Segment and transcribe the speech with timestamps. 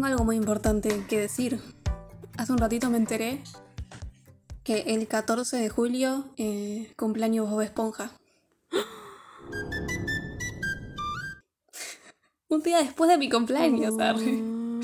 [0.00, 1.60] tengo algo muy importante que decir.
[2.38, 3.42] Hace un ratito me enteré
[4.64, 8.10] que el 14 de julio eh, cumpleaños Bob Esponja.
[12.48, 14.40] un día después de mi cumpleaños, Arre.
[14.40, 14.80] Oh,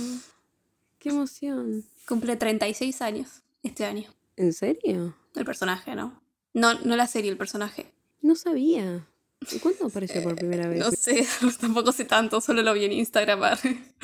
[0.99, 1.87] ¡Qué emoción!
[2.07, 4.11] Cumple 36 años este año.
[4.37, 5.17] ¿En serio?
[5.35, 6.21] El personaje, ¿no?
[6.53, 7.91] No, no la serie, el personaje.
[8.21, 9.09] No sabía.
[9.53, 10.81] ¿Y ¿Cuándo apareció por primera vez?
[10.81, 11.25] No sé,
[11.61, 13.41] tampoco sé tanto, solo lo vi en Instagram.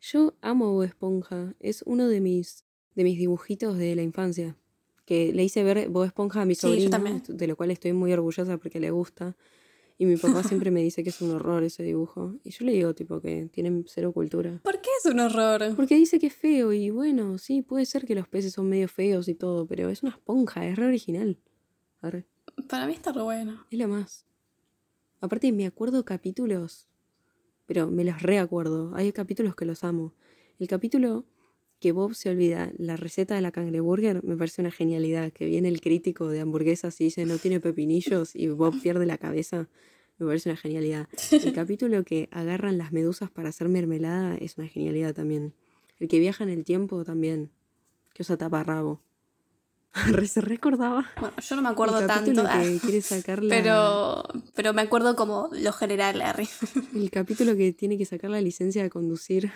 [0.00, 1.54] Yo amo Bob Esponja.
[1.60, 4.56] Es uno de mis, de mis dibujitos de la infancia.
[5.04, 7.22] Que le hice ver Bob Esponja a mi Sí, yo sobrino, también.
[7.28, 9.36] de lo cual estoy muy orgullosa porque le gusta.
[9.98, 12.34] Y mi papá siempre me dice que es un horror ese dibujo.
[12.42, 14.60] Y yo le digo, tipo, que tienen cero cultura.
[14.64, 15.74] ¿Por qué es un horror?
[15.76, 18.88] Porque dice que es feo y bueno, sí, puede ser que los peces son medio
[18.88, 21.38] feos y todo, pero es una esponja, es re original.
[22.06, 22.24] Arre,
[22.68, 23.64] Para mí está re bueno.
[23.70, 24.24] es lo más.
[25.20, 26.86] Aparte me acuerdo capítulos,
[27.66, 28.92] pero me los reacuerdo.
[28.94, 30.12] Hay capítulos que los amo.
[30.58, 31.24] El capítulo
[31.80, 35.32] que Bob se olvida la receta de la cangreburger me parece una genialidad.
[35.32, 39.18] Que viene el crítico de hamburguesas y dice no tiene pepinillos y Bob pierde la
[39.18, 39.68] cabeza.
[40.18, 41.08] Me parece una genialidad.
[41.30, 45.52] El capítulo que agarran las medusas para hacer mermelada es una genialidad también.
[45.98, 47.50] El que viaja en el tiempo también.
[48.14, 49.02] Que usa taparrabo.
[50.28, 51.10] Se recordaba.
[51.20, 54.72] Bueno, yo no me acuerdo el tanto, capítulo ah, que quiere sacar la, pero, pero
[54.74, 56.48] me acuerdo como lo general, Harry.
[56.94, 59.50] El capítulo que tiene que sacar la licencia de conducir.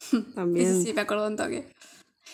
[0.34, 0.66] También.
[0.66, 1.68] Ese sí me acuerdo un toque.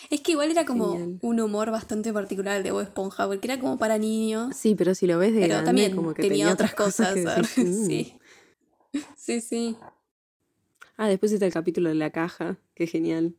[0.09, 1.19] Es que igual era como Genial.
[1.21, 4.95] un humor bastante particular el de Bob Esponja, porque era como para niños, Sí, pero
[4.95, 7.13] si lo ves de pero grande, también como que tenía, otras cosas.
[7.13, 7.85] que decís, "Mm".
[7.87, 8.13] Sí.
[9.15, 9.77] Sí, sí.
[10.97, 13.35] Ah, después está el capítulo de la caja, que genial.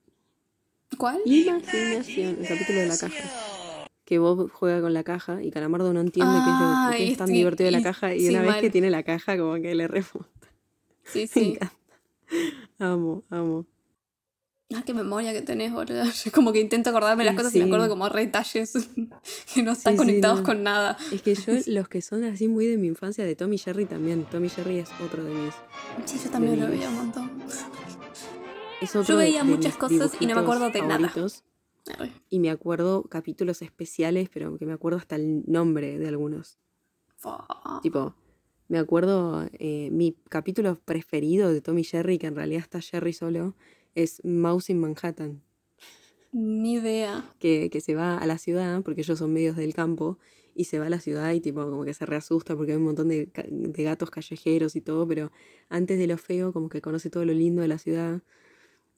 [0.96, 1.20] ¿Cuál?
[1.24, 3.24] Imaginación, el capítulo de la caja.
[4.04, 7.12] Que Bob juega con la caja y Calamardo no entiende qué es, lo, Ah, qué
[7.12, 8.60] es tan sí, divertido de la caja y sí, una vez mal.
[8.60, 10.26] que tiene la caja como que le refuta.
[11.04, 11.44] Sí, Me sí.
[11.54, 11.72] encanta.
[12.80, 13.66] Amo, amo.
[14.74, 16.02] Ah, qué memoria que tenés, boludo.
[16.24, 18.72] Yo como que intento acordarme las Sí, cosas y me acuerdo como retalles
[19.54, 20.46] que no están conectados no.
[20.46, 20.96] con nada.
[21.12, 24.24] Es que yo, los que son así muy de mi infancia, de Tommy Jerry también.
[24.24, 25.54] Tommy Jerry es otro de mis.
[26.06, 27.30] Sí, yo también lo mis- veía un montón.
[28.80, 31.12] Es otro Yo veía de muchas cosas y no me acuerdo de nada.
[32.28, 36.58] Y me acuerdo capítulos especiales, pero que me acuerdo hasta el nombre de algunos.
[37.16, 37.46] Fa.
[37.82, 38.14] Tipo,
[38.68, 43.54] me acuerdo eh, mi capítulo preferido de Tommy Jerry, que en realidad está Jerry solo,
[43.94, 45.42] es Mouse in Manhattan,
[46.32, 47.34] Ni idea.
[47.38, 50.18] que, que se va a la ciudad, porque ellos son medios del campo,
[50.54, 52.84] y se va a la ciudad y tipo como que se reasusta porque hay un
[52.84, 55.32] montón de, de gatos callejeros y todo, pero
[55.68, 58.22] antes de lo feo como que conoce todo lo lindo de la ciudad.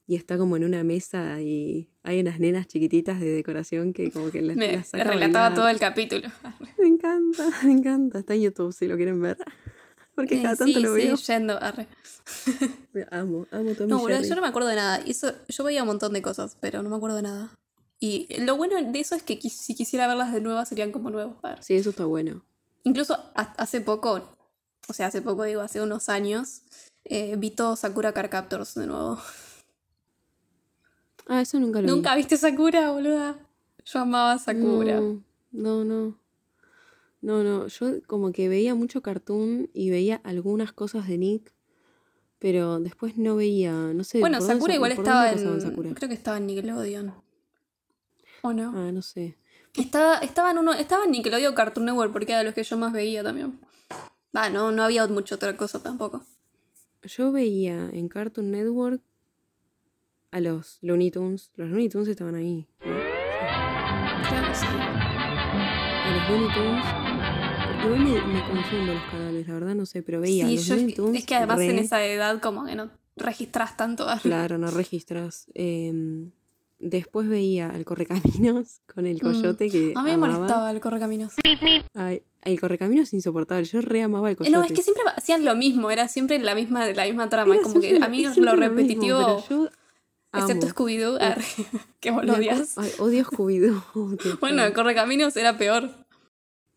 [0.07, 4.29] Y está como en una mesa y hay unas nenas chiquititas de decoración que como
[4.31, 6.29] que las, Me, las me saca relataba todo el capítulo.
[6.77, 8.19] Me encanta, me encanta.
[8.19, 9.37] Está en YouTube si lo quieren ver.
[10.15, 11.15] Porque Eh, cada tanto sí, lo sí, veo.
[11.15, 11.57] yendo.
[11.61, 11.87] arre.
[13.11, 14.97] Amo, amo Tommy No, boludo, yo no me acuerdo de nada.
[15.05, 17.53] Eso, yo veía un montón de cosas, pero no me acuerdo de nada.
[17.99, 21.35] Y lo bueno de eso es que si quisiera verlas de nuevo serían como nuevos.
[21.61, 22.43] Sí, eso está bueno.
[22.83, 24.29] Incluso ha- hace poco,
[24.87, 26.61] o sea, hace poco digo, hace unos años,
[27.05, 29.19] eh, vi todo Sakura Car Captors de nuevo.
[31.27, 31.93] Ah, eso nunca lo vi.
[31.93, 33.37] ¿Nunca viste Sakura, boluda?
[33.85, 34.99] Yo amaba Sakura.
[34.99, 36.19] No, no, no.
[37.21, 37.67] No, no.
[37.67, 41.51] Yo como que veía mucho cartoon y veía algunas cosas de Nick,
[42.37, 44.19] pero después no veía, no sé.
[44.19, 45.61] bueno, ¿por dónde Sakura sa- igual estaba en.
[45.61, 45.93] Sakura?
[45.95, 47.13] Creo que estaba en Nickelodeon.
[48.43, 48.71] ¿O no?
[48.75, 49.37] Ah, no sé.
[49.75, 52.77] Estaba, estaba, en uno, estaba en Nickelodeon Cartoon Network porque era de los que yo
[52.77, 53.59] más veía también.
[54.33, 56.23] Ah, no, no había mucha otra cosa tampoco.
[57.03, 59.01] Yo veía en Cartoon Network
[60.35, 61.49] a los Looney Tunes.
[61.55, 62.67] Los Looney Tunes estaban ahí.
[62.85, 64.53] ¿no?
[64.53, 64.65] Sí.
[64.67, 66.85] A los Looney Tunes.
[67.85, 70.65] Igual me, me confundo los canales, la verdad no sé, pero veía a Sí, los
[70.65, 71.19] yo, Looney Tunes.
[71.21, 74.07] es que además en esa edad como que no registras tanto.
[74.23, 75.47] Claro, no registras.
[75.53, 76.31] Em,
[76.79, 79.19] después veía al Correcaminos con el Mm.
[79.21, 81.33] coyote que A mí me molestaba el correcaminos.
[81.93, 83.63] Ay, el Correcaminos es insoportable.
[83.63, 84.57] Yo re amaba el Eh, coyote.
[84.57, 87.53] No, es que siempre hacían lo mismo, era siempre la misma, la misma trama.
[87.55, 89.69] Era como que a mí lo mismo, repetitivo, pero yo
[90.39, 90.67] excepto.
[90.67, 91.17] Scooby-Doo,
[91.99, 92.77] que vos lo odias.
[92.77, 94.39] Ay, odio Scooby-Doo.
[94.39, 95.89] Bueno, correcaminos era peor.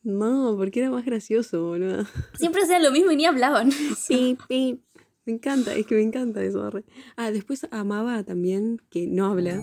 [0.03, 2.05] No, porque era más gracioso, boludo.
[2.39, 3.71] Siempre hacían lo mismo y ni hablaban.
[4.09, 4.81] Pip, pip.
[5.27, 6.63] Me encanta, es que me encanta eso.
[6.63, 6.85] arre.
[7.17, 9.61] Ah, después amaba también, que no habla,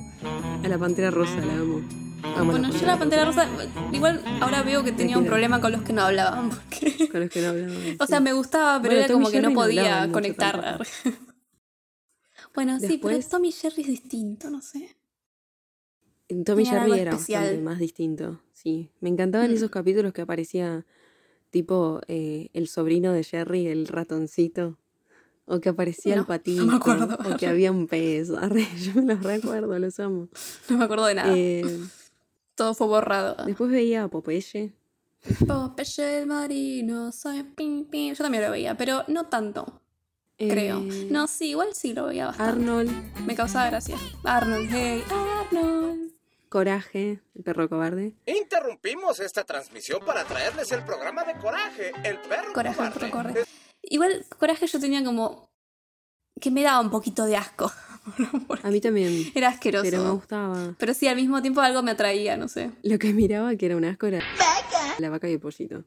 [0.63, 1.81] a la Pantera Rosa, la amo.
[2.35, 3.47] Amo Bueno, yo la Pantera Rosa,
[3.91, 6.49] igual ahora veo que tenía un problema con los que no hablaban.
[6.51, 7.77] Porque, Con los que no hablaban.
[7.97, 8.07] o sí.
[8.07, 10.85] sea, me gustaba, pero Bueno, era Tom como que no podía conectar.
[12.55, 14.95] Bueno, sí, pero Tommy Jerry es distinto, no sé.
[16.27, 17.41] Tommy Tenían Jerry era especial.
[17.43, 18.89] bastante más distinto, sí.
[18.99, 19.53] Me encantaban Mm.
[19.53, 20.85] esos capítulos que aparecía
[21.51, 24.77] tipo eh, el sobrino de Jerry, el ratoncito.
[25.47, 26.71] O que aparecía el No, no me patito.
[26.75, 27.17] acuerdo.
[27.33, 28.29] O que había un pez.
[28.37, 30.29] Arre, yo me los recuerdo, los amo.
[30.69, 31.33] No me acuerdo de nada.
[31.37, 31.63] Eh,
[32.55, 33.35] Todo fue borrado.
[33.45, 34.73] después veía a Popeye.
[35.47, 38.15] Popeye el marino, soy pim pim.
[38.15, 39.81] Yo también lo veía, pero no tanto,
[40.37, 40.79] creo.
[40.79, 42.51] Eh, No, sí, igual sí lo veía bastante.
[42.53, 42.91] Arnold,
[43.25, 43.97] Me causaba gracia.
[44.23, 46.11] Arnold, hey, Arnold.
[46.49, 48.13] Coraje, el perro cobarde.
[48.25, 52.99] Interrumpimos esta transmisión para traerles el programa de Coraje, el perro Coraje, cobarde.
[52.99, 53.43] perro cobarde.
[53.83, 55.49] Igual, coraje yo tenía como.
[56.39, 57.71] que me daba un poquito de asco.
[58.63, 59.31] A mí también.
[59.35, 59.83] Era asqueroso.
[59.89, 60.75] Pero me gustaba.
[60.77, 62.71] Pero sí, al mismo tiempo algo me atraía, no sé.
[62.83, 64.21] Lo que miraba que era un asco era
[64.99, 65.83] la vaca y el pollito.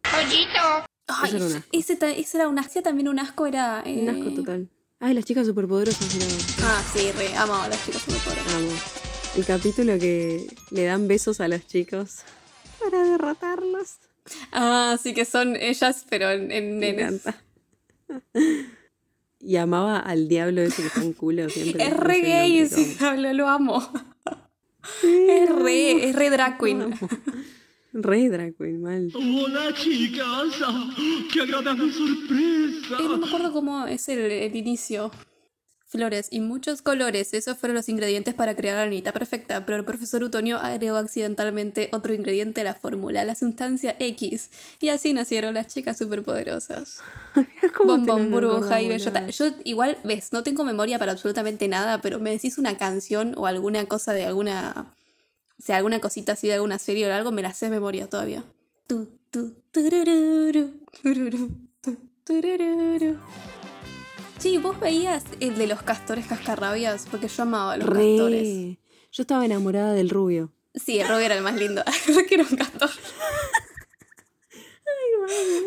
[1.08, 1.69] Ay, era un asco.
[1.72, 3.82] ese, ese era un asco, también un asco era.
[3.84, 4.69] eh, Un asco total.
[5.00, 6.32] Ay, las chicas superpoderosas miraba.
[6.62, 8.55] Ah, sí, re, amo a las chicas superpoderosas.
[8.55, 8.70] Amo.
[9.37, 12.19] El capítulo que le dan besos a los chicos
[12.82, 13.96] para derrotarlos.
[14.52, 17.22] Ah, sí que son ellas, pero en, en Me nenes.
[17.26, 17.43] encanta.
[19.40, 21.87] Y amaba al diablo ese que está en culo siempre.
[21.87, 23.81] Es re gay ese diablo, lo amo.
[25.00, 26.94] Sí, Es re, es re drag queen.
[27.93, 29.11] Re drag queen, mal.
[29.14, 30.55] Hola chicas,
[31.32, 32.96] qué agradable sorpresa.
[33.00, 35.11] Eh, no me acuerdo cómo es el, el inicio.
[35.90, 39.87] Flores y muchos colores, esos fueron los ingredientes para crear la anita perfecta, pero el
[39.87, 44.50] profesor Utonio agregó accidentalmente otro ingrediente a la fórmula, la sustancia X,
[44.81, 47.00] y así nacieron las chicas superpoderosas.
[47.75, 49.31] ¿Cómo te Bombón, burbuja y bellota.
[49.31, 53.46] Yo igual, ves, no tengo memoria para absolutamente nada, pero me decís una canción o
[53.46, 54.94] alguna cosa de alguna...
[55.58, 58.08] O sea, alguna cosita así de alguna serie o algo, me la sé de memoria
[58.08, 58.44] todavía.
[58.87, 61.50] Tu, tu, turururu, tururu,
[61.81, 63.19] tu, turururu.
[64.38, 68.43] Sí, vos veías el de los castores cascarrabias, porque yo amaba a los castores.
[68.43, 68.78] Re.
[69.10, 70.52] Yo estaba enamorada del rubio.
[70.75, 71.82] Sí, el Robbie era el más lindo.
[72.06, 72.90] Yo quiero un castor.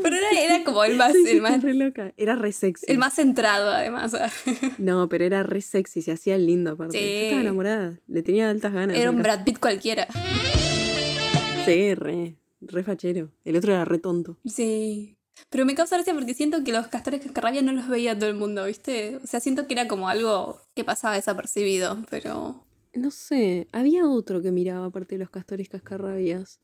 [0.01, 2.13] Pero era, era como el más, Sí, el más, re loca.
[2.17, 2.85] Era re sexy.
[2.87, 4.13] el más centrado, además.
[4.77, 6.97] No, pero era re sexy, se hacía lindo aparte.
[6.97, 7.03] Sí.
[7.03, 8.97] Yo estaba enamorada, le tenía altas ganas.
[8.97, 10.07] Era un Brad Pitt cualquiera.
[11.65, 13.31] Sí, re, re fachero.
[13.45, 14.37] El otro era re tonto.
[14.45, 15.17] Sí.
[15.49, 18.35] Pero me causa gracia porque siento que los castores cascarrabias no los veía todo el
[18.35, 19.17] mundo, ¿viste?
[19.23, 22.63] O sea, siento que era como algo que pasaba desapercibido, pero...
[22.93, 26.59] No sé, había otro que miraba aparte de los castores cascarrabias.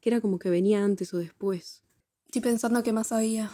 [0.00, 1.82] Que era como que venía antes o después.
[2.28, 3.50] Estoy pensando qué más había.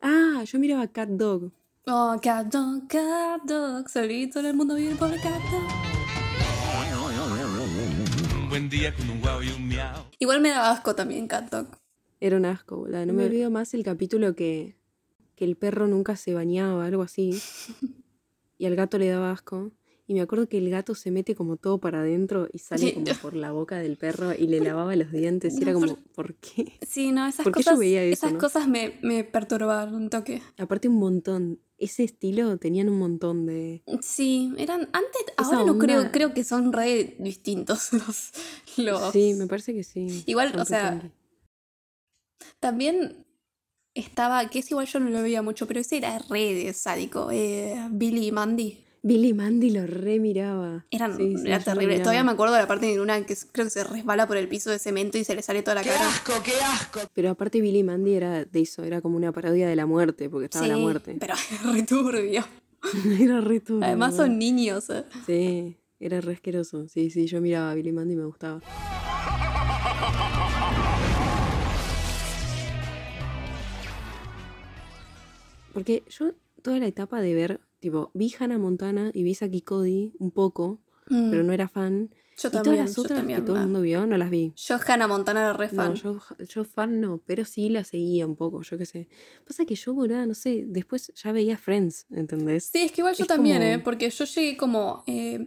[0.00, 1.52] Ah, yo miraba Cat Dog.
[1.88, 5.62] Oh, cat dog, cat dog, solito en el mundo vive el pobre cat dog.
[8.36, 10.02] Un buen día con un guau y un miau.
[10.18, 11.68] Igual me daba asco también cat dog.
[12.18, 13.06] Era un asco, boluda.
[13.06, 14.76] No me Me- olvido más el capítulo que,
[15.36, 17.38] que el perro nunca se bañaba, algo así.
[18.58, 19.70] Y al gato le daba asco.
[20.08, 22.92] Y me acuerdo que el gato se mete como todo para adentro y sale Sí.
[22.92, 25.58] como por la boca del perro y le lavaba los dientes.
[25.58, 26.78] Y era como, ¿por qué?
[26.86, 28.38] Sí, no, esas ¿Por qué yo cosas, veía eso, esas no?
[28.38, 30.42] cosas me, me perturbaron un toque.
[30.58, 31.60] Aparte un montón.
[31.78, 33.82] Ese estilo tenían un montón de...
[34.00, 38.30] Sí, eran antes, Esa ahora no creo, creo que son re distintos los,
[38.78, 40.22] los- Sí, me parece que sí.
[40.26, 41.10] Igual, o sea.
[42.60, 43.26] También
[43.94, 47.30] estaba, que es igual yo no lo veía mucho, pero ese era re de sádico,
[47.30, 48.84] eh, Billy y Mandy.
[49.06, 50.84] Billy Mandy lo remiraba.
[50.90, 51.86] Eran, Sí, sí, era terrible.
[51.86, 52.02] miraba.
[52.02, 54.48] Todavía me acuerdo de la parte en una que creo que se resbala por el
[54.48, 56.08] piso de cemento y se le sale toda la cara.
[57.14, 60.46] Pero aparte Billy Mandy era de eso, era como una parodia de la muerte, porque
[60.46, 61.16] estaba la Sí, muerte.
[61.20, 61.34] Pero
[61.72, 62.44] re turbio.
[63.20, 64.90] era re turbio, Además son niños.
[64.90, 65.04] eh.
[65.24, 66.88] Sí, era re asqueroso.
[66.88, 68.60] Sí, sí, yo miraba a Billy Mandy y me gustaba.
[75.72, 76.32] Porque yo
[76.62, 80.80] toda la etapa de ver, tipo, vi Hannah Montana y vi Saki Cody un poco,
[81.08, 82.10] Mm, pero no era fan.
[82.36, 83.40] yo y todas también, las yo otras también.
[83.40, 84.52] que todo el mundo vio, no las vi.
[84.56, 85.90] Yo Hannah Montana era re fan.
[85.90, 89.08] No, yo, yo fan no, pero sí la seguía un poco, yo qué sé.
[89.46, 92.64] Pasa que yo, boluda, no sé, después ya veía Friends, ¿entendés?
[92.72, 93.78] Sí, es que igual yo también, como- ¿eh?
[93.78, 95.04] Porque yo llegué como...
[95.06, 95.46] eh,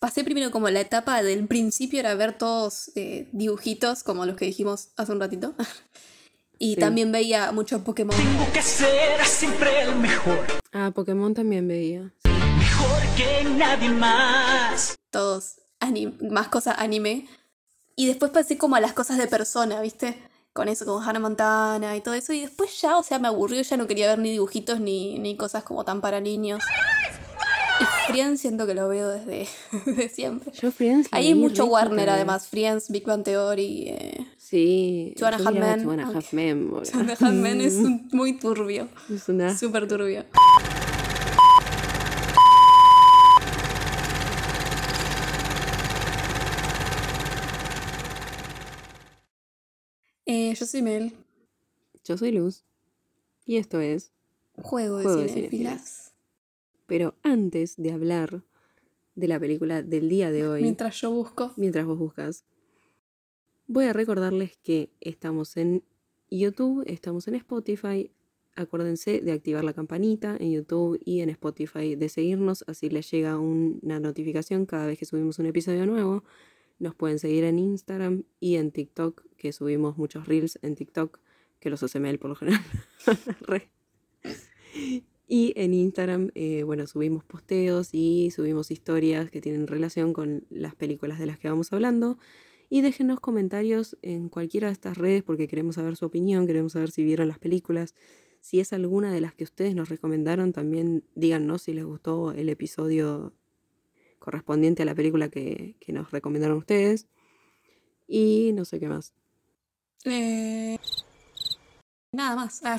[0.00, 4.44] pasé primero como la etapa del principio era ver todos eh, dibujitos, como los que
[4.46, 5.54] dijimos hace un ratito.
[6.58, 6.80] y Sí.
[6.80, 8.16] también veía mucho Pokémon.
[8.16, 10.38] Tengo que ser siempre el mejor,
[10.72, 12.12] Ah, Pokémon también veía.
[12.24, 14.96] mejor que nadie más.
[15.10, 15.56] Todos
[16.30, 17.26] más cosas anime.
[17.94, 20.18] Y después pasé como a las cosas de persona, ¿viste?
[20.52, 22.32] Con eso, con Hannah Montana y todo eso.
[22.32, 25.36] Y después ya, o sea, me aburrió, ya no quería ver ni dibujitos ni, ni
[25.36, 26.62] cosas como tan para niños.
[27.80, 29.48] Y Friends siento que lo veo desde,
[29.86, 30.52] desde siempre.
[30.52, 35.12] Yo Friends Ahí hay mucho Warner además, Friends, Big Bang Theory, eh, Sí.
[35.18, 36.92] Two and a yo Half miraba Men, Two and a aunque- Half Men, boluda.
[36.92, 39.56] Two and a Half Men es un- muy turbio, Es una...
[39.58, 40.24] súper turbio.
[50.26, 51.12] Eh, yo soy Mel,
[52.04, 52.64] Yo soy Luz.
[53.44, 54.10] Y esto es...
[54.56, 56.12] juego de Juego de cinefilas.
[56.86, 58.42] Pero antes de hablar
[59.14, 61.52] de la película del día de hoy, Mientras yo busco.
[61.56, 62.44] mientras vos buscas,
[63.66, 65.82] voy a recordarles que estamos en
[66.30, 68.10] YouTube, estamos en Spotify.
[68.54, 73.38] Acuérdense de activar la campanita en YouTube y en Spotify, de seguirnos, así les llega
[73.38, 76.24] una notificación cada vez que subimos un episodio nuevo.
[76.78, 81.18] Nos pueden seguir en Instagram y en TikTok, que subimos muchos reels en TikTok,
[81.60, 82.60] que los hace Mel por lo general.
[85.28, 90.76] Y en Instagram, eh, bueno, subimos posteos y subimos historias que tienen relación con las
[90.76, 92.16] películas de las que vamos hablando.
[92.68, 96.90] Y déjenos comentarios en cualquiera de estas redes porque queremos saber su opinión, queremos saber
[96.90, 97.94] si vieron las películas.
[98.40, 102.48] Si es alguna de las que ustedes nos recomendaron, también díganos si les gustó el
[102.48, 103.32] episodio
[104.18, 107.06] correspondiente a la película que, que nos recomendaron ustedes.
[108.08, 109.14] Y no sé qué más.
[110.04, 110.78] Eh,
[112.12, 112.62] Nada más.
[112.64, 112.78] Ah,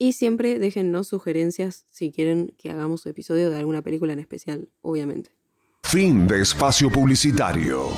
[0.00, 5.32] Y siempre déjennos sugerencias si quieren que hagamos episodio de alguna película en especial, obviamente.
[5.82, 7.90] Fin de espacio publicitario.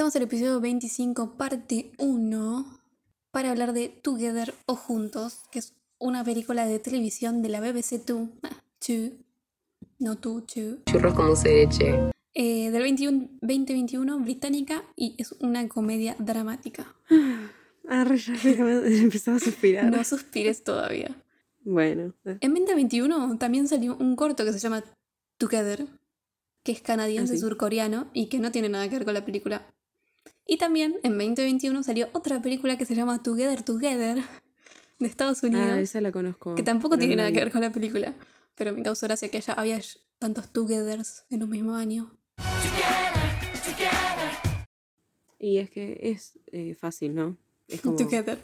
[0.00, 2.80] Estamos en el episodio 25, parte 1,
[3.32, 8.02] para hablar de Together o Juntos, que es una película de televisión de la BBC
[8.02, 8.30] Two.
[8.42, 9.10] Ah, Two.
[9.98, 10.78] No Two, Two.
[10.86, 12.12] Churros como cereche.
[12.32, 16.96] Eh, del 21, 2021, británica, y es una comedia dramática.
[17.86, 18.32] Ah, ya
[19.02, 19.84] empezaba a suspirar.
[19.84, 21.14] No suspires todavía.
[21.62, 24.82] Bueno, eh, En 2021 también salió un corto que se llama
[25.36, 25.86] Together,
[26.64, 27.42] que es canadiense Ah, sí.
[27.42, 29.66] surcoreano y que no tiene nada que ver con la película.
[30.46, 34.22] Y también en 2021 salió otra película que se llama Together Together
[34.98, 36.54] de Estados Unidos, ah, esa la conozco.
[36.54, 37.34] que tampoco tiene nada vi.
[37.34, 38.14] que ver con la película,
[38.54, 39.80] pero me causó gracia que haya, había
[40.18, 42.10] tantos Togethers en un mismo año.
[45.38, 47.38] Y es que es eh, fácil, ¿no?
[47.66, 47.96] Es como...
[47.96, 48.38] Together.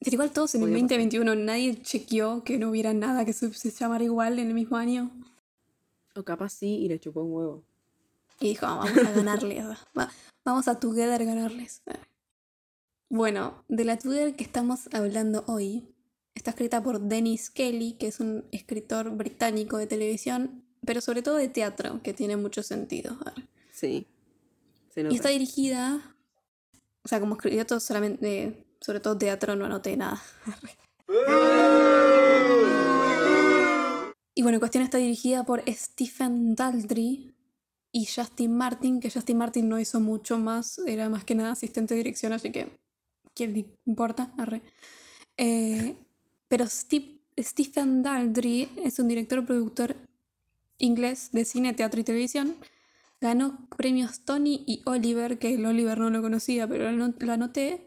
[0.00, 0.98] Pero igual todos en el Podía pasar.
[0.98, 5.10] 2021 nadie chequeó que no hubiera nada que se, llamara igual en el mismo año.
[6.14, 7.64] O capaz sí y le chupó un huevo.
[8.40, 9.64] Y dijo, vamos a ganarles.
[10.48, 11.82] va- vamos a Together ganarles.
[13.10, 15.94] Bueno, de la Together que estamos hablando hoy,
[16.34, 21.36] está escrita por Dennis Kelly, que es un escritor británico de televisión, pero sobre todo
[21.36, 23.18] de teatro, que tiene mucho sentido.
[23.72, 24.06] Sí.
[24.94, 26.16] Se Y está dirigida,
[27.02, 30.22] o sea, como escribió todo solamente, sobre todo teatro, no anoté nada.
[34.34, 37.27] Y bueno, cuestión está dirigida por Stephen Daldry
[37.98, 41.94] y Justin Martin, que Justin Martin no hizo mucho más, era más que nada asistente
[41.94, 42.78] de dirección, así que
[43.34, 44.32] ¿quién le importa?
[44.38, 44.62] Arre.
[45.36, 45.96] Eh,
[46.46, 49.96] pero Steve- Stephen Daldry es un director productor
[50.78, 52.56] inglés de cine, teatro y televisión.
[53.20, 57.84] Ganó premios Tony y Oliver, que el Oliver no lo conocía, pero lo, anoté.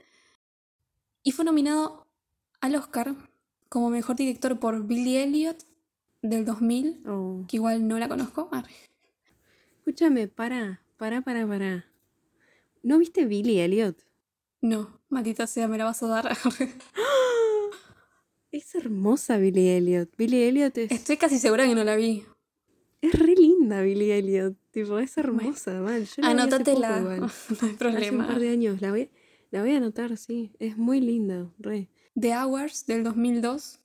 [1.23, 2.05] Y fue nominado
[2.59, 3.15] al Oscar
[3.69, 5.65] como mejor director por Billy Elliot
[6.21, 7.45] del 2000, Oh.
[7.47, 8.49] que igual no la conozco.
[8.51, 8.73] Arre.
[9.85, 11.85] Escúchame, para, para, para, para.
[12.83, 13.97] ¿No viste Billy Elliot?
[14.61, 16.37] No, maldita sea, me la vas a dar.
[18.51, 20.09] Es hermosa Billy Elliot.
[20.17, 22.25] Billy Elliot es, Estoy casi segura que no la vi.
[23.01, 24.55] es re linda Billy Elliot.
[24.71, 26.05] Tipo, es hermosa, mal.
[26.05, 26.99] Yo la vi hace poco Anótatela.
[26.99, 28.27] No hay Hace un problema.
[28.27, 28.81] par de años.
[28.81, 29.09] La voy,
[29.51, 30.51] la voy a anotar, sí.
[30.59, 31.87] Es muy linda, re.
[32.19, 33.79] The Hours del 2002,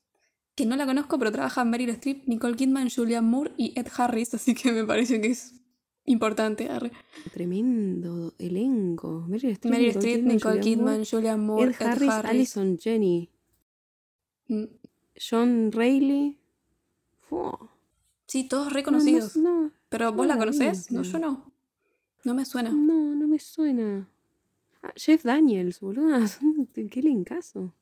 [0.57, 4.35] que no la conozco, pero trabajan Meryl Streep, Nicole Kidman, Julianne Moore y Ed Harris,
[4.35, 5.55] así que me parece que es
[6.07, 6.69] importante.
[6.69, 6.93] arre.
[7.33, 9.25] Tremendo elenco.
[9.29, 13.29] Meryl Streep, Meryl Streep, Nicole Kidman, Julianne Moore, Ed Harris, Allison Jenny,
[14.49, 14.65] Mm,
[15.19, 15.71] John.
[17.29, 17.51] Fu.
[18.27, 19.37] Sí, todos No, reconocidos.
[19.37, 20.91] No, no, ¿Pero vos la conocés?
[20.91, 21.53] No, yo no.
[22.25, 22.71] No me suena.
[22.71, 24.09] no, no me suena.
[24.83, 26.19] Ah, Jeff Daniels, boludo.
[26.91, 27.73] Qué linkazo.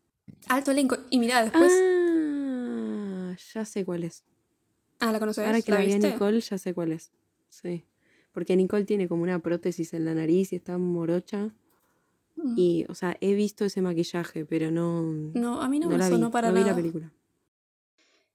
[0.49, 0.97] Alto elenco.
[1.11, 1.73] Y mirá, después.
[1.75, 4.25] Ah, ya sé cuál es.
[5.01, 5.45] Ah, la conoces.
[5.47, 5.99] Ahora que ¿La vi a?
[5.99, 7.11] Nicole, ya sé cuál es.
[7.51, 7.85] Sí.
[8.35, 11.55] Porque Nicole tiene como una prótesis en la nariz y está morocha.
[12.37, 12.55] Mm.
[12.59, 15.03] Y, o sea, he visto ese maquillaje, pero no.
[15.35, 16.33] No, a mí no, me la sonó vi.
[16.33, 16.65] para no nada.
[16.65, 17.13] vi la película.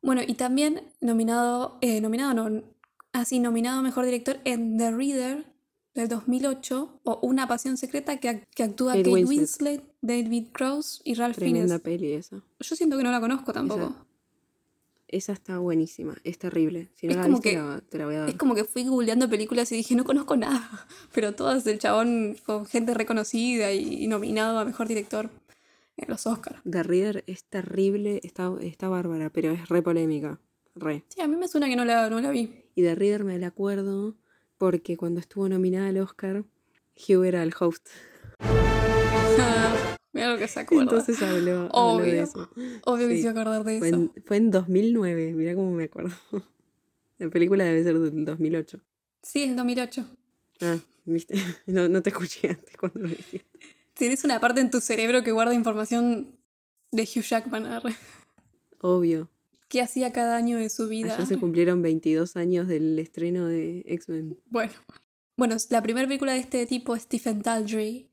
[0.02, 2.64] Bueno, y también nominado, eh, nominado no,
[3.12, 5.46] así nominado a Mejor Director en The Reader
[5.94, 9.38] del 2008 o Una Pasión Secreta que, que actúa Kate Winslet.
[9.38, 9.84] Winslet.
[10.02, 11.82] David Krause y Ralph Tremenda Fiennes.
[11.82, 12.42] peli esa.
[12.62, 13.82] Yo siento que no la conozco tampoco.
[13.82, 14.06] Esa
[15.12, 16.16] está buenísima.
[16.24, 16.90] Es terrible.
[16.96, 18.30] Si no Es la como viste, que- la- te la voy a dar.
[18.30, 20.88] Es como que fui googleando películas y dije, no conozco nada.
[21.14, 25.30] Pero todas del chabón con gente reconocida y, y nominado a Mejor Director
[25.98, 26.62] en los Oscars.
[26.70, 30.40] The Reader es terrible, está, está bárbara, pero es re polémica.
[30.76, 31.04] Re.
[31.10, 32.64] Sí, a mí me suena que no la, no la vi.
[32.76, 34.16] Y The Reader me la acuerdo
[34.58, 36.46] porque cuando estuvo nominada al Oscar,
[36.96, 37.88] Hugh era el host.
[40.20, 40.84] Claro que se acuerda.
[40.84, 42.24] Entonces habló, habló de Obvio.
[42.24, 42.50] eso.
[42.86, 43.22] Obvio que sí.
[43.22, 43.98] se iba a acordar de Fue eso.
[43.98, 46.12] en, fue en 2009, mirá cómo me acuerdo.
[47.18, 48.80] La película debe ser del 2008.
[49.24, 50.06] Sí, es 2008.
[50.62, 51.36] Ah, viste,
[51.68, 53.46] no, no te escuché antes cuando lo dijiste.
[53.94, 56.38] Tienes una parte en tu cerebro que guarda información
[56.92, 57.66] de Hugh Jackman.
[57.66, 57.96] arre.
[58.80, 59.30] Obvio.
[59.68, 61.14] ¿Qué hacía cada año de su vida?
[61.14, 64.38] Ayer se cumplieron 22 años del estreno de X-Men.
[64.48, 64.74] Bueno.
[65.38, 68.09] Bueno, la primera película de este tipo, Stephen Daldry,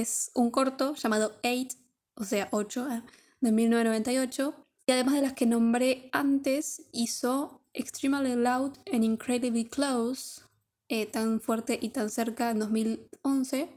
[0.00, 1.74] es un corto llamado Eight,
[2.14, 3.02] o sea, 8, eh,
[3.40, 4.54] de 1998.
[4.86, 10.42] Y además de las que nombré antes, hizo Extremely Loud and Incredibly Close,
[10.88, 13.68] eh, tan fuerte y tan cerca en 2011,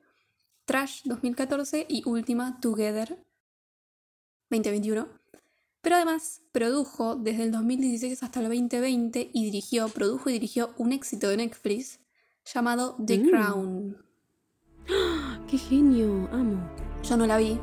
[0.65, 3.17] Trash 2014 y última Together
[4.51, 5.07] 2021.
[5.81, 10.91] Pero además produjo desde el 2016 hasta el 2020 y dirigió, produjo y dirigió un
[10.91, 11.99] éxito de Netflix
[12.45, 13.29] llamado The Mm.
[13.29, 14.08] Crown.
[15.50, 16.27] ¡Qué genio!
[16.31, 16.60] Amo.
[17.03, 17.58] Yo no la vi.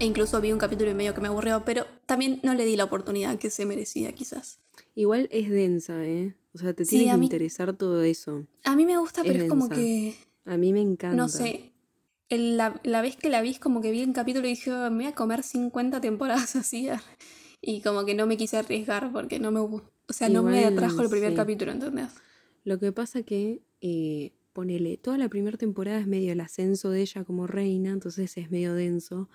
[0.00, 2.76] E incluso vi un capítulo y medio que me aburrió, pero también no le di
[2.76, 4.60] la oportunidad que se merecía, quizás.
[4.94, 6.34] Igual es densa, ¿eh?
[6.54, 8.46] O sea, te Sí, tiene que mí- interesar todo eso.
[8.64, 10.14] A mí me gusta, pero Es es, como que,
[10.44, 11.16] A mí me encanta.
[11.16, 11.72] no sé,
[12.28, 14.72] el- la, la vez que la vi es como que vi un capítulo y dije,
[14.72, 16.88] "Oh, me voy a comer 50 temporadas así.
[17.60, 21.02] Y como que no me quise arriesgar porque no me O sea, no me atrajo
[21.02, 21.36] el primer sí.
[21.36, 22.08] capítulo, ¿entendés?
[22.64, 27.00] Lo que pasa que, eh, ponele, toda la primera temporada es medio el ascenso de
[27.02, 29.28] ella como reina, entonces es medio denso.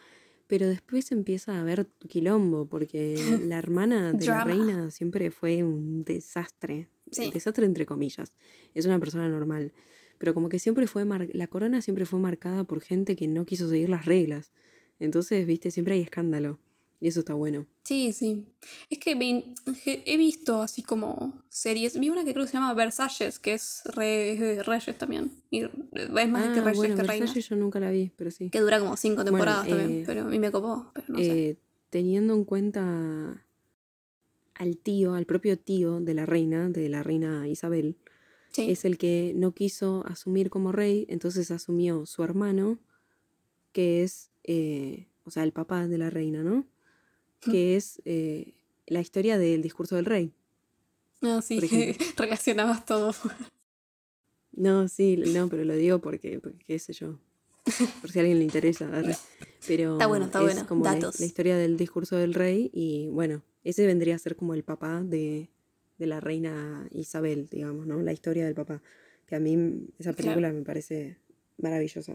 [0.48, 3.16] Pero después empieza a haber quilombo, porque
[3.48, 6.90] la hermana de la reina siempre fue un desastre.
[7.10, 7.32] Sí.
[7.32, 8.34] Desastre entre comillas.
[8.74, 9.72] Es una persona normal.
[10.18, 13.46] Pero como que siempre fue, mar- la corona siempre fue marcada por gente que no
[13.46, 14.52] quiso seguir las reglas.
[15.00, 16.60] Entonces, viste, siempre hay escándalo.
[17.00, 17.66] Y eso está bueno.
[17.84, 18.46] Sí, sí.
[18.90, 19.54] Es que vi-
[19.84, 22.00] que he visto así como series.
[22.00, 25.32] Vi una que creo que se llama Versalles, que es re- Reyes también.
[25.52, 25.70] Y es
[26.30, 27.02] más que Ah, Reyes bueno, que.
[27.02, 28.50] Versalles yo nunca la vi, pero sí.
[28.50, 30.02] Que dura como cinco temporadas Bueno, también.
[30.02, 30.92] eh, Pero a mí me copó.
[30.94, 31.50] Pero no sé.
[31.50, 31.58] Eh,
[31.90, 33.46] teniendo en cuenta
[34.56, 37.98] al tío, al propio tío de la reina, de la reina Isabel,
[38.52, 38.70] Sí.
[38.70, 42.78] es el que no quiso asumir como rey, entonces asumió su hermano,
[43.72, 46.66] que es, eh, o sea, el papá de la reina, ¿no?
[47.52, 48.54] Que es eh,
[48.88, 50.32] la historia del discurso del rey.
[51.22, 52.06] No, sí, por ejemplo.
[52.18, 53.14] relacionabas todo.
[54.52, 57.20] No, sí, no, pero lo digo porque, porque qué sé yo.
[58.02, 58.88] Por si a alguien le interesa.
[58.96, 59.16] arre.
[59.68, 60.68] Pero Está bueno, está es bueno.
[60.68, 61.20] como la- Datos.
[61.20, 65.02] La, historia del discurso del rey y bueno, ese vendría a ser como el papá
[65.02, 65.50] de,
[65.98, 68.02] de la reina Isabel, digamos, ¿no?
[68.02, 68.82] La historia del papá.
[69.26, 70.18] Que a mí esa Claro.
[70.18, 71.18] película me parece
[71.58, 72.14] maravillosa.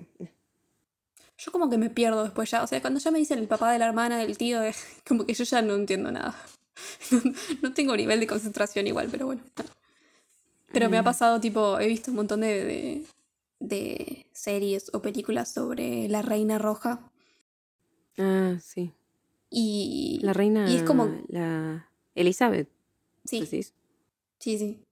[1.38, 2.62] Yo como que me pierdo después ya.
[2.62, 5.24] O sea, cuando ya me dicen el papá de la hermana, del tío, es como
[5.24, 6.35] que yo ya no entiendo nada.
[7.11, 7.20] No,
[7.62, 9.42] no tengo nivel de concentración igual, pero bueno.
[10.72, 13.05] Pero me ha pasado, tipo, he visto un montón de, de,
[13.59, 17.01] de series o películas sobre la reina roja.
[18.18, 18.92] Ah, sí.
[19.51, 20.68] Y, La reina.
[20.70, 21.09] y es como...
[21.29, 22.68] La Elizabeth,
[23.24, 23.72] Sí, decís.
[24.38, 24.85] sí, sí.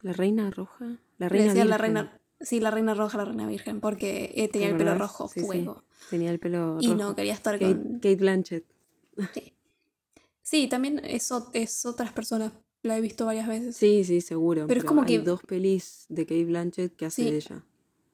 [0.00, 0.98] La reina roja.
[1.18, 2.20] La reina decían la virgen, reina...
[2.40, 5.40] Sí, la reina roja, la reina virgen, porque eh, tenía ¿te el pelo rojo, Sí,
[5.40, 5.46] sí.
[5.46, 5.82] fuego.
[6.10, 6.98] Tenía el pelo Y rojo.
[6.98, 7.94] no quería estar Kate, con...
[7.94, 8.64] Kate Blanchett.
[9.34, 9.52] Sí.
[10.42, 12.52] Sí, también es, es otras personas.
[12.82, 13.76] La he visto varias veces.
[13.76, 14.66] Sí, sí, seguro.
[14.68, 17.64] Pero es como hay que- dos pelis de Kate Blanchett que hace de ella.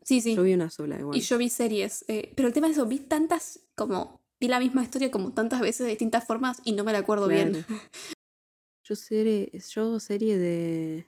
[0.03, 0.35] Sí, sí.
[0.35, 1.17] Yo vi una sola igual.
[1.17, 2.05] Y yo vi series.
[2.09, 4.21] eh, pero el tema es eso, vi tantas como.
[4.41, 7.29] Vi la misma historia como tantas veces de distintas formas y no me la acuerdo
[7.29, 7.65] bien.
[8.85, 11.07] Yo serie, yo serie de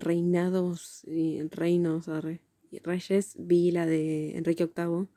[0.00, 5.08] reinados y reinos, arre, y reyes, vi la de Enrique VIII,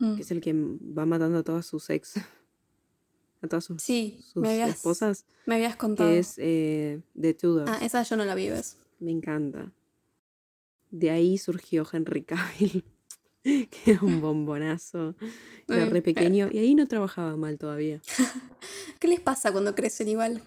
[0.00, 0.14] Mm.
[0.14, 2.14] que es el que va matando a todas sus ex,
[3.42, 6.08] a todas sus, Sí, sus me habías, esposas, me habías contado.
[6.08, 7.68] que es eh, The Tudors.
[7.70, 8.76] Ah, esa yo no la vi, ¿ves?
[9.00, 9.72] Me encanta.
[10.90, 12.84] De ahí surgió Henry Cavill,
[13.42, 15.14] que era un bombonazo,
[15.68, 18.00] era Eh, re pequeño, y ahí no trabajaba mal todavía.
[19.00, 20.42] ¿Qué les pasa cuando crecen igual?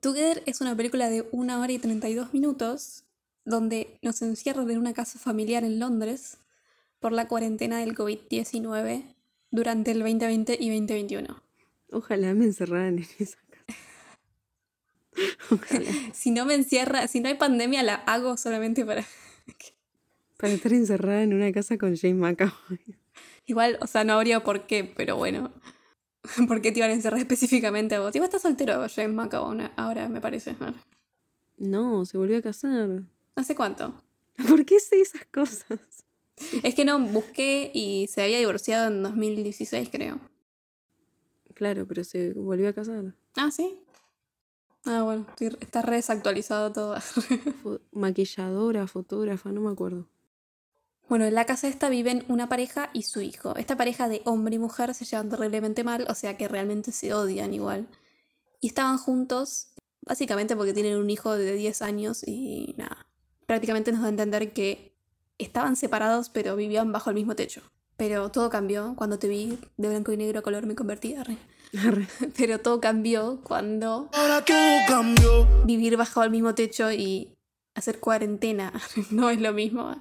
[0.00, 3.04] Together es una película de 1 hora y 32 minutos
[3.44, 6.38] donde nos encierran en una casa familiar en Londres
[7.00, 9.14] por la cuarentena del COVID-19
[9.50, 11.42] durante el 2020 y 2021.
[11.92, 13.76] Ojalá me encerraran en esa casa.
[15.50, 15.90] Ojalá.
[16.14, 19.04] Si no me encierra, si no hay pandemia, la hago solamente para...
[20.38, 22.80] Para estar encerrada en una casa con James McAvoy.
[23.44, 25.52] Igual, o sea, no habría por qué, pero bueno.
[26.48, 28.14] ¿Por qué te iban a encerrar específicamente a vos?
[28.14, 30.56] Igual estás soltero, James McAvoy, ahora me parece.
[31.56, 33.02] No, se volvió a casar.
[33.36, 33.94] ¿Hace cuánto?
[34.48, 36.04] ¿Por qué sé esas cosas?
[36.62, 40.18] Es que no, busqué y se había divorciado en 2016, creo.
[41.54, 43.14] Claro, pero se volvió a casar.
[43.36, 43.78] Ah, ¿sí?
[44.86, 45.26] Ah, bueno,
[45.60, 46.96] está re desactualizado todo.
[47.92, 50.08] Maquilladora, fotógrafa, no me acuerdo.
[51.10, 53.56] Bueno, en la casa esta viven una pareja y su hijo.
[53.56, 57.12] Esta pareja de hombre y mujer se llevan terriblemente mal, o sea que realmente se
[57.12, 57.88] odian igual.
[58.60, 63.08] Y estaban juntos básicamente porque tienen un hijo de 10 años y nada.
[63.46, 64.94] Prácticamente nos da a entender que
[65.36, 67.60] estaban separados pero vivían bajo el mismo techo.
[67.96, 71.38] Pero todo cambió cuando te vi de blanco y negro a color me convertí arre.
[71.76, 72.06] Arre.
[72.36, 75.64] Pero todo cambió cuando Ahora todo cambió.
[75.66, 77.36] vivir bajo el mismo techo y
[77.74, 78.72] hacer cuarentena
[79.10, 79.96] no es lo mismo.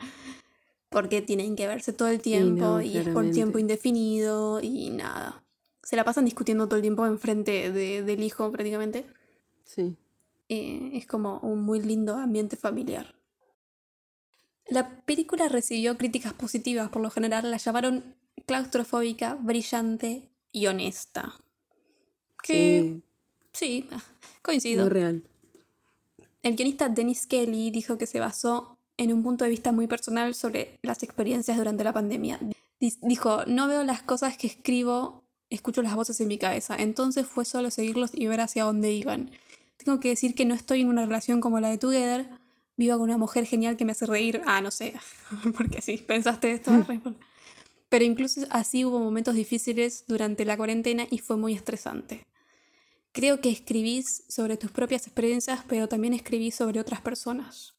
[0.89, 5.43] Porque tienen que verse todo el tiempo no, y es por tiempo indefinido y nada.
[5.84, 9.06] Se la pasan discutiendo todo el tiempo enfrente de- del hijo prácticamente.
[9.65, 9.95] Sí.
[10.49, 13.13] Eh, es como un muy lindo ambiente familiar.
[14.67, 18.15] La película recibió críticas positivas, por lo general la llamaron
[18.47, 21.34] claustrofóbica, brillante y honesta.
[22.41, 23.02] Que
[23.54, 23.89] Sí, sí,
[24.41, 24.84] coincido.
[24.84, 25.23] muy real.
[26.41, 30.35] El guionista Dennis Kelly dijo que se basó en un punto de vista muy personal
[30.35, 32.38] sobre las experiencias durante la pandemia.
[32.79, 36.75] Dijo, no veo las cosas que escribo, escucho las voces en mi cabeza.
[36.77, 39.31] Entonces fue solo seguirlos y ver hacia dónde iban.
[39.77, 42.29] Tengo que decir que no estoy en una relación como la de Together.
[42.75, 44.41] Vivo con una mujer genial que me hace reír.
[44.45, 44.93] Ah, no sé,
[45.57, 46.71] porque sí, pensaste esto.
[47.88, 52.27] Pero incluso así hubo momentos difíciles durante la cuarentena y fue muy estresante.
[53.13, 57.79] Creo que escribís sobre tus propias experiencias, pero también escribís sobre otras personas.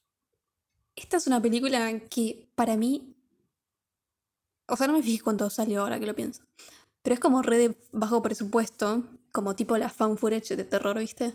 [1.01, 3.15] Esta es una película que para mí...
[4.69, 6.43] O sea, no me fijé cuánto salió ahora que lo pienso.
[7.03, 11.33] Pero es como re de bajo presupuesto, como tipo la fan footage de terror, ¿viste?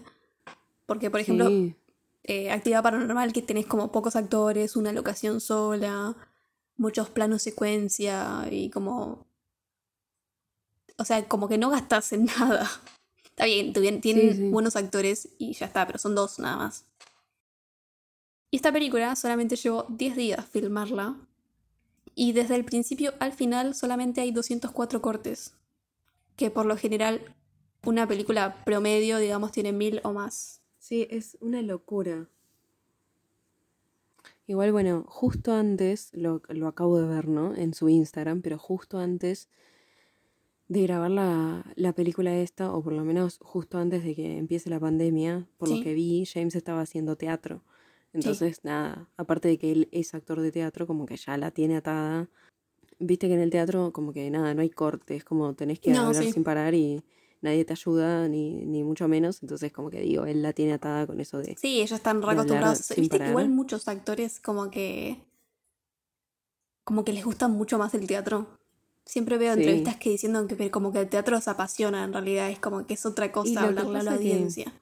[0.85, 1.75] Porque, por ejemplo, Sí.
[2.23, 6.15] eh, actividad paranormal que tenés como pocos actores, una locación sola,
[6.77, 9.25] muchos planos secuencia y como...
[10.97, 12.69] O sea, como que no gastas en nada.
[13.23, 14.49] Está bien, tienen sí.
[14.49, 16.85] buenos actores y ya está, pero son dos nada más.
[18.55, 21.17] Y esta película solamente llevó 10 días filmarla.
[22.15, 25.53] Y desde el principio al final solamente hay 204 cortes.
[26.37, 27.35] Que por lo general
[27.83, 30.61] una película promedio, digamos, tiene mil o más.
[30.79, 32.29] Sí, es una locura.
[34.47, 37.53] Igual, bueno, justo antes, lo, lo acabo de ver, ¿no?
[37.53, 39.49] En su Instagram, pero justo antes
[40.69, 44.69] de grabar la, la película esta, o por lo menos justo antes de que empiece
[44.69, 45.77] la pandemia, por Sí.
[45.79, 47.61] lo que vi, James estaba haciendo teatro.
[48.15, 51.75] Entonces, nada, aparte de que él es actor de teatro, como que ya la tiene
[51.77, 52.29] atada.
[52.97, 56.07] Viste que en el teatro, como que nada, no hay cortes, como tenés que No,
[56.07, 56.31] hablar sí.
[56.31, 57.03] sin parar y
[57.41, 59.43] nadie te ayuda, ni, ni mucho menos.
[59.43, 61.55] Entonces, como que digo, él la tiene atada con eso de.
[61.57, 62.77] Sí, ellos están de re acostumbrados.
[62.79, 65.21] hablar sin Viste que igual muchos actores como que.
[66.85, 68.47] como que les gusta mucho más el teatro.
[69.05, 69.59] Siempre veo Sí.
[69.59, 72.93] entrevistas que diciendo que como que el teatro se apasiona en realidad, es como que
[72.93, 74.73] es otra cosa hablarle a la pasa que- audiencia.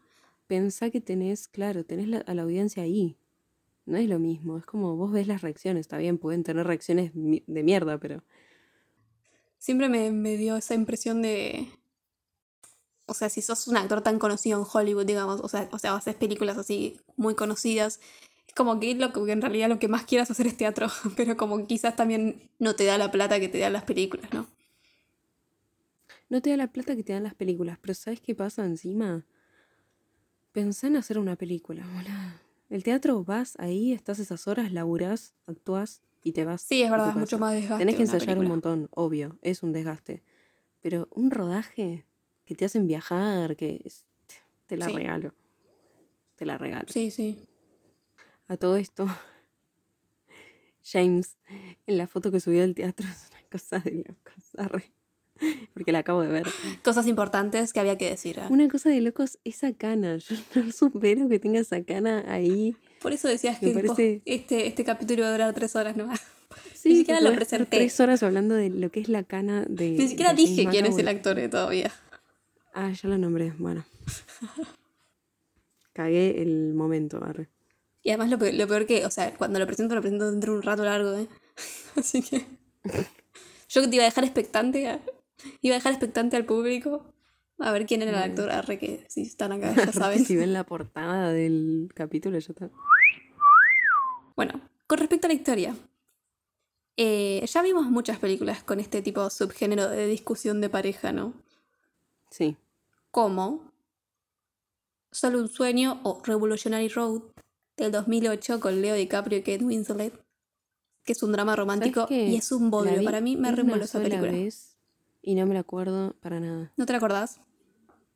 [0.48, 3.18] Pensá que tenés, claro, tenés la- a la audiencia ahí.
[3.86, 7.12] No es lo mismo, es como vos ves las reacciones, está bien, pueden tener reacciones
[7.14, 8.24] de mierda, pero
[9.64, 11.70] Siempre me, me dio esa impresión de.
[13.06, 15.96] O sea, si sos un actor tan conocido en Hollywood, digamos, o sea, o sea,
[15.96, 18.02] haces películas así muy conocidas,
[18.46, 21.38] es como que, lo que en realidad lo que más quieras hacer es teatro, pero
[21.38, 24.48] como quizás también no te da la plata que te dan las películas, ¿no?
[26.28, 27.78] no te da la plata que te dan las películas.
[27.80, 29.26] Pero ¿sabes qué pasa encima?
[30.52, 32.43] Pensá en hacer una película, boludo.
[32.70, 36.62] El teatro vas ahí, estás esas horas, laburás, actuás y te vas.
[36.62, 37.78] Sí, es verdad, es mucho más desgaste.
[37.82, 40.24] Tenés que ensayar un montón, obvio, es un desgaste.
[40.82, 42.06] Pero un rodaje
[42.46, 44.06] que te hacen viajar, que es-
[44.68, 44.94] te la Sí.
[44.96, 45.34] regalo.
[46.36, 46.88] Te la regalo.
[46.90, 47.48] Sí, sí.
[48.48, 49.06] A todo esto,
[50.84, 51.38] James,
[51.86, 54.56] en la foto que subió del teatro, es una cosa de locos.
[54.58, 54.93] arre.
[55.74, 56.48] Porque la acabo de ver.
[56.84, 58.40] Cosas importantes que había que decir.
[58.40, 58.44] ¿eh?
[58.50, 60.18] Una cosa de locos, esa cana.
[60.18, 62.76] Yo no supero que tenga esa cana ahí.
[63.02, 66.22] Por eso decías Me que parece- este, este capítulo va a durar tres horas nomás.
[66.74, 67.78] Sí, Ni siquiera lo presenté.
[67.78, 69.92] tres horas hablando de lo que es la cana de.
[69.92, 71.92] Ni siquiera de dije quién es el actor eh, todavía.
[72.74, 73.54] Ah, ya lo nombré.
[73.58, 73.86] Bueno.
[75.94, 77.50] Cagué el momento, arre.
[78.02, 80.54] Y además lo peor, lo peor que, o sea, cuando lo presento, lo presento dentro
[80.54, 81.28] de un rato largo, ¿eh?
[81.96, 82.46] Así que.
[83.70, 85.00] Yo te iba a dejar expectante, a-
[85.62, 87.14] iba a dejar expectante al público
[87.60, 90.26] a ver quién era el actor, arre que si están acá, ya saben.
[90.26, 92.70] Si ven la portada del capítulo, ya está.
[94.36, 95.76] Bueno, con respecto a la historia.
[96.98, 101.34] eh, ya vimos muchas películas con este tipo de subgénero de discusión de pareja, ¿no?
[102.30, 102.58] Sí.
[103.12, 103.72] como
[105.12, 107.22] Solo un sueño o Revolutionary Road
[107.78, 110.20] del 2008 con Leo DiCaprio y Kate Winslet,
[111.04, 113.04] que es un drama romántico y es un bodrio.
[113.04, 114.32] Para mí me reemboló esa película.
[114.32, 114.73] vez
[115.24, 116.72] y no me la acuerdo para nada.
[116.78, 117.40] ¿No te la acordás?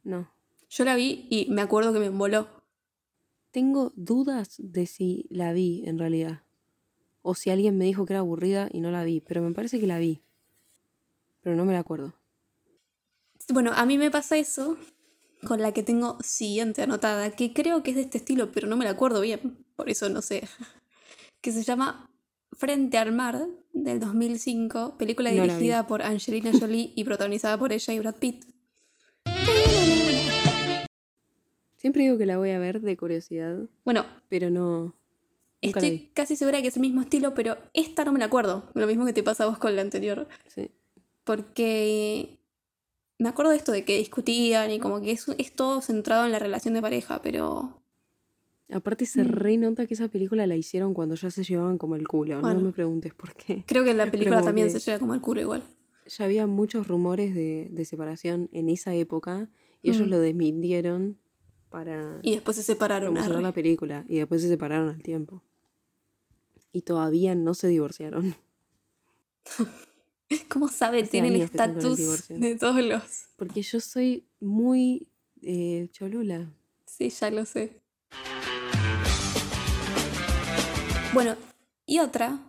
[0.04, 0.30] No.
[0.70, 2.48] Yo la vi y me acuerdo que me emboló.
[3.52, 6.43] Tengo dudas de si la vi en realidad.
[7.22, 9.80] O si alguien me dijo que era aburrida y no la vi, pero me parece
[9.80, 10.22] que la vi.
[11.41, 12.13] Pero no me la acuerdo.
[13.50, 14.78] Bueno, a mí me pasa eso
[15.46, 18.76] con la que tengo siguiente anotada, que creo que es de este estilo, pero no
[18.76, 20.48] me la acuerdo bien, por eso no sé.
[21.39, 22.10] Que se llama
[22.54, 23.48] Frente al Mar,
[23.84, 28.46] del 2005, película No dirigida por Angelina Jolie y protagonizada por ella y Brad Pitt.
[31.78, 34.96] Siempre digo que la voy a ver de curiosidad, Bueno, pero no.
[35.62, 38.70] Estoy casi segura que es el mismo estilo, pero esta no me la acuerdo.
[38.74, 40.28] Lo mismo que te pasa a vos con la anterior.
[40.48, 40.70] Sí.
[41.24, 42.38] Porque
[43.18, 46.32] me acuerdo de esto de que discutían y como que es, es todo centrado en
[46.32, 47.82] la relación de pareja, pero
[48.70, 49.28] Aparte se Mm.
[49.28, 52.42] re nota que esa película la hicieron cuando ya se llevaban como el culo.
[52.42, 52.60] Bueno.
[52.60, 53.64] No me preguntes por qué.
[53.66, 55.64] creo que en la película también se lleva como el culo igual.
[56.08, 59.50] Ya había muchos rumores de, de separación en esa época
[59.82, 60.10] y ellos Mm.
[60.10, 61.18] lo desmintieron
[61.70, 63.14] para Y después se separaron.
[63.14, 65.44] promocionar la película y después se separaron al tiempo.
[66.74, 68.36] Y todavía no se divorciaron.
[70.50, 71.00] ¿Cómo sabe?
[71.02, 73.28] Hace Tiene el estatus de todos los...
[73.38, 75.08] Porque yo soy muy
[75.42, 76.52] eh, cholula.
[76.86, 77.82] Sí, ya lo sé.
[81.13, 81.36] Bueno,
[81.86, 82.39] y otra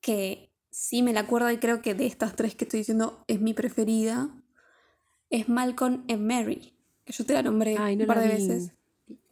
[0.00, 3.40] que sí me la acuerdo y creo que de estas tres que estoy diciendo es
[3.40, 4.30] mi preferida,
[5.28, 6.72] es Malcolm and Mary,
[7.04, 8.32] que yo te la nombré Ay, no un par de vi.
[8.34, 8.72] veces.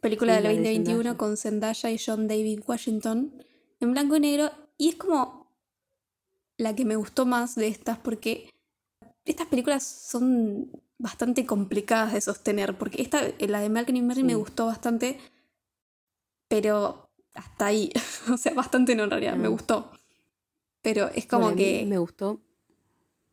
[0.01, 1.17] Película Sí, del la de 2021 Zendaya.
[1.17, 3.33] con Zendaya y John David Washington
[3.79, 5.47] en blanco y negro y es como
[6.57, 8.49] la que me gustó más de estas porque
[9.25, 14.35] estas películas son bastante complicadas de sostener porque esta la de Malcolm y Mary me
[14.35, 15.17] gustó bastante
[16.49, 17.08] pero
[17.39, 17.91] hasta ahí
[18.33, 19.49] o sea bastante no en realidad me Ah.
[19.49, 19.91] gustó
[20.81, 22.39] pero es como Bueno, que me gustó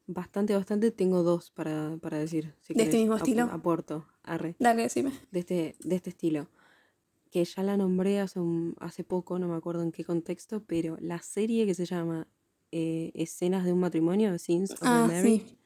[0.08, 0.90] bastante, bastante.
[0.90, 2.54] Tengo dos para, para decir.
[2.60, 3.44] si ¿De este mismo Ap- estilo?
[3.44, 4.56] Aporto, arre.
[4.58, 6.48] dale decime de este, de este estilo.
[7.30, 10.96] Que ya la nombré hace, un- hace poco, no me acuerdo en qué contexto, pero
[11.00, 12.26] la serie que se llama
[12.72, 15.14] eh, Escenas de un matrimonio, Scenes of Ah, a sí.
[15.14, 15.56] Marriage,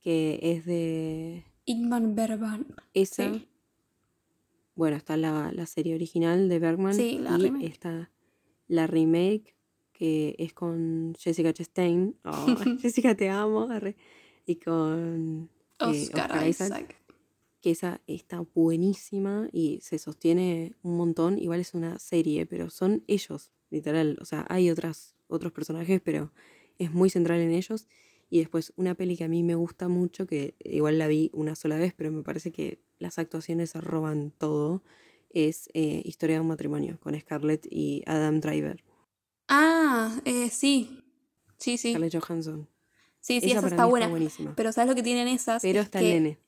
[0.00, 3.32] que es de Ingmar Bergman esa.
[3.32, 3.48] Sí.
[4.80, 7.66] Bueno, está la, la serie original de Bergman Sí, la y remake.
[7.66, 8.10] está
[8.66, 9.54] la remake
[9.92, 12.16] que es con Jessica Chastain.
[12.24, 12.46] Oh,
[12.80, 13.68] Jessica, te amo.
[14.46, 16.96] Y con eh, Oscar, Isaac.
[17.60, 21.38] que esa está buenísima y se sostiene un montón.
[21.38, 24.16] Igual es una serie, pero son ellos, literal.
[24.22, 26.32] O sea, hay otras, otros personajes, pero
[26.78, 27.86] es muy central en ellos.
[28.30, 31.54] Y después una peli que a mí me gusta mucho, que igual la vi una
[31.54, 34.82] sola vez, pero me parece que las actuaciones roban todo,
[35.30, 38.84] es eh, Historia de un matrimonio, con Scarlett y Adam Driver.
[39.48, 41.02] Ah, eh, sí.
[41.58, 41.90] Sí, sí.
[41.90, 42.68] Scarlett Johansson.
[43.20, 44.08] Sí, sí, Esa está buena.
[44.08, 44.54] buenísima.
[44.56, 45.60] Pero ¿sabes lo que tienen esas?
[45.62, 46.38] Pero Es está que- el nene.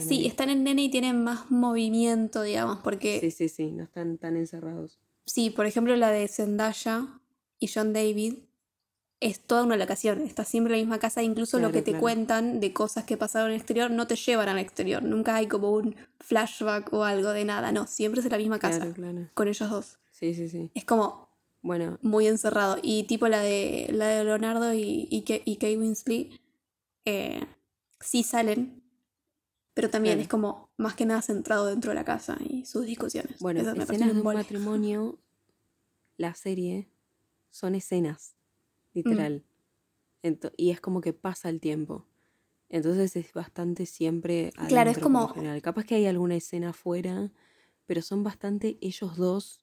[0.00, 4.16] Sí, están en nene y tienen más movimiento, digamos, porque Sí, sí, sí, no están
[4.16, 4.98] tan encerrados.
[5.26, 7.20] sí, por ejemplo, la de Zendaya
[7.58, 8.38] y John David
[9.24, 12.00] es toda una locación, está siempre en la misma casa, incluso lo que te claro.
[12.02, 15.46] cuentan de cosas que pasaron en el exterior no te llevan al exterior, nunca hay
[15.48, 19.28] como un flashback o algo de nada, no, siempre es en la misma casa, Claro,
[19.34, 19.98] con ellos dos.
[20.12, 20.70] Sí, sí, sí.
[20.74, 21.28] Es como
[21.62, 22.76] Bueno, muy encerrado.
[22.82, 26.28] Y tipo la de, la de Leonardo y, y, Ke- y Kate Winslet,
[27.06, 27.40] eh,
[28.00, 28.82] sí salen,
[29.72, 33.38] pero también es como más que nada centrado dentro de la casa y sus discusiones.
[33.40, 35.18] Bueno, Esas escenas de un matrimonio,
[36.18, 36.88] la serie,
[37.50, 38.34] son escenas,
[38.94, 39.44] literal.
[40.22, 40.26] Mm.
[40.26, 42.06] Ento- y es como que pasa el tiempo.
[42.70, 45.60] Entonces es bastante siempre Claro, es como- general.
[45.60, 47.30] Capaz que hay alguna escena afuera,
[47.86, 49.60] pero son bastante ellos dos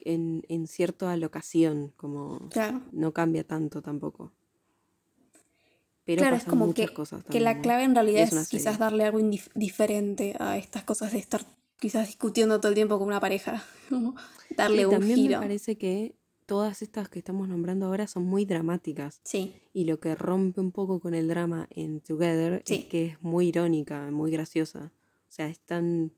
[0.00, 2.82] en, en cierta locación, como Claro.
[2.92, 4.32] no cambia tanto tampoco.
[6.04, 9.04] Pero Claro, es como muchas que, cosas que la clave en realidad es, quizás darle
[9.04, 9.20] algo
[9.54, 11.42] diferente a estas cosas de estar
[11.78, 13.64] quizás discutiendo todo el tiempo con una pareja.
[14.56, 15.38] Darle un también giro.
[15.38, 16.14] me parece que
[16.52, 19.22] todas estas que estamos nombrando ahora son muy dramáticas.
[19.24, 22.74] Sí, Y lo que rompe un poco con el drama en Together Sí.
[22.74, 24.92] es que es muy irónica, muy graciosa.
[25.30, 26.12] O sea, es tan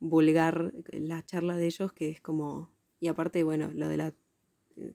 [0.00, 2.70] vulgar la charla de ellos que es como...
[3.00, 4.14] Y aparte, bueno, lo de la...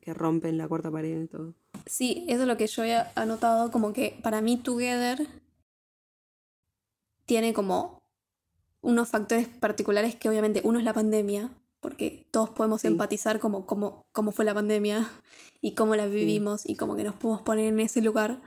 [0.01, 1.53] que rompen la cuarta pared y todo.
[1.85, 5.27] Sí, eso es lo que yo había anotado, como que para mí Together
[7.25, 8.01] tiene como
[8.81, 12.87] unos factores particulares que obviamente uno es la pandemia, porque todos podemos Sí.
[12.87, 15.09] empatizar como, como, cómo fue la pandemia
[15.61, 18.41] y cómo la vivimos y como que nos podemos poner en ese lugar.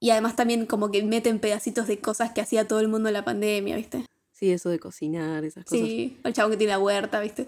[0.00, 3.12] Y además también como que meten pedacitos de cosas que hacía todo el mundo en
[3.14, 4.04] la pandemia, ¿viste?
[4.32, 5.86] Sí, eso de cocinar, esas cosas.
[5.86, 7.46] Sí, el chavo que tiene la huerta, ¿viste?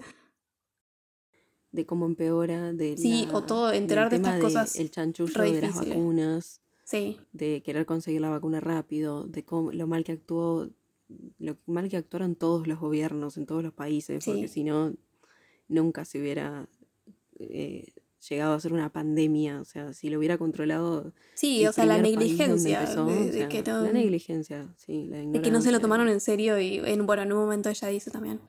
[1.71, 5.61] De cómo empeora, de Sí, la- o todo, enterar de estas cosas El chanchullo de
[5.61, 6.59] las vacunas.
[6.83, 10.69] Sí, de querer conseguir la vacuna rápido, de cómo, lo mal que actuó,
[11.39, 14.31] lo mal que actuaron todos los gobiernos en todos los países, Sí.
[14.31, 14.93] porque si no,
[15.67, 16.67] nunca se hubiera
[17.39, 17.85] eh,
[18.29, 19.61] llegado a ser una pandemia.
[19.61, 21.13] O sea, si lo hubiera controlado.
[21.33, 22.81] Sí, o sea, la negligencia.
[22.81, 25.07] empezó, de, o de sea, que no, La negligencia, sí.
[25.07, 27.69] La de que no se lo tomaron en serio y en, bueno, en un momento
[27.69, 28.39] ella dice también.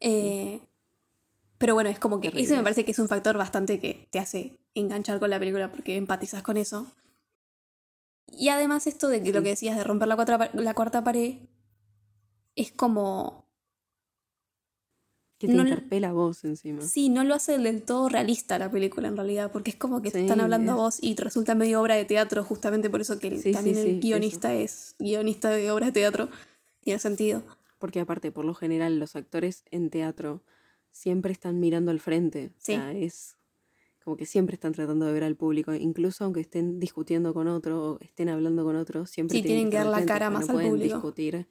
[0.00, 0.60] Eh,
[1.58, 2.56] pero bueno, es como que ese Terrible.
[2.58, 5.96] me parece que es un factor bastante que te hace enganchar con la película porque
[5.96, 6.86] empatizas con eso.
[8.26, 11.36] Y además esto de que lo que decías de romper la, cuarta la cuarta pared
[12.56, 13.46] es como...
[15.38, 16.80] Que te no interpela a vos encima.
[16.80, 20.10] Sí, no lo hace del todo realista la película en realidad, porque es como que
[20.10, 23.28] te están hablando a vos y resulta medio obra de teatro, justamente por eso que
[23.28, 24.00] el- Sí, sí, también sí, el eso.
[24.00, 26.30] guionista es guionista de obra de teatro.
[26.80, 27.42] Tiene sentido.
[27.78, 30.42] Porque aparte, por lo general, los actores en teatro
[30.90, 32.46] siempre están mirando al frente.
[32.56, 33.36] O sea, es
[34.02, 35.74] como que siempre están tratando de ver al público.
[35.74, 39.76] Incluso aunque estén discutiendo con otro o estén hablando con otro, siempre Sí, tienen que
[39.76, 40.94] dar la cara más no al pueden público.
[40.94, 41.46] discutir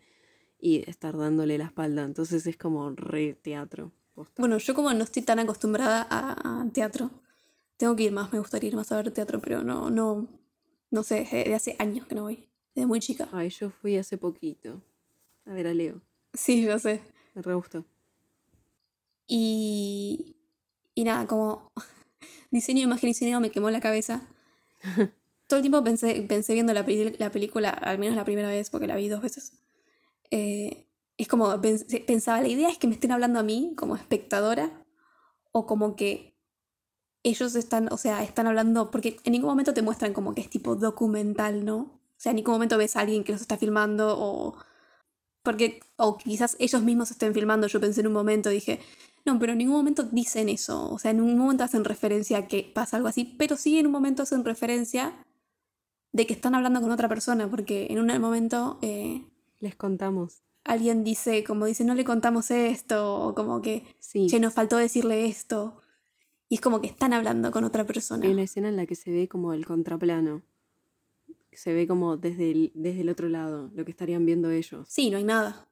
[0.59, 2.03] y estar dándole la espalda.
[2.03, 3.91] Entonces es como re teatro.
[4.13, 4.41] posta.
[4.41, 7.11] Bueno, yo como no estoy tan acostumbrada a, a teatro,
[7.77, 10.27] tengo que ir más, me gustaría ir más a ver teatro, pero no, no,
[10.91, 13.27] no sé, de hace años que no voy, desde muy chica.
[13.31, 14.81] Ay, yo fui hace poquito
[15.45, 16.01] a ver a Leo.
[16.33, 17.01] Sí, yo sé.
[17.33, 17.85] Me re gustó.
[19.27, 20.35] Y,
[20.93, 21.71] y nada, como
[22.51, 24.27] diseño imagen y sonido me quemó la cabeza.
[25.47, 26.85] Todo el tiempo pensé, pensé viendo la,
[27.19, 29.53] la película, al menos la primera vez, porque la vi dos veces.
[30.31, 33.95] Eh, es como pens- pensaba, la idea es que me estén hablando a mí como
[33.95, 34.85] espectadora
[35.51, 36.35] o como que
[37.23, 40.49] ellos están, o sea, están hablando, porque en ningún momento te muestran como que es
[40.49, 41.77] tipo documental, ¿no?
[41.77, 44.55] O sea, en ningún momento ves a alguien que los está filmando o...
[45.43, 48.79] Porque, o quizás ellos mismos estén filmando, yo pensé en un momento, dije,
[49.25, 52.47] no, pero en ningún momento dicen eso, o sea, en ningún momento hacen referencia a
[52.47, 55.13] que pasa algo así, pero sí en un momento hacen referencia
[56.13, 59.23] de que están hablando con otra persona, porque en un momento eh,
[59.59, 60.41] Les contamos.
[60.63, 64.25] alguien dice, como dice, no le contamos esto, o como que, Sí.
[64.27, 65.79] che, nos faltó decirle esto,
[66.49, 68.25] y es como que están hablando con otra persona.
[68.25, 70.41] Hay una escena en la que se ve como el contraplano.
[71.51, 74.87] Se ve como desde el, desde el otro lado, lo que estarían viendo ellos.
[74.89, 75.69] Sí, no hay nada.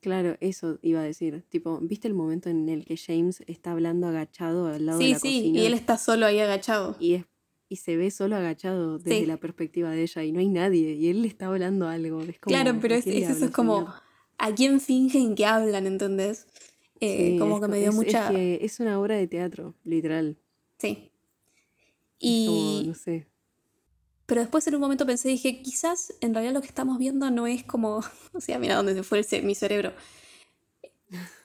[0.00, 1.44] Claro, eso iba a decir.
[1.48, 5.12] Tipo, ¿viste el momento en el que James está hablando agachado al lado de Sí,
[5.12, 5.58] la sí, cocina?
[5.60, 6.96] y él está solo ahí agachado.
[7.00, 7.24] y, es-
[7.68, 9.26] y se ve solo agachado desde Sí.
[9.26, 12.20] la perspectiva de ella y no hay nadie y él le está hablando algo.
[12.22, 13.94] Es como, Claro, pero ¿a es, quién le es- eso es como, señor?
[14.38, 16.46] ¿a quién fingen que hablan, entendés?
[17.00, 18.26] Eh, Sí, como es que me dio mucha...
[18.26, 20.36] Es, que es una obra de teatro, literal.
[20.78, 21.12] Sí.
[22.20, 22.84] Es como, Y...
[22.88, 23.26] no sé.
[24.26, 27.46] Pero después en un momento pensé, dije, quizás en realidad lo que estamos viendo no
[27.46, 28.00] es como,
[28.32, 29.92] o sea, mira dónde se fue el mi cerebro.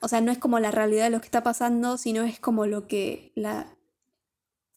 [0.00, 2.66] O sea, no es como la realidad de lo que está pasando, sino es como
[2.66, 3.73] lo que la,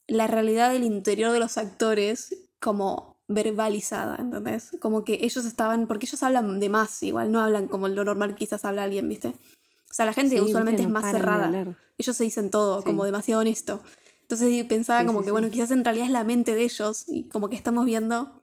[0.08, 4.72] la realidad del interior de los actores como verbalizada, ¿entendés?
[4.80, 8.36] Como que ellos estaban, porque ellos hablan de más, igual no hablan como lo normal
[8.36, 9.30] quizás habla alguien, ¿viste?
[9.30, 11.76] O sea, la gente Sí, usualmente es más cerrada.
[11.98, 12.86] Ellos se dicen todo, Sí.
[12.86, 13.82] como demasiado honesto.
[14.22, 17.24] Entonces pensaba Sí, como que, bueno, quizás en realidad es la mente de ellos y
[17.30, 18.41] como que estamos viendo,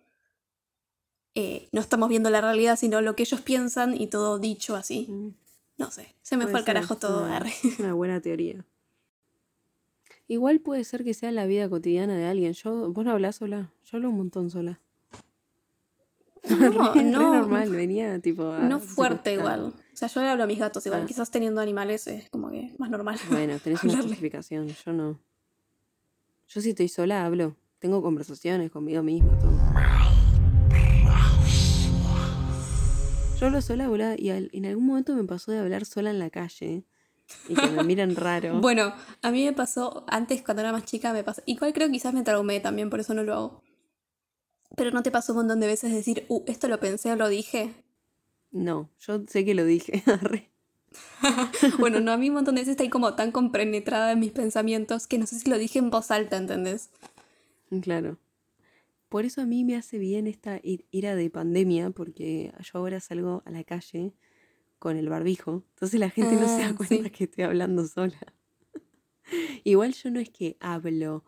[1.34, 5.06] eh, no estamos viendo la realidad, sino lo que ellos piensan y todo dicho así.
[5.08, 5.28] Mm.
[5.76, 7.24] No sé, se me Puede fue al carajo todo.
[7.24, 7.44] una-
[7.80, 8.64] una buena teoría.
[10.26, 12.52] Igual puede ser que sea la vida cotidiana de alguien.
[12.54, 13.70] Yo, vos no hablás sola.
[13.84, 14.80] Yo hablo un montón sola.
[16.46, 18.50] No, Re no, normal, venía tipo.
[18.50, 19.72] a- no fuerte igual.
[19.92, 21.02] O sea, yo le hablo a mis gatos igual.
[21.04, 21.06] Ah.
[21.06, 23.18] Quizás teniendo animales es como que más normal.
[23.30, 24.68] Bueno, tenés una justificación.
[24.68, 25.18] Yo no.
[26.48, 27.56] Yo si estoy sola hablo.
[27.78, 29.52] Tengo conversaciones conmigo misma, todo.
[33.40, 36.18] Yo hablo sola, boluda, y al- en algún momento me pasó de hablar sola en
[36.18, 36.84] la calle.
[37.48, 38.58] Y que me miran raro.
[38.60, 41.42] Bueno, a mí me pasó antes cuando era más chica, me pasó.
[41.46, 43.62] Igual creo que quizás me traumé también, por eso no lo hago.
[44.76, 47.28] Pero no te pasó un montón de veces decir, uh, esto lo pensé o lo
[47.28, 47.74] dije.
[48.50, 50.02] No, yo sé que lo dije.
[51.78, 55.06] Bueno, no, a mí un montón de veces estoy como tan compenetrada en mis pensamientos
[55.06, 56.90] que no sé si lo dije en voz alta, ¿entendés?
[57.82, 58.18] Claro.
[59.08, 63.42] Por eso a mí me hace bien esta ira de pandemia, porque yo ahora salgo
[63.44, 64.12] a la calle
[64.84, 65.64] con el barbijo.
[65.70, 67.10] Entonces la gente no se da Ah, cuenta sí.
[67.10, 68.18] que estoy hablando sola.
[69.64, 71.24] Igual yo no es que hablo,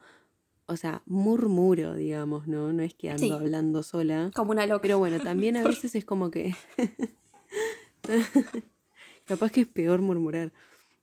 [0.66, 2.72] o sea, murmuro, digamos, ¿no?
[2.74, 3.32] No es que ando Sí.
[3.32, 4.30] hablando sola.
[4.34, 4.82] Como una loca.
[4.82, 6.54] Pero bueno, también a veces es como que...
[9.24, 10.52] Capaz que es peor murmurar.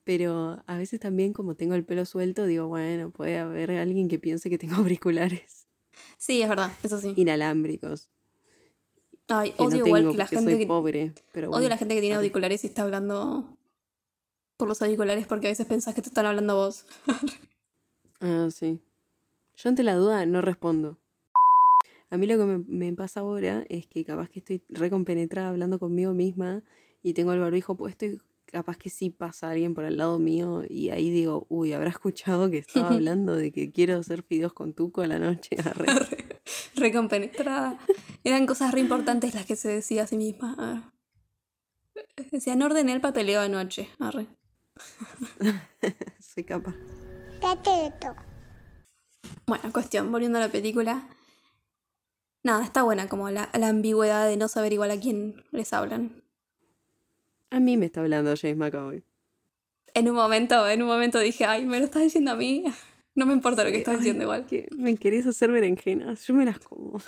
[0.03, 4.19] Pero a veces también como tengo el pelo suelto, digo, bueno, puede haber alguien que
[4.19, 5.67] piense que tengo auriculares
[6.17, 7.13] Sí, es verdad, eso sí.
[7.15, 8.09] inalámbricos.
[9.39, 10.67] Ay, Que odio no igual que la gente que...
[10.67, 11.13] pobre.
[11.31, 13.57] Pero Odio bueno, la gente que tiene auriculares y está hablando
[14.57, 16.85] por los auriculares porque a veces pensás que te están hablando vos.
[18.25, 18.79] Ah, sí.
[19.57, 20.97] Yo ante la duda no respondo.
[22.09, 25.77] A mí lo que me, me pasa ahora es que capaz que estoy recompenetrada hablando
[25.77, 26.63] conmigo misma
[27.01, 30.63] y tengo el barbijo puesto y capaz que sí pasa alguien por al lado mío
[30.69, 34.73] y ahí digo, uy, habrá escuchado que estaba hablando de que quiero hacer fideos con
[34.73, 35.57] tuco a la noche.
[36.75, 37.77] Recompenetrada.
[38.23, 40.55] Eran cosas re importantes las que se decía a sí misma.
[40.57, 40.93] Ah.
[42.31, 43.89] Decía, no ordené el papeleo anoche.
[43.99, 44.27] Arre.
[46.19, 46.75] Soy capaz.
[49.45, 51.07] Bueno, cuestión, volviendo a la película.
[52.43, 56.23] Nada, está buena como la, la ambigüedad de no saber igual a quién les hablan.
[57.51, 59.03] A mí me está hablando James McAvoy.
[59.93, 62.63] En un momento, en un momento dije, ay, me lo estás diciendo a mí.
[63.15, 64.47] No me importa lo que estás Ay, diciendo igual.
[64.47, 66.99] que me querés hacer berenjenas, yo me las como.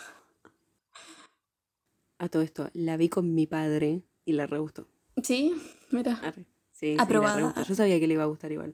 [2.25, 4.87] A todo esto, la vi con mi padre y le re gustó.
[5.21, 5.53] Sí,
[5.91, 6.13] mira.
[6.23, 6.47] Arre.
[6.71, 7.35] Sí, sí, Aprobada.
[7.35, 7.63] le re gustó.
[7.65, 8.73] Yo sabía que le iba a gustar igual.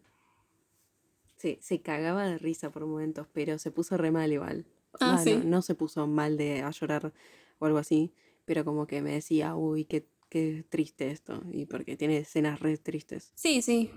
[1.35, 4.65] Sí, se cagaba de risa por momentos, pero se puso re mal igual.
[5.01, 5.33] Ah, Va, sí.
[5.35, 7.11] no, no se puso mal de a llorar
[7.59, 8.13] o algo así,
[8.45, 11.43] pero como que me decía, uy, qué, qué triste esto.
[11.51, 13.33] Y porque tiene escenas re tristes.
[13.35, 13.91] Sí, sí.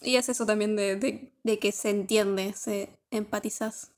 [0.00, 3.92] Y es eso también de, de, de que se entiende, se empatizas.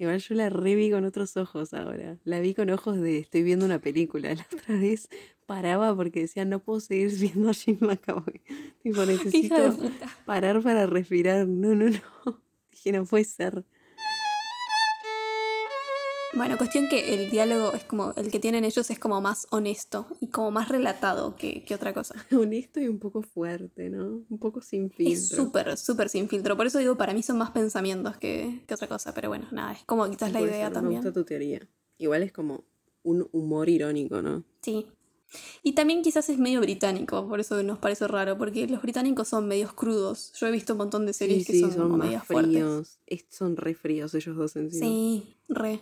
[0.00, 2.16] Igual yo la reví con otros ojos ahora.
[2.24, 4.34] La vi con ojos de estoy viendo una película.
[4.34, 5.10] La otra vez
[5.44, 8.40] paraba porque decía, no puedo seguir viendo a Jim McAvoy.
[8.82, 9.76] Tipo, necesito
[10.24, 11.46] parar para respirar.
[11.46, 12.40] No, no, no.
[12.70, 13.62] Dije, no puede ser.
[16.32, 20.06] Bueno, cuestión que el diálogo es como, el que tienen ellos es como más honesto
[20.20, 22.14] y como más relatado que, que otra cosa.
[22.30, 24.22] Honesto y un poco fuerte, ¿no?
[24.30, 25.12] Un poco sin filtro.
[25.12, 26.56] Es súper, súper sin filtro.
[26.56, 29.12] Por eso digo, para mí son más pensamientos que, que otra cosa.
[29.12, 31.02] Pero bueno, nada, es como quizás la idea ser, Me también.
[31.02, 31.66] gusta tu teoría.
[31.98, 32.64] Igual es como
[33.02, 34.44] un humor irónico, ¿no?
[34.62, 34.86] Sí.
[35.62, 39.46] Y también quizás es medio británico, por eso nos parece raro, porque los británicos son
[39.46, 40.32] medios crudos.
[40.38, 42.98] Yo he visto un montón de series sí, que sí, son, son fuertes.
[43.06, 44.86] Es- son re fríos ellos dos encima.
[44.86, 45.80] Sí, re.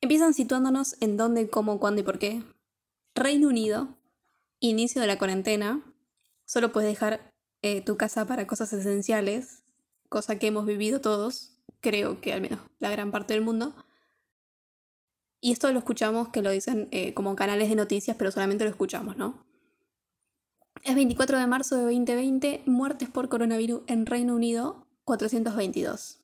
[0.00, 2.42] Empiezan situándonos en dónde, cómo, cuándo y por qué.
[3.14, 3.96] Reino Unido,
[4.60, 5.82] inicio de la cuarentena.
[6.44, 7.32] Solo puedes dejar
[7.62, 9.64] eh, tu casa para cosas esenciales,
[10.08, 13.74] cosa que hemos vivido todos, creo que al menos la gran parte del mundo.
[15.40, 18.70] Y esto lo escuchamos que lo dicen eh, como canales de noticias, pero solamente lo
[18.70, 19.46] escuchamos, ¿no?
[20.82, 26.20] Es 24 de marzo de 2020, muertes por coronavirus en Reino Unido, 422.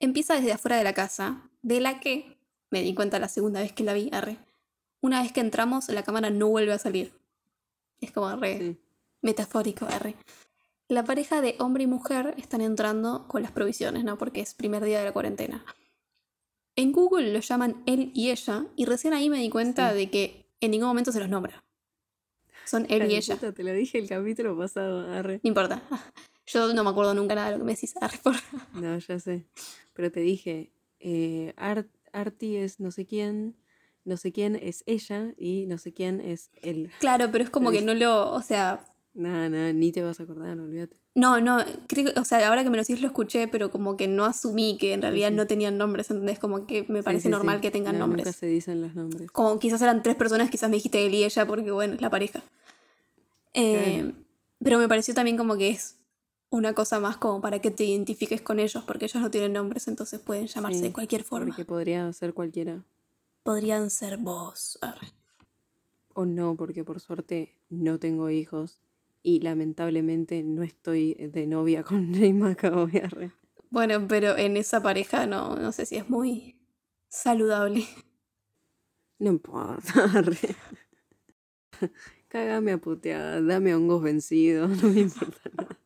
[0.00, 2.37] Empieza desde afuera de la casa, de la que,
[2.70, 4.36] me di cuenta la segunda vez que la vi, arre.
[5.00, 7.12] Una vez que entramos, la cámara no vuelve a salir.
[8.00, 8.76] Es como re Sí.
[9.22, 10.14] metafórico, arre.
[10.88, 14.16] La pareja de hombre y mujer están entrando con las provisiones, ¿no?
[14.18, 15.64] Porque es primer día de la cuarentena.
[16.76, 19.96] En Google lo llaman él y ella, y recién ahí me di cuenta Sí.
[19.98, 21.64] de que en ningún momento se los nombra.
[22.64, 23.34] Son él y ella.
[23.34, 25.40] puta, te lo dije el capítulo pasado, arre.
[25.42, 25.82] No importa.
[26.46, 27.94] Yo no me acuerdo nunca nada de lo que me decís.
[28.00, 28.34] Arre, por...
[28.74, 29.44] No, ya sé.
[29.92, 31.90] Pero te dije, eh, Art-
[32.20, 33.56] Artie es no sé quién,
[34.04, 36.90] no sé quién es ella y no sé quién es él.
[37.00, 38.32] Claro, pero es como que no lo.
[38.32, 38.84] O sea.
[39.14, 40.96] Nada, nada, ni te vas a acordar, olvídate.
[41.16, 41.58] No, no.
[41.88, 44.24] Creo, que- o sea, ahora que me lo decís lo escuché, pero como que no
[44.24, 45.34] asumí que en realidad sí.
[45.34, 46.08] no tenían nombres.
[46.10, 46.38] ¿Entendés?
[46.38, 48.26] Como que me parece sí, normal que tengan No, nombres.
[48.26, 49.28] Nunca se dicen los nombres.
[49.32, 52.10] Como quizás eran tres personas, quizás me dijiste él y ella, porque bueno, es la
[52.10, 52.42] pareja.
[53.54, 54.14] Eh, Claro.
[54.60, 55.97] Pero me pareció también como que es
[56.50, 59.88] una cosa más como para que te identifiques con ellos, porque ellos no tienen nombres,
[59.88, 61.48] entonces pueden llamarse Sí, de cualquier forma.
[61.48, 62.84] Porque podría ser cualquiera.
[63.42, 64.78] Podrían ser vos.
[64.80, 65.12] Arre.
[66.14, 68.80] O no, porque por suerte no tengo hijos
[69.22, 73.32] y lamentablemente no estoy de novia con Jay McAvoy.
[73.70, 76.56] Bueno, pero en esa pareja no, no sé si es muy
[77.08, 77.86] saludable.
[79.18, 80.04] No importa.
[80.14, 80.56] arre.
[82.28, 85.78] Cágame a puteada, dame hongos vencidos, no me importa nada.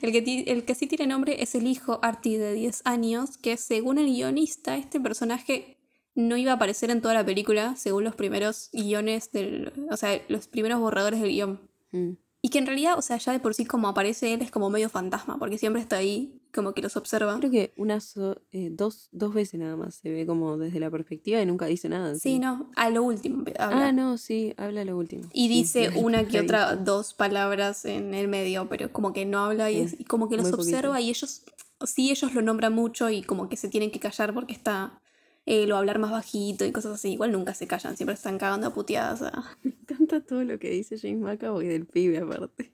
[0.00, 3.56] El que, el que sí tiene nombre es el hijo Artie de 10 años, que
[3.56, 5.78] según el guionista, este personaje
[6.14, 9.72] no iba a aparecer en toda la película, según los primeros guiones del.
[9.90, 11.70] O sea, los primeros borradores del guion.
[11.92, 12.12] Mm.
[12.44, 14.68] Y que en realidad, o sea, ya de por sí como aparece él es como
[14.68, 17.38] medio fantasma, porque siempre está ahí, como que los observa.
[17.38, 18.14] Creo que unas
[18.50, 21.88] eh, dos, dos veces nada más se ve como desde la perspectiva y nunca dice
[21.88, 22.16] nada.
[22.16, 23.44] Sí, no, a lo último.
[23.60, 23.86] habla.
[23.86, 25.22] Ah, no, sí, habla lo último.
[25.32, 29.38] Y dice sí, una que otra, dos palabras en el medio, pero como que no
[29.44, 30.62] habla y, es- y como que los muy poquito.
[30.76, 31.42] observa y ellos,
[31.86, 35.00] sí, ellos lo nombran mucho y como que se tienen que callar porque está
[35.46, 37.12] él o hablar más bajito y cosas así.
[37.12, 39.22] Igual nunca se callan, siempre están cagando a puteadas.
[39.22, 42.72] a- Me encanta todo lo que dice James McAvoy del pibe aparte.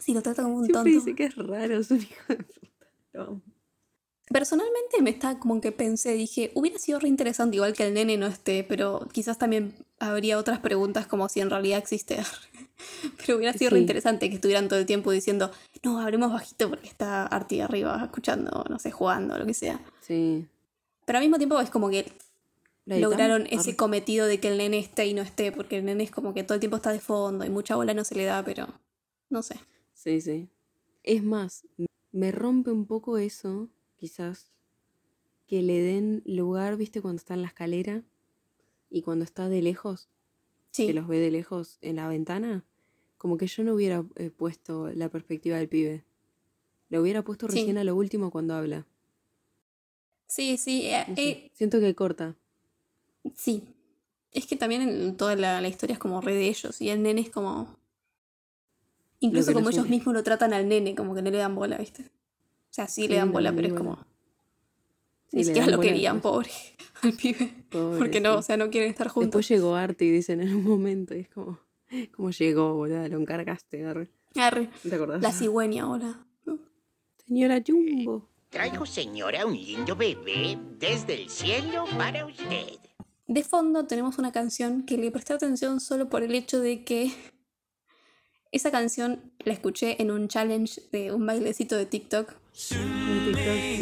[0.00, 1.04] Sí, lo trata como un Siempre tonto.
[1.06, 2.86] dice que es raro, es un hijo de puta.
[3.12, 3.40] Lo.
[4.30, 8.16] Personalmente me está como que pensé, dije, hubiera sido re interesante igual que el nene
[8.16, 12.16] no esté, pero quizás también habría otras preguntas como si en realidad existe.
[13.18, 13.82] pero hubiera sido re Sí.
[13.82, 15.50] interesante que estuvieran todo el tiempo diciendo,
[15.82, 19.78] no, hablemos bajito porque está Artie arriba escuchando, no sé, jugando, lo que sea.
[20.00, 20.46] Sí,
[21.12, 22.10] Pero al mismo tiempo es como que
[22.86, 26.10] lograron ese cometido de que el nene esté y no esté, porque el nene es
[26.10, 28.42] como que todo el tiempo está de fondo y mucha bola no se le da,
[28.42, 28.66] pero
[29.28, 29.56] no sé.
[29.92, 30.48] Sí, sí.
[31.02, 31.66] Es más,
[32.12, 34.52] me rompe un poco eso, quizás,
[35.46, 38.02] que le den lugar, viste, cuando está en la escalera
[38.88, 40.08] y cuando está de lejos,
[40.70, 42.64] Sí, que los ve de lejos en la ventana,
[43.18, 46.04] como que yo no hubiera eh, puesto la perspectiva del pibe.
[46.88, 47.58] Lo hubiera puesto Sí.
[47.58, 48.86] recién a lo último cuando habla.
[50.34, 52.36] Sí, sí, eh, No sé, eh, Siento que corta.
[53.34, 53.64] sí.
[54.32, 57.02] Es que también en toda la, la historia es como re de ellos y el
[57.02, 57.78] nene es como...
[59.20, 59.96] Incluso como los ellos une.
[59.96, 62.04] mismos lo tratan al nene, como que no le dan bola, ¿viste?
[62.04, 63.96] O sea, sí, Sí, le dan bola, pero es como...
[65.28, 66.32] Sí, Ni siquiera lo querían, después.
[66.32, 66.50] pobre,
[67.02, 67.64] al pibe.
[67.70, 68.38] Pobre, Porque no, sí.
[68.38, 69.26] o sea, no quieren estar juntos.
[69.28, 71.58] Después llegó Arte y dicen en un momento, y es como,
[72.16, 73.06] ¿cómo llegó, boludo?
[73.08, 74.08] Lo encargaste, arre.
[74.34, 75.20] Arre, ¿No ¿Te acordás?
[75.22, 76.26] la cigüeña, hola.
[77.26, 78.30] Señora Jumbo.
[78.52, 82.78] Traigo, señora, un lindo bebé desde el cielo para usted.
[83.26, 87.14] De fondo tenemos una canción que le presté atención solo por el hecho de que
[88.50, 92.34] esa canción la escuché en un challenge de un bailecito de TikTok.
[92.68, 93.78] Que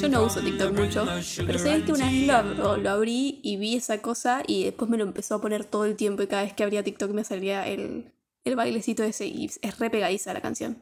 [0.00, 1.06] yo no uso TikTok mucho,
[1.46, 5.04] pero sabes que una vez lo abrí y vi esa cosa y después me lo
[5.04, 8.10] empezó a poner todo el tiempo y cada vez que abría TikTok me salía el,
[8.44, 10.78] el bailecito ese y es re pegadiza la canción.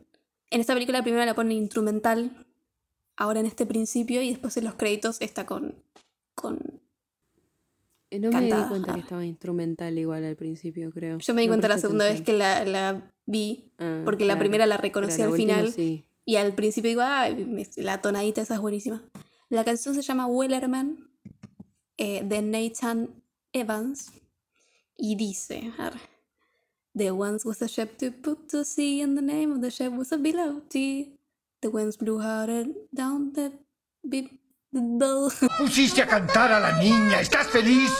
[0.50, 2.45] En esta película primero la ponen instrumental,
[3.16, 5.74] ahora en este principio y después en los créditos está con...
[6.34, 6.58] con
[8.10, 11.18] Eh, No me di cuenta que estaba instrumental igual al principio, creo.
[11.18, 14.38] yo me di No cuenta la segunda vez que la, la vi, Ah, porque la
[14.38, 16.04] primera la reconocí al final sí.
[16.24, 17.28] y al principio digo, ah,
[17.76, 19.02] la tonadita esa es buenísima.
[19.48, 21.08] La canción se llama Wellerman
[21.98, 24.12] eh, de Nathan Evans
[24.96, 25.72] y dice,
[26.96, 29.92] There once was a ship to put to sea and the name of the ship
[29.92, 31.15] was a below tea.
[31.66, 33.50] The winds blew hard and down the
[34.04, 34.38] big.
[35.58, 37.20] Pusiste a cantar a la niña.
[37.20, 37.90] ¿Estás feliz?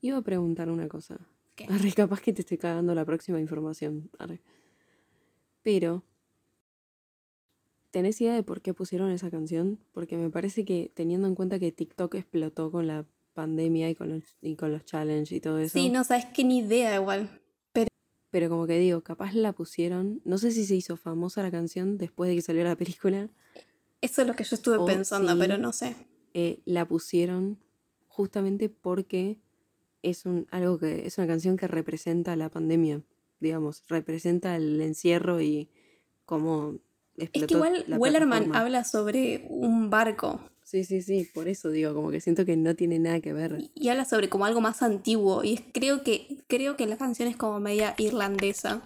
[0.00, 1.18] Iba a preguntar una cosa.
[1.54, 1.66] ¿Qué?
[1.66, 4.08] Arre, capaz que te estoy cagando la próxima información.
[4.18, 4.40] Arre.
[5.62, 6.04] Pero,
[7.90, 9.78] ¿tenés idea de por qué pusieron esa canción?
[9.92, 14.08] Porque me parece que teniendo en cuenta que TikTok explotó con la pandemia y con
[14.08, 15.78] los, y con los challenges y todo eso.
[15.78, 17.42] Sí, no sabes qué ni idea igual.
[18.36, 20.20] Pero como que digo, capaz la pusieron.
[20.26, 23.30] No sé si se hizo famosa la canción después de que salió la película.
[24.02, 25.96] Eso es lo que yo estuve O pensando, pero no sé.
[26.34, 27.58] eh, la pusieron
[28.08, 29.38] justamente porque
[30.02, 33.00] es un algo que es una canción que representa la pandemia,
[33.40, 35.70] digamos, representa el encierro y
[36.26, 36.74] cómo
[37.16, 42.10] Es que igual Wellerman habla sobre un barco Sí, sí, sí, por eso digo, como
[42.10, 43.70] que siento que no tiene nada que ver.
[43.72, 47.28] y habla sobre como algo más antiguo y es, creo que creo que la canción
[47.28, 48.82] es como media irlandesa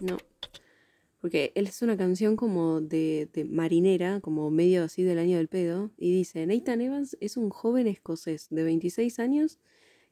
[0.00, 0.18] No.
[1.20, 5.48] Porque él es una canción como de, de marinera, como medio así del año del
[5.48, 9.58] pedo, y dice, Nathan Evans es un joven escocés de 26 años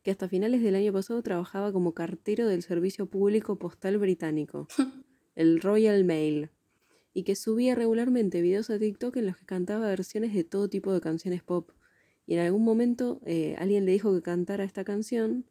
[0.03, 4.67] que hasta finales del año pasado trabajaba como cartero del servicio público postal británico,
[5.37, 6.51] el Royal Mail,
[7.15, 10.93] y que subía regularmente videos a TikTok en los que cantaba versiones de todo tipo
[10.93, 11.71] de canciones pop.
[12.27, 15.45] Y en algún momento eh, alguien le dijo que cantara esta canción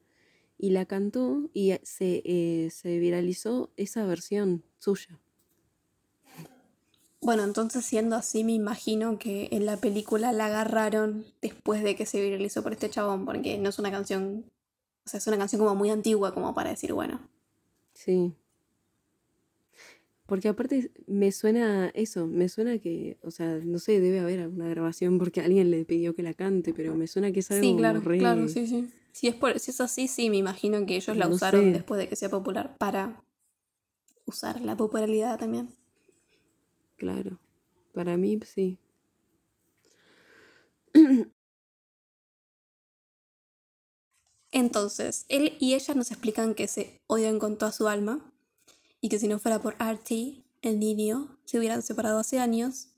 [0.57, 5.19] y la cantó y eh, se, eh, se viralizó esa versión suya.
[7.19, 12.05] bueno entonces siendo así me imagino que en la película la agarraron después de que
[12.05, 14.45] se viralizó por este chabón porque no es una canción
[15.05, 17.19] o sea es una canción como muy antigua como para decir bueno
[17.93, 18.33] Sí.
[20.31, 24.69] Porque aparte me suena eso, me suena que, o sea, no sé, debe haber alguna
[24.69, 27.75] grabación porque alguien le pidió que la cante, pero me suena que es algo sí
[27.77, 30.95] claro re- claro sí sí si es por si es así sí me imagino que
[30.95, 31.73] ellos la No usaron sé.
[31.73, 33.21] después de que sea popular para
[34.25, 35.67] usar la popularidad también
[36.95, 37.37] Claro.
[37.93, 38.77] Para mí sí.
[44.53, 48.30] Entonces, él y ella nos explican que se odian con toda su alma
[49.01, 52.89] y que si no fuera por Artie, el niño, se hubieran separado hace años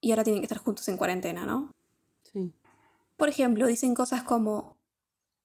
[0.00, 1.74] y ahora tienen que estar juntos en cuarentena, ¿no?
[2.32, 2.52] Sí.
[3.16, 4.78] Por ejemplo, dicen cosas como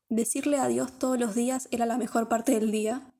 [0.08, 3.14] decirle adiós todos los días era la mejor parte del día.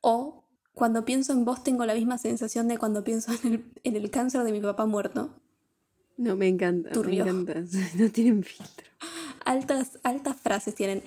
[0.00, 0.44] O
[0.74, 4.10] cuando pienso en vos tengo la misma sensación de cuando pienso en el, en el
[4.10, 5.38] cáncer de mi papá muerto.
[6.16, 7.24] No, me encanta, Turbio.
[7.24, 7.62] me encanta.
[7.94, 8.88] No tienen filtro.
[9.44, 11.02] Altas, altas frases tienen.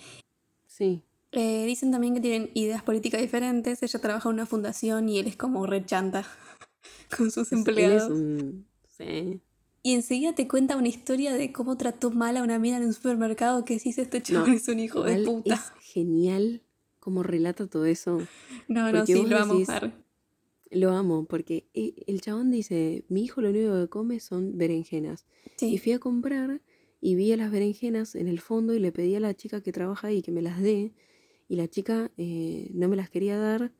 [0.68, 1.04] Sí.
[1.32, 3.82] Eh, dicen también que tienen ideas políticas diferentes.
[3.84, 6.26] Ella trabaja en una fundación y él es como rechanta
[7.18, 8.10] con sus empleados.
[8.12, 8.66] un...
[8.98, 9.42] Sí.
[9.84, 12.94] Y enseguida te cuenta una historia de cómo trató mal a una mina en un
[12.94, 15.54] supermercado que decís este chabón No, es un hijo de puta.
[15.56, 16.64] Es genial
[17.00, 18.20] cómo relata todo eso.
[18.68, 20.06] No, no, porque sí, lo vamos decís- a ver.
[20.72, 25.26] Lo amo porque e- el chabón dice, mi hijo lo único que come son berenjenas.
[25.62, 26.62] Y fui a comprar
[27.00, 29.72] y vi a las berenjenas en el fondo y le pedí a la chica que
[29.72, 30.94] trabaja ahí que me las dé.
[31.48, 33.72] Y la chica eh, no me las quería dar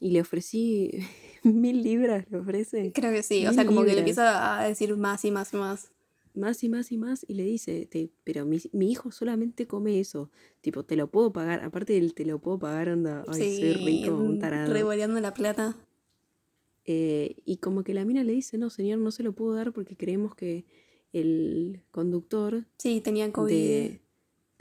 [0.00, 0.90] y le ofrecí
[1.44, 2.92] mil libras, le ofrece.
[2.92, 3.46] Creo que sí.
[3.46, 5.92] O sea, como que le empieza a decir más y más y más.
[6.34, 10.00] Más y más y más y le dice, "Te- pero mi, mi hijo solamente come
[10.00, 10.30] eso.
[10.62, 11.62] Tipo, te lo puedo pagar.
[11.62, 14.72] Aparte del te lo puedo pagar, anda, ay, soy Sí, rico, un tarado.
[14.72, 15.76] revoleando la plata.
[16.84, 19.72] Eh, y como que la mina le dice, no, señor, no se lo puedo dar
[19.72, 20.64] porque creemos que
[21.12, 23.54] el conductor Sí, tenía COVID.
[23.54, 24.00] de-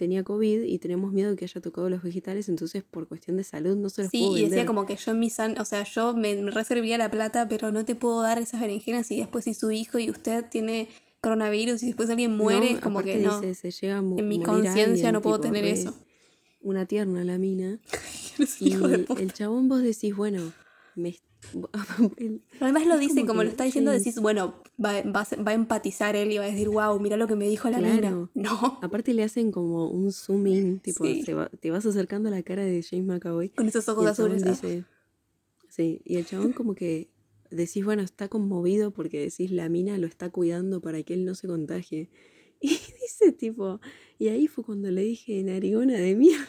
[0.02, 3.44] tenía COVID y tenemos miedo de que haya tocado los vegetales, entonces por cuestión de
[3.44, 5.64] salud no se los Sí, puedo y decía como que yo en mi san, o
[5.66, 9.44] sea, yo me reservaría la plata, pero no te puedo dar esas berenjenas y después
[9.44, 10.88] si su hijo y usted tiene
[11.22, 13.40] coronavirus y después alguien muere, No, como que no.
[13.40, 15.94] dice, se llega a En mi conciencia no puedo tipo, tener eso.
[16.64, 17.80] Una tierna la mina.
[18.60, 20.52] Y el chabón vos decís, bueno,
[20.96, 21.16] me...
[22.60, 25.56] Además lo dice, como lo está diciendo, decís, bueno, va, va a ser- va a
[25.56, 27.98] empatizar él y va a decir, wow, mira lo que me dijo la mina.
[28.00, 28.30] Claro.
[28.34, 31.24] No, Aparte le hacen como un zoom in, tipo, Sí.
[31.24, 34.44] se va- te vas acercando a la cara de James McAvoy con esos ojos azules.
[34.44, 34.84] dice,
[35.70, 37.10] sí, y el chabón como que
[37.50, 41.36] decís, bueno, está conmovido porque decís, la mina lo está cuidando para que él no
[41.36, 42.10] se contagie.
[42.64, 42.70] Y
[43.02, 43.82] dice tipo,
[44.20, 46.46] y ahí fue cuando le dije, narigona de mierda,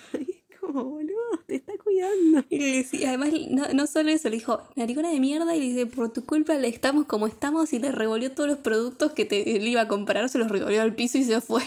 [0.66, 1.12] como, boludo,
[1.46, 2.44] te está cuidando.
[2.48, 5.66] Y le decía- además, no, no solo eso, le dijo, naricona de mierda, y le
[5.66, 9.24] dice, por tu culpa le estamos como estamos, y le revolvió todos los productos que
[9.24, 11.62] te, él iba a comprar, se los revolvió al piso y se fue.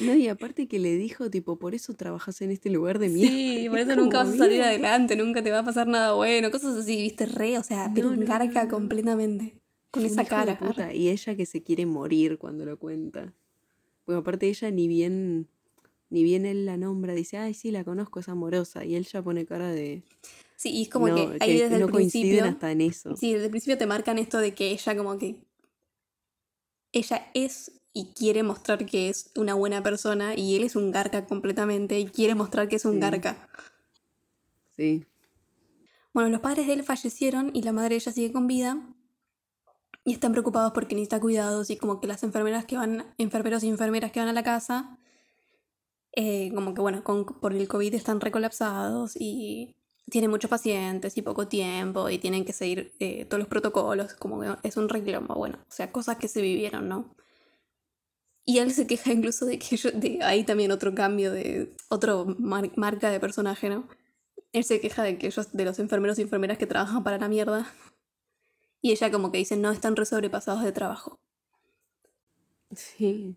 [0.00, 3.32] No, y aparte que le dijo, tipo, por eso trabajas en este lugar de mierda.
[3.32, 6.14] Sí, por Es eso nunca vas a salir adelante, nunca te va a pasar nada
[6.14, 10.58] bueno, cosas así, viste, re, o sea, pero No, completamente, con esa cara.
[10.58, 13.32] puta, Y ella que se quiere morir cuando lo cuenta.
[14.04, 15.48] Porque aparte ella ni bien,
[16.14, 18.84] ni bien él la nombra, dice, ay, sí, la conozco, es amorosa.
[18.84, 20.04] Y él ya pone cara de...
[20.54, 23.16] Sí, y es como no, que ahí desde no el coinciden principio, hasta en eso.
[23.16, 25.40] sí, desde el principio te marcan esto de que ella como que,
[26.92, 31.26] ella es y quiere mostrar que es una buena persona, y él es un garca
[31.26, 33.00] completamente, y quiere mostrar que es un Sí.
[33.00, 33.48] garca.
[34.76, 35.04] Sí.
[36.12, 38.78] Bueno, los padres de él fallecieron y la madre de ella sigue con vida.
[40.04, 43.68] Y están preocupados porque necesita cuidados y como que las enfermeras que van, enfermeros y
[43.68, 44.96] enfermeras que van a la casa,
[46.16, 49.76] eh, como que bueno, con- por el COVID están recolapsados y
[50.10, 54.40] tienen muchos pacientes y poco tiempo y tienen que seguir eh, todos los protocolos, como
[54.40, 57.14] que es un reclamo, bueno, o sea, cosas que se vivieron, ¿no?
[58.46, 62.26] Y él se queja incluso de que ellos, de ahí también otro cambio de, otro
[62.38, 63.88] mar- marca de personaje, ¿no?
[64.52, 67.28] Él se queja de que ellos, de los enfermeros y enfermeras que trabajan para la
[67.28, 67.72] mierda.
[68.80, 71.18] Y ella como que dice, no, están re sobrepasados de trabajo.
[72.76, 73.36] Sí.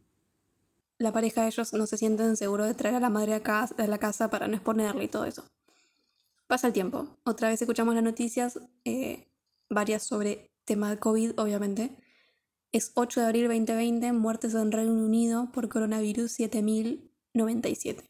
[0.99, 3.75] La pareja de ellos no se sienten seguros de traer a la madre a, casa,
[3.77, 5.43] a la casa para no exponerle y todo eso.
[6.47, 7.07] Pasa el tiempo.
[7.23, 9.27] Otra vez escuchamos las noticias, eh,
[9.69, 11.95] varias sobre tema de COVID, obviamente.
[12.71, 18.09] Es 8 de abril 2020, muertes en Reino Unido por coronavirus 7097.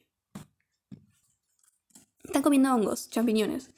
[2.23, 3.71] Están comiendo hongos, champiñones.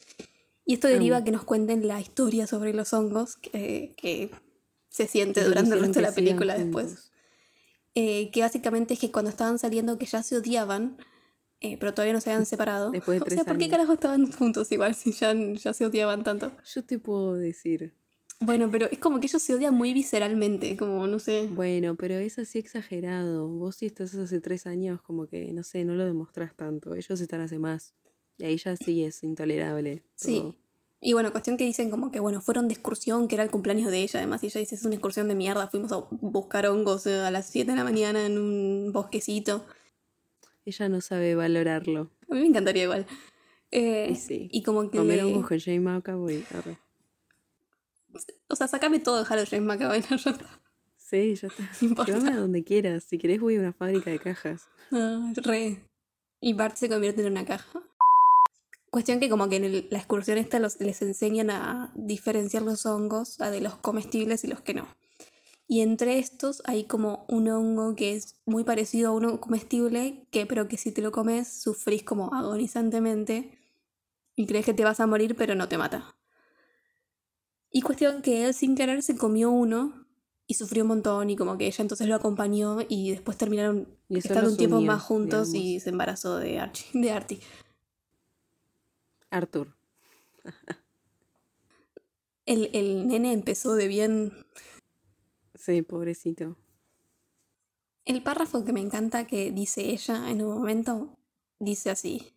[0.65, 1.25] Y esto deriva Amo.
[1.25, 4.31] que nos cuenten la historia sobre los hongos que, que
[4.89, 7.11] se siente durante el resto de la película después.
[8.01, 10.95] Eh, que básicamente es que cuando estaban saliendo que ya se odiaban,
[11.59, 12.91] eh, pero todavía no se habían separado.
[12.91, 15.85] Después de o sea, tres ¿por qué carajo estaban juntos igual si ya, ya se
[15.85, 16.53] odiaban tanto?
[16.63, 17.93] Yo te puedo decir,
[18.39, 21.49] Bueno, pero es como que ellos se odian muy visceralmente, como no sé.
[21.51, 23.49] bueno, pero es así exagerado.
[23.49, 26.95] Vos si estás hace tres años, como que, no sé, no lo demostrás tanto.
[26.95, 27.95] Ellos están hace más.
[28.37, 30.05] Y ahí ya sí es intolerable.
[30.15, 30.39] Sí.
[30.39, 30.55] todo.
[31.01, 33.89] Y bueno, cuestión que dicen como que, bueno, fueron de excursión, que era el cumpleaños
[33.89, 37.05] de ella, además, y ella dice, es una excursión de mierda, fuimos a buscar hongos
[37.07, 39.65] eh, a las 7 de la mañana en un bosquecito.
[40.65, 42.11] Ella no sabe valorarlo.
[42.29, 43.05] A mí me encantaría igual.
[43.71, 44.49] Eh, Y sí.
[44.51, 44.97] y como que...
[44.97, 46.43] Comer hongos con Jane McAvoy.
[48.49, 50.15] O sea, sacame todo Harold James McAvoy, ¿no?
[50.17, 50.59] Está.
[50.97, 51.63] Sí, ya está.
[51.81, 52.11] No importa.
[52.11, 53.03] Llévame a donde quieras.
[53.05, 54.67] Si querés voy a una fábrica de cajas.
[54.91, 55.81] Ah, re.
[56.41, 57.81] Y Bart se convierte en una caja.
[58.91, 62.85] Cuestión que como que en el- la excursión esta los, les enseñan a diferenciar los
[62.85, 64.87] hongos a de los comestibles y los que no.
[65.67, 70.47] Y entre estos hay como un hongo que es muy parecido a uno comestible, que
[70.47, 73.51] pero que si te lo comes sufrís como agonizantemente
[74.35, 76.15] y crees que te vas a morir pero no te mata.
[77.71, 80.07] Y cuestión que él sin querer se comió uno
[80.47, 84.49] y sufrió un montón y como que ella entonces lo acompañó y después terminaron estando
[84.49, 87.39] un tiempo unió, más juntos y se embarazó de Archie, de Artie.
[89.29, 89.75] Arthur.
[92.45, 94.33] El, el nene empezó de bien.
[95.53, 96.55] Sí, pobrecito.
[98.05, 101.15] El párrafo que me encanta que dice ella en un momento
[101.59, 102.33] dice así: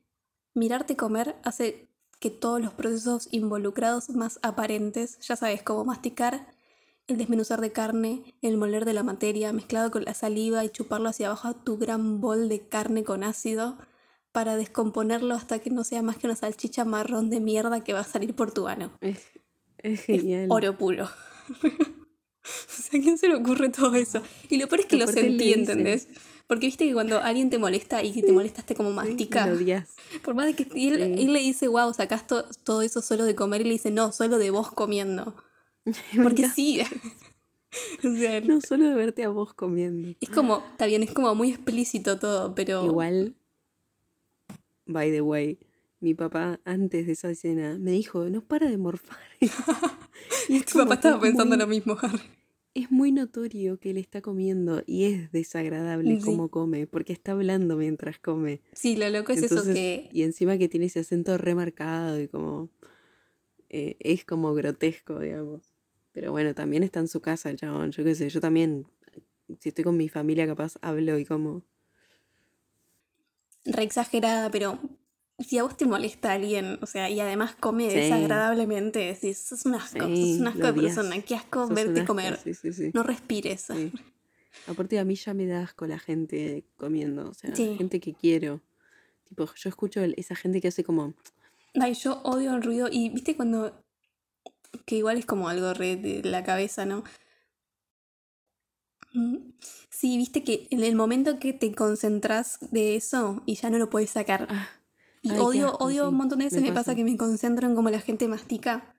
[0.55, 1.88] Mirarte comer hace
[2.20, 6.47] que todos los procesos involucrados más aparentes, ya sabes, como masticar,
[7.09, 11.09] el desmenuzar de carne, el moler de la materia, mezclado con la saliva y chuparlo
[11.09, 13.78] hacia abajo a tu gran bol de carne con ácido,
[14.33, 18.01] para descomponerlo hasta que no sea más que una salchicha marrón de mierda que va
[18.01, 18.91] a salir por tu ano.
[19.01, 19.18] Es,
[19.78, 20.47] es Es genial.
[20.51, 21.05] oro puro.
[21.62, 24.22] o sea, ¿a quién se le ocurre todo eso?
[24.49, 25.53] Y lo peor es que lo sentí.
[25.53, 26.09] ¿entendés?
[26.47, 29.59] Porque viste que cuando alguien te molesta y te molestaste como mastica, lo
[30.24, 31.22] por más de que y él, Sí.
[31.24, 34.12] él le dice, wow, sacás to- todo eso solo de comer, y le dice, no,
[34.12, 35.35] solo de vos comiendo.
[36.22, 36.80] Porque sí.
[38.05, 40.14] o sea, No solo de verte a vos comiendo.
[40.20, 42.85] es como, está bien, es como muy explícito todo, pero...
[42.85, 43.35] Igual,
[44.93, 45.59] by the way,
[46.01, 49.18] mi papá antes de esa escena me dijo, no para de morfar.
[50.49, 52.22] y es Tu papá estaba es pensando muy- lo mismo, Harry.
[52.74, 56.22] Es muy notorio que él está comiendo y es desagradable Sí.
[56.24, 58.62] cómo come, porque está hablando mientras come.
[58.72, 60.09] Sí, lo loco es eso que...
[60.11, 62.70] Y encima que tiene ese acento remarcado y como...
[63.68, 65.74] eh, es como grotesco, digamos.
[66.12, 68.86] Pero bueno, también está en su casa el chabón, yo qué sé, yo también,
[69.59, 71.62] si estoy con mi familia capaz hablo y como...
[73.65, 74.79] re exagerada, pero
[75.39, 77.97] si a vos te molesta alguien, o sea, y además come Sí.
[77.97, 82.01] desagradablemente, decís, sos un asco, Sí, sos un asco de persona, qué asco sos verte
[82.01, 82.39] asco, comer.
[82.39, 82.91] Sí.
[82.95, 83.67] No respires.
[84.67, 88.61] Aparte a mí ya me da asco la gente comiendo, o sea, gente que quiero.
[89.29, 91.15] Tipo, yo escucho el- esa gente que hace como...
[91.81, 93.83] Ay, yo odio el ruido y viste cuando...
[94.85, 97.03] que igual es como algo re de la cabeza, ¿no?
[99.91, 103.91] Sí, viste que en el momento que te concentras de eso y ya no lo
[103.91, 104.47] puedes sacar.
[104.51, 104.69] Ah,
[105.23, 107.17] Y Ay, odio, asco, odio sí, un montón de veces me me, pasa que me
[107.17, 108.95] concentro en cómo la gente mastica.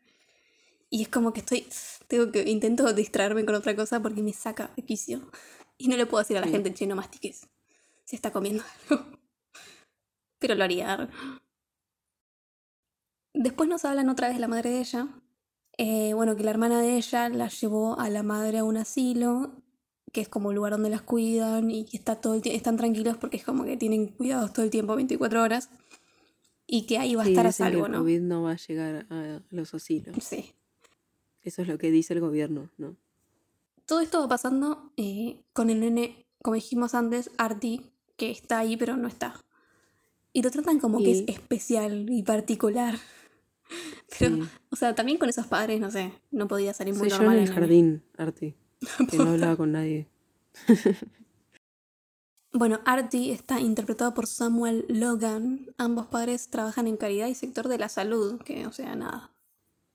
[0.90, 1.66] Y es como que estoy.
[2.08, 2.50] Tengo que.
[2.50, 5.30] Intento distraerme con otra cosa porque me saca de quicio.
[5.78, 6.54] Y no le puedo decir a la Sí.
[6.54, 7.48] gente, che, no mastiques.
[8.06, 9.04] Si está comiendo algo.
[10.40, 11.10] Pero lo haría.
[13.34, 15.08] Después nos hablan otra vez de la madre de ella.
[15.78, 19.63] Eh, bueno, que la hermana de ella la llevó a la madre a un asilo,
[20.14, 23.18] que es como un lugar donde las cuidan y que está todo el están tranquilos
[23.18, 25.70] porque es como que tienen cuidados todo el tiempo, 24 horas.
[26.66, 27.98] Y que ahí va a sí, estar a dicen que salvo, el ¿no?
[28.00, 30.16] COVID no va a llegar a los asilos.
[30.24, 30.54] Sí.
[31.42, 32.96] Eso es lo que dice el gobierno, ¿no?
[33.86, 37.82] Todo esto va pasando eh, con el nene, como dijimos antes, Artie,
[38.16, 39.44] que está ahí pero no está.
[40.32, 42.98] Y lo tratan como que es especial y particular.
[44.20, 44.44] Pero, Sí.
[44.70, 47.38] o sea, también con esos padres, no sé, no podía salir muy Soy yo normal.
[47.38, 48.54] en el el jardín, Arti,
[49.10, 50.08] que no hablaba con nadie.
[52.56, 55.74] Bueno, Artie está interpretado por Samuel Logan.
[55.80, 59.32] Ambos padres trabajan en caridad y sector de la salud, que, o sea, nada.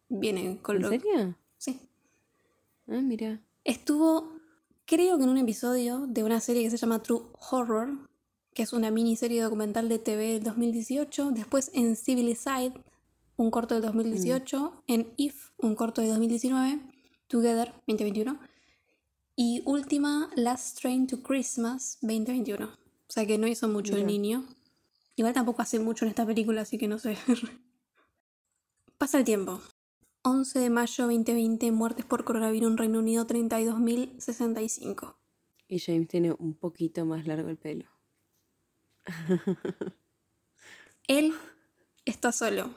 [0.09, 0.89] Vienen con ¿En lo.
[0.89, 1.37] serio?
[1.57, 1.79] Sí.
[2.89, 3.41] Ah, mira.
[3.63, 4.33] Estuvo,
[4.87, 7.97] creo que en un episodio de una serie que se llama True Horror,
[8.55, 11.31] que es una miniserie documental de TV del 2018.
[11.31, 12.73] Después en Civilized,
[13.37, 14.83] un corto del 2018.
[14.89, 16.81] En If, un corto de 2019.
[17.29, 18.37] Together, 2021.
[19.41, 22.65] Y última, Last Train to Christmas, 2021.
[22.67, 22.71] O
[23.07, 24.45] sea que no hizo mucho el niño.
[25.15, 27.17] Igual tampoco hace mucho en esta película, así que no sé.
[28.99, 29.61] Pasa el tiempo.
[30.23, 35.15] 11 de mayo 2020, muertes por coronavirus en Reino Unido 32.065.
[35.69, 37.85] Y James tiene un poquito más largo el pelo.
[41.07, 41.33] Él
[42.05, 42.71] está solo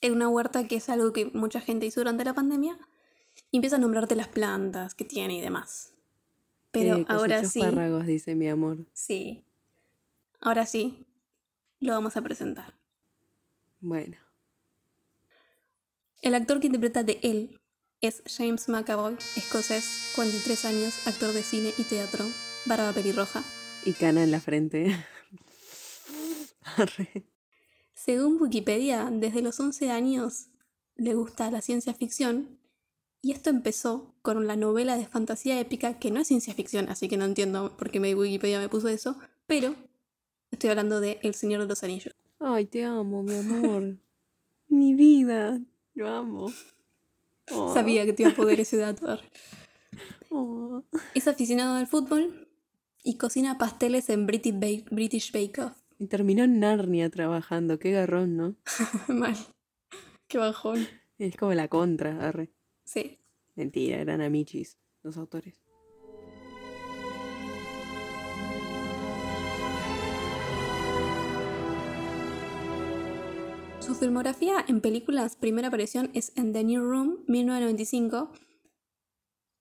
[0.00, 2.76] en una huerta que es algo que mucha gente hizo durante la pandemia
[3.52, 5.94] y empieza a nombrarte las plantas que tiene y demás.
[6.70, 8.78] Pero Eh, ahora sí, espárragos, dice mi amor.
[8.92, 9.44] sí,
[10.40, 11.06] ahora sí,
[11.80, 12.74] lo vamos a presentar.
[13.80, 14.16] Bueno.
[16.22, 17.60] El actor que interpreta de él
[18.02, 22.26] es James McAvoy, escocés, 43 años, actor de cine y teatro,
[22.66, 23.42] barba pelirroja.
[23.84, 24.94] Y cana en la frente.
[27.94, 30.48] Según Wikipedia, desde los 11 años
[30.96, 32.59] le gusta la ciencia ficción
[33.22, 37.08] y esto empezó con la novela de fantasía épica que no es ciencia ficción, así
[37.08, 39.74] que no entiendo por qué Wikipedia me puso eso, pero
[40.50, 42.14] estoy hablando de El Señor de los Anillos.
[42.38, 43.98] Ay, te amo, mi amor.
[44.68, 45.60] mi vida.
[45.94, 46.52] Lo amo.
[47.52, 49.18] Oh, Sabía que te iba a poder ese dato.
[50.32, 50.84] Oh.
[51.12, 52.48] Es aficionado al fútbol
[53.02, 55.76] y cocina pasteles en British Bake, British Bake Off.
[55.98, 57.80] Y terminó en Narnia trabajando.
[57.80, 58.54] Qué garrón, ¿no?
[59.08, 59.36] Mal.
[60.28, 60.86] Qué bajón.
[61.18, 62.52] Es como la contra, arre.
[62.90, 63.20] Sí.
[63.54, 65.62] Mentira, eran amichis los autores.
[73.78, 78.32] Su filmografía en películas, primera aparición es en The New Room, 1995.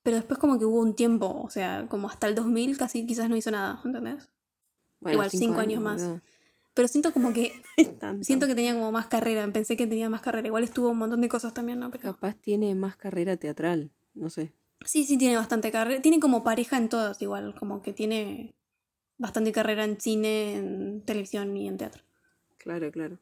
[0.02, 3.30] Pero después como que hubo un tiempo, o sea, como hasta el 2000 casi quizás
[3.30, 4.28] no hizo nada, ¿entendés?
[5.02, 6.02] Bueno, Igual, cinco años más.
[6.74, 7.62] Pero siento como que.
[8.22, 9.48] Siento que tenía como más carrera.
[9.52, 10.48] Pensé que tenía más carrera.
[10.48, 11.92] Igual estuvo un montón de cosas también, ¿no?
[11.92, 12.14] Pero...
[12.14, 14.54] Capaz tiene más carrera teatral, no sé.
[14.86, 16.02] Sí, sí, tiene bastante carrera.
[16.02, 17.56] Tiene como pareja en todas, igual.
[17.56, 18.54] Como que tiene
[19.18, 22.04] bastante carrera en cine, en televisión y en teatro.
[22.58, 23.20] Claro, claro.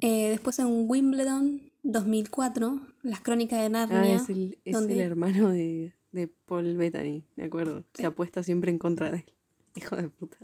[0.00, 4.00] Eh, después en Wimbledon 2004, Las Crónicas de Narnia.
[4.00, 7.84] Ah, es el, es el hermano de, de Paul Bettany, me acuerdo.
[7.94, 9.24] Se apuesta siempre en contra de él.
[9.74, 10.38] Hijo de puta.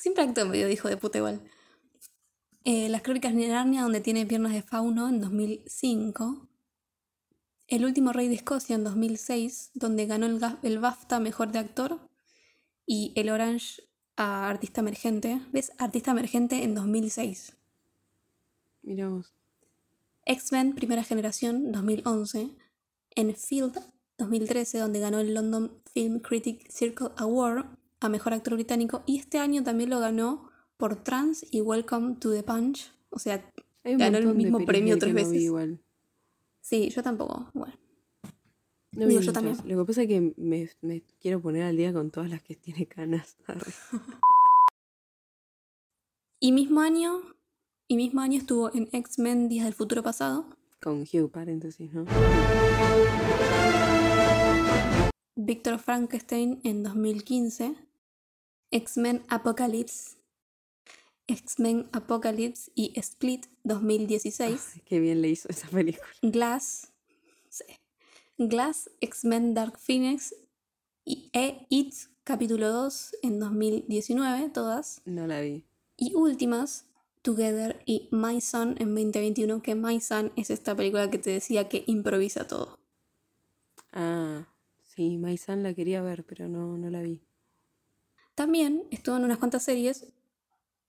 [0.00, 1.42] Siempre actúa medio de hijo de puta igual.
[2.64, 6.48] Eh, Las Crónicas de Narnia, donde tiene piernas de fauno en 2005.
[7.68, 12.00] El último rey de Escocia en 2006, donde ganó el, el BAFTA Mejor de Actor.
[12.86, 13.82] Y el Orange
[14.16, 15.42] a Artista Emergente.
[15.52, 15.70] ¿Ves?
[15.76, 17.58] Artista Emergente en 2006.
[18.80, 19.34] Miramos.
[20.24, 22.56] X-Men Primera Generación 2011.
[23.16, 23.78] En Field
[24.16, 29.02] 2013, donde ganó el London Film Critic Circle Award a Mejor Actor Británico.
[29.06, 32.90] Y este año también lo ganó por Trans y Welcome to the Punch.
[33.10, 33.44] O sea,
[33.84, 35.44] Ganó el mismo premio tres que no vi veces.
[35.46, 35.80] igual.
[36.60, 37.50] sí, yo tampoco.
[37.54, 37.74] Bueno,
[38.92, 39.56] No Digo, yo también.
[39.64, 42.56] Lo que pasa es que me, me quiero poner al día con todas las que
[42.56, 43.36] tiene canas.
[46.42, 47.20] Y mismo año,
[47.86, 50.46] y mismo año estuvo en X-Men Días del Futuro Pasado.
[50.80, 52.06] Con Hugh, paréntesis, ¿no?
[55.36, 57.74] Víctor Frankenstein en 2015.
[58.70, 60.16] X-Men Apocalypse.
[61.26, 64.72] X-Men Apocalypse y Split 2016.
[64.74, 66.06] Ay, qué bien le hizo esa película.
[66.22, 66.92] Glass.
[67.48, 67.64] sí.
[68.38, 70.34] Glass, X-Men Dark Phoenix
[71.04, 71.94] y e It
[72.24, 75.02] capítulo 2 en 2019, todas.
[75.04, 75.64] No la vi.
[75.96, 76.86] Y últimas,
[77.22, 81.68] Together y My Son en 2021, que My Son es esta película que te decía
[81.68, 82.78] que improvisa todo.
[83.92, 84.46] Ah,
[84.84, 87.20] sí, Maisan la quería ver, pero no, no la vi.
[88.40, 90.06] También estuvo en unas cuantas series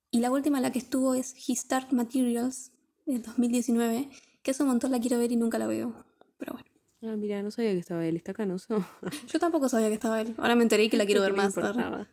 [0.10, 2.72] y la última en la que estuvo es His Dark Materials
[3.06, 4.10] de 2019,
[4.41, 5.93] que hace un montón la quiero ver y nunca la veo.
[6.38, 6.70] Pero bueno,
[7.02, 8.16] Ah, mira, no sabía que estaba él.
[8.16, 8.86] ¿Está canoso?
[9.28, 10.34] yo tampoco sabía que estaba él.
[10.38, 12.08] Ahora me enteré que la quiero ver ¿Qué me más.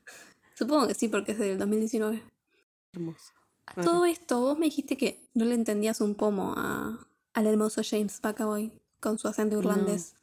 [0.54, 2.20] Supongo que sí, porque es del 2019.
[2.94, 3.32] Hermoso.
[3.66, 7.82] A todo esto, vos me dijiste que no le entendías un pomo a, al hermoso
[7.88, 10.16] James McAvoy con su acento irlandés.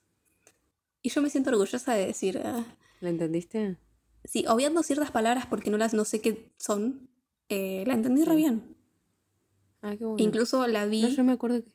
[1.02, 2.66] Y yo me siento orgullosa de decir, ah,
[3.00, 3.78] ¿La entendiste?
[4.28, 7.10] Sí, obviando ciertas palabras porque no las no sé qué son,
[7.50, 8.76] eh, la entendí re bien.
[9.82, 10.24] Ah, qué bueno.
[10.24, 11.72] Incluso la vi, No, yo me acuerdo que,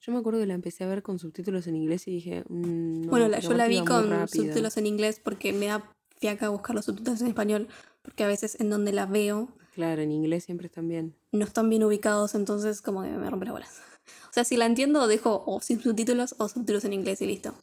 [0.00, 3.02] yo me acuerdo que la empecé a ver con subtítulos en inglés y dije, mm,
[3.02, 6.76] no, bueno, la- yo la vi con subtítulos en inglés porque me da fiaca buscar
[6.76, 7.68] los subtítulos en español,
[8.02, 11.14] porque a veces en donde la veo Claro, en inglés siempre están bien.
[11.32, 13.80] no están bien ubicados, entonces como que me rompe las bolas.
[14.28, 17.54] O sea, si la entiendo, dejo o sin subtítulos o subtítulos en inglés y listo.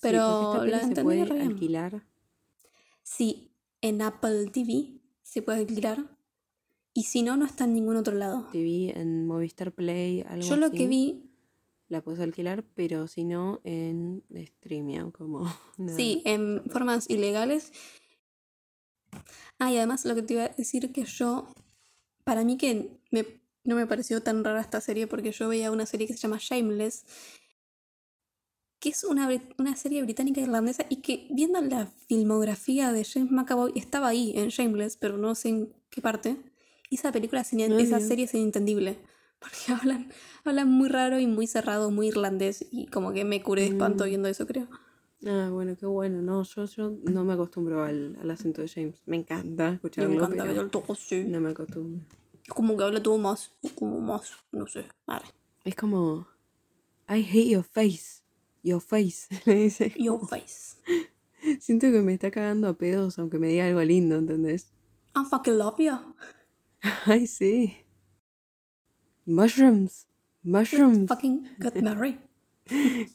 [0.00, 2.02] Pero la peli se entendí puede alquilar.
[3.02, 3.47] Sí,
[3.80, 6.16] en Apple TV se puede alquilar.
[6.94, 8.48] Y si no, no está en ningún otro lado.
[8.50, 10.76] Te vi en Movistar Play, algo Yo lo así.
[10.78, 11.30] que vi,
[11.88, 15.44] La puedes alquilar, pero si no, en Streamia, como...
[15.78, 15.96] nada.
[15.96, 17.72] sí, en formas ilegales.
[19.58, 21.48] Ah, y además lo que te iba a decir que yo,
[22.24, 25.86] para mí que me- no me pareció tan rara esta serie porque yo veía una
[25.86, 27.04] serie que se llama Shameless,
[28.80, 33.72] que es una, una serie británica irlandesa y que viendo la filmografía de James McAvoy
[33.74, 36.36] estaba ahí en Shameless, pero no sé en qué parte.
[36.90, 38.98] Y esa película, es esa serie es inentendible.
[39.40, 40.10] Porque hablan,
[40.44, 42.66] hablan muy raro y muy cerrado, muy irlandés.
[42.70, 44.08] Y como que me curé de espanto Mm.
[44.08, 44.68] viendo eso, creo.
[45.26, 46.22] Ah, bueno, qué bueno.
[46.22, 49.02] No, yo, yo no me acostumbro al, al acento de James.
[49.06, 51.24] Me encanta Me escucharlo, encanta pero ver todo así.
[51.24, 52.04] no me acostumbro.
[52.48, 54.86] Como que habla todo más, como más, no sé.
[55.06, 55.28] Arre.
[55.64, 56.26] Es como...
[57.08, 58.22] I hate your face.
[58.62, 59.28] Your face.
[59.46, 59.92] Le dice.
[59.96, 60.76] Your face.
[61.60, 64.72] Siento que me está cagando a pedos, aunque me diga algo lindo, ¿entendés?
[65.16, 65.92] I fucking love you.
[67.06, 67.76] Ay, sí.
[69.26, 70.06] Mushrooms.
[70.42, 71.08] Mushrooms.
[71.08, 72.16] Fucking got married.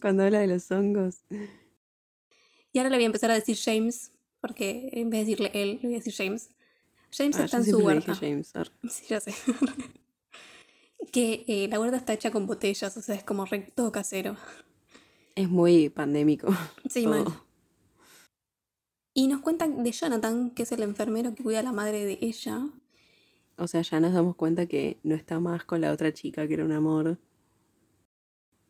[0.01, 1.23] Cuando habla de los hongos.
[2.71, 5.79] Y ahora le voy a empezar a decir James, porque en vez de decirle él,
[5.81, 6.49] le voy a decir James.
[7.11, 8.15] James Ah, está yo en su le dije huerta.
[8.15, 8.53] James.
[8.89, 9.33] Sí, ya sé.
[11.11, 14.35] que eh, la huerta está hecha con botellas, o sea, es como re, todo casero.
[15.35, 16.47] Es muy pandémico.
[16.89, 17.23] Sí, todo.
[17.23, 17.33] mal.
[19.15, 22.17] Y nos cuentan de Jonathan, que es el enfermero que cuida a la madre de
[22.21, 22.67] ella.
[23.57, 26.55] O sea, ya nos damos cuenta que no está más con la otra chica, que
[26.55, 27.19] era un amor.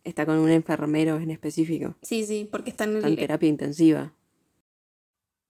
[0.03, 1.95] Está con un enfermero en específico.
[2.01, 3.19] Sí, sí, porque está en Está en el...
[3.19, 4.13] terapia intensiva.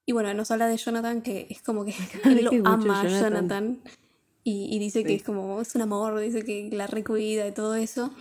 [0.05, 1.95] Y bueno, nos habla de Jonathan, que es como que
[2.25, 3.33] él lo ama a Jonathan.
[3.33, 3.81] Jonathan.
[4.43, 7.75] Y, y dice que es como, es un amor, dice que la recuida y todo
[7.75, 8.13] eso.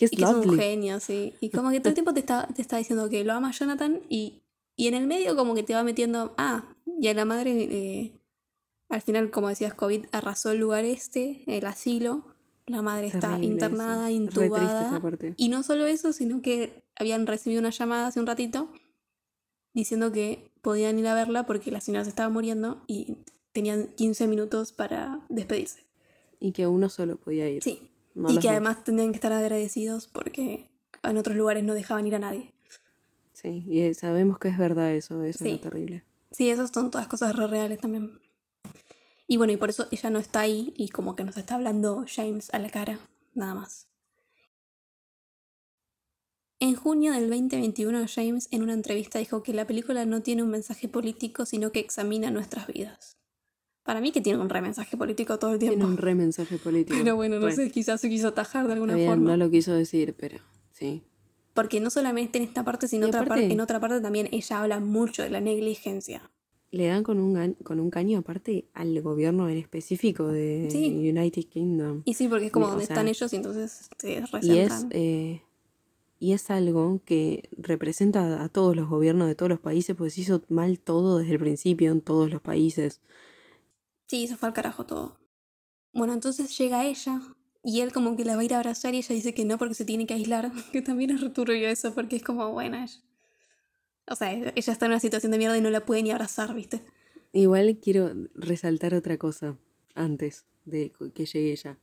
[0.00, 0.58] He's Y que es un lovely.
[0.58, 1.34] genio, sí.
[1.40, 4.00] Y como que todo el tiempo te está, te está diciendo que lo ama Jonathan
[4.08, 4.42] y,
[4.76, 6.64] y en el medio como que te va metiendo, ah,
[7.00, 8.12] y a la madre, eh,
[8.88, 12.24] Al final, como decías, COVID arrasó el lugar este, el asilo.
[12.66, 14.16] La madre está Terrible internada, eso.
[14.16, 15.00] Intubada.
[15.36, 18.68] Y no solo eso, sino que habían recibido una llamada hace un ratito
[19.74, 23.16] diciendo que podían ir a verla porque la señora se estaba muriendo y
[23.52, 25.84] tenían 15 minutos para despedirse.
[26.38, 27.62] Y que uno solo podía ir.
[27.62, 27.91] Sí.
[28.14, 30.68] No y que además tenían que estar agradecidos porque
[31.02, 32.52] en otros lugares no dejaban ir a nadie.
[33.32, 35.52] Sí, y eh, sabemos que es verdad eso, eso Sí.
[35.52, 36.04] es terrible.
[36.30, 38.20] Sí, esas son todas cosas re reales también.
[39.26, 42.04] Y bueno, y por eso ella no está ahí y como que nos está hablando
[42.06, 42.98] James a la cara,
[43.34, 43.88] nada más.
[46.60, 50.50] En junio del 2021, James en una entrevista dijo que la película no tiene un
[50.50, 53.16] mensaje político, sino que examina nuestras vidas.
[53.84, 55.76] Para mí que tiene un re mensaje político todo el tiempo.
[55.76, 56.96] Tiene un re mensaje político.
[57.02, 59.30] Pero bueno, no sé, quizás se quiso atajar de alguna bien, forma.
[59.30, 60.38] no lo quiso decir, pero
[60.72, 61.02] sí.
[61.54, 64.80] Porque no solamente en esta parte, sino otra parte, en otra parte también ella habla
[64.80, 66.30] mucho de la negligencia.
[66.70, 70.86] Le dan con un, con un caño aparte al gobierno en específico de Sí.
[71.10, 72.00] United Kingdom.
[72.06, 75.42] Y sí, porque es como donde sea, están ellos y entonces se Y es, eh,
[76.18, 80.22] y es algo que representa a todos los gobiernos de todos los países, pues se
[80.22, 83.02] hizo mal todo desde el principio en todos los países.
[84.12, 85.16] Sí, se fue al carajo todo.
[85.94, 87.18] Bueno, entonces llega ella
[87.64, 89.56] y él como que la va a ir a abrazar y ella dice que no
[89.56, 90.52] porque se tiene que aislar.
[90.70, 93.00] Que también es returbio eso porque es como, bueno, ella...
[94.06, 96.54] O sea, ella está en una situación de mierda y no la puede ni abrazar,
[96.54, 96.82] ¿viste?
[97.32, 99.56] Igual quiero resaltar otra cosa
[99.94, 101.78] antes de que llegue ella.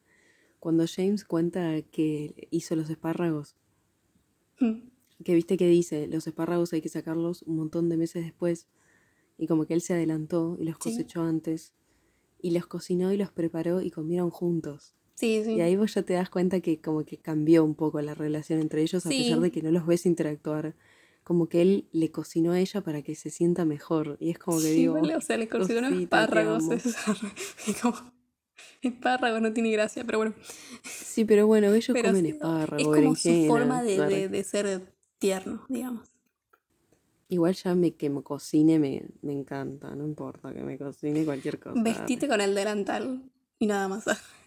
[0.60, 3.56] Cuando James cuenta que hizo los espárragos,
[4.60, 4.90] Mm.
[5.24, 8.68] que viste que dice, los espárragos hay que sacarlos un montón de meses después,
[9.36, 10.92] y como que él se adelantó y los Sí.
[10.92, 11.74] cosechó antes,
[12.42, 14.96] y los cocinó y los preparó y comieron juntos.
[15.16, 15.52] Sí, sí.
[15.54, 18.60] Y ahí vos ya te das cuenta que como que cambió un poco la relación
[18.60, 20.76] entre ellos, a pesar de que no los ves interactuar.
[21.24, 24.18] Como que él le cocinó a ella para que se sienta mejor.
[24.20, 26.64] Y es como que Sí, digo, igual, o sea, le consiguió unos espárragos.
[28.82, 30.34] espárragos no tiene gracia, pero bueno.
[30.84, 34.16] Sí, pero bueno, ellos Pero comen espárragos, es como su forma de, claro.
[34.16, 36.09] de- de ser tierno, digamos.
[37.30, 41.60] Igual ya me, que me cocine me, me encanta, no importa que me cocine cualquier
[41.60, 41.80] cosa.
[41.82, 43.24] Vestite con el delantal
[43.60, 44.06] y nada más.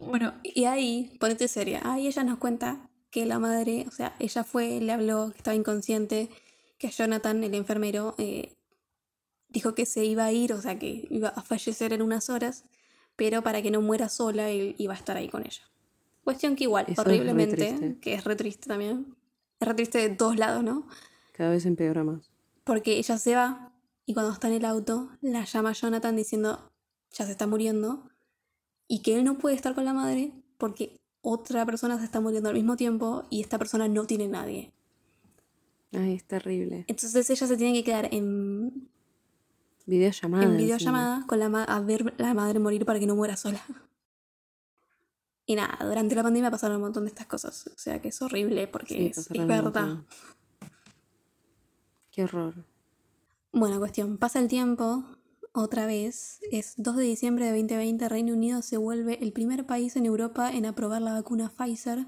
[0.00, 4.42] Bueno, y ahí, ponete seria, ahí ella nos cuenta que la madre, o sea, ella
[4.42, 6.30] fue, le habló, que estaba inconsciente,
[6.78, 8.56] que Jonathan, el enfermero, eh,
[9.48, 12.64] dijo que se iba a ir, o sea, que iba a fallecer en unas horas,
[13.14, 15.62] pero para que no muera sola, él iba a estar ahí con ella.
[16.24, 17.96] Cuestión que igual, Eso es horriblemente, triste.
[18.00, 19.14] que es re triste también,
[19.60, 20.88] es re triste de todos lados, ¿no?
[21.36, 22.30] Cada vez empeora más.
[22.64, 23.72] Porque ella se va
[24.06, 26.70] y cuando está en el auto la llama Jonathan diciendo
[27.12, 28.08] ya se está muriendo
[28.88, 32.48] y que él no puede estar con la madre porque otra persona se está muriendo
[32.50, 34.72] al mismo tiempo y esta persona no tiene nadie.
[35.92, 36.84] Ay, es terrible.
[36.86, 38.88] Entonces ella se tiene que quedar en,
[39.86, 40.44] Videollamada.
[40.44, 40.64] en encima.
[40.64, 43.60] videollamada con la ma- a ver la madre morir para que no muera sola.
[45.46, 47.66] Y nada, durante la pandemia pasaron un montón de estas cosas.
[47.66, 49.98] O sea que es horrible porque Sí, es, es verdad.
[52.14, 52.54] Qué horror.
[53.50, 55.02] Bueno, cuestión, pasa el tiempo,
[55.52, 59.96] otra vez, es 2 de diciembre de 2020, Reino Unido se vuelve el primer país
[59.96, 62.06] en Europa en aprobar la vacuna Pfizer.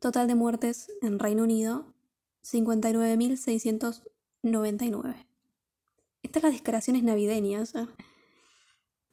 [0.00, 1.92] Total de muertes en Reino Unido,
[2.42, 5.26] 59.699.
[6.22, 7.74] Estas las declaraciones navideñas.
[7.74, 7.86] ¿eh?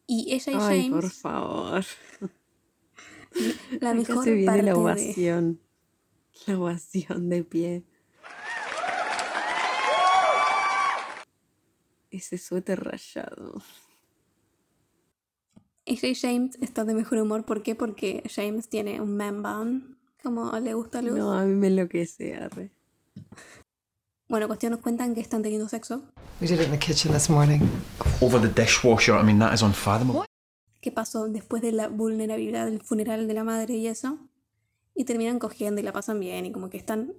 [0.07, 1.83] Y ella y Ay, James, por favor.
[3.81, 4.79] la Acá mejor se viene parte la de...
[4.79, 5.59] ovación.
[6.47, 7.83] La ovación de pie.
[12.11, 13.61] Ese suéter rayado.
[15.85, 17.45] Y James están de mejor humor.
[17.45, 17.75] ¿Por qué?
[17.75, 21.17] Porque James tiene un man bun, como le gusta a Luz.
[21.17, 22.71] No, a mí me enloquece, arre.
[24.27, 26.03] Bueno, cuestión nos cuentan que están teniendo sexo.
[26.39, 27.61] We did it in the kitchen this morning.
[28.21, 30.25] Over the dishwasher, I mean, that is unfathomable.
[30.81, 34.19] ¿Qué pasó después de la vulnerabilidad del funeral de la madre y eso?
[34.93, 37.13] Y terminan cogiendo y la pasan bien y como que están...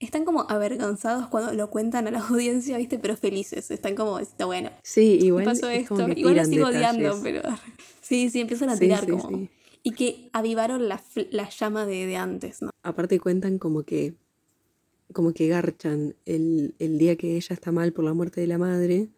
[0.00, 2.98] Están como avergonzados cuando lo cuentan a la audiencia, ¿viste?
[2.98, 3.70] Pero felices.
[3.70, 4.70] Están como, está bueno.
[4.82, 5.44] Sí, igual.
[5.44, 6.08] pasó es esto.
[6.08, 6.98] Igual lo sigo detalles.
[7.12, 7.42] odiando, pero...
[8.00, 9.28] Sí, sí, empiezan a Sí, tirar sí, como...
[9.28, 9.50] sí.
[9.84, 12.70] Y que avivaron la, la llama de, de antes, ¿no?
[12.82, 14.14] Aparte cuentan como que.
[15.12, 18.58] Como que garchan el, el día que ella está mal por la muerte de la
[18.58, 19.08] madre.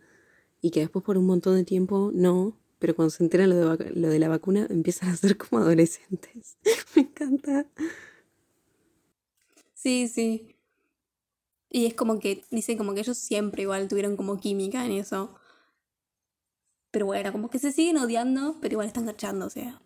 [0.60, 2.56] Y que después por un montón de tiempo no.
[2.78, 6.58] Pero cuando se enteran lo de, lo de la vacuna, empiezan a ser como adolescentes.
[6.94, 7.64] Me encanta.
[9.74, 10.51] Sí, sí.
[11.74, 15.34] Y es como que, dicen como que ellos siempre igual tuvieron como química en eso.
[16.90, 19.80] Pero bueno, como que se siguen odiando, pero igual están cachando, o sea.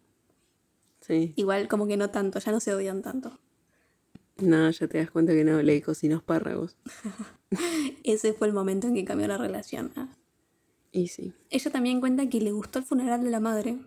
[1.01, 1.33] Sí.
[1.37, 3.39] Igual como que no tanto, ya no se odian tanto.
[4.39, 6.77] No, ya te das cuenta que no le cocinó espárragos.
[8.03, 9.93] Ese fue el momento en que cambió la relación.
[9.95, 10.09] ¿ah?
[10.91, 11.35] Y sí.
[11.51, 13.79] Ella también cuenta que le gustó el funeral de la madre,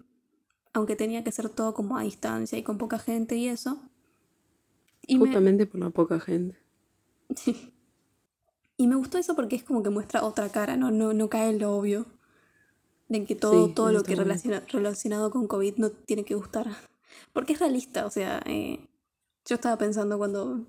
[0.71, 3.81] aunque tenía que ser todo como a distancia y con poca gente y eso.
[5.05, 6.57] Y me, Justamente por la poca gente.
[8.79, 11.49] y me gustó eso porque es como que muestra otra cara, no, no, no cae
[11.51, 12.07] en lo obvio.
[13.09, 16.67] De que todo, Sí, todo lo que relaciona- relacionado con COVID no tiene que gustar.
[17.33, 18.87] Porque es realista, o sea, eh,
[19.45, 20.65] yo estaba pensando cuando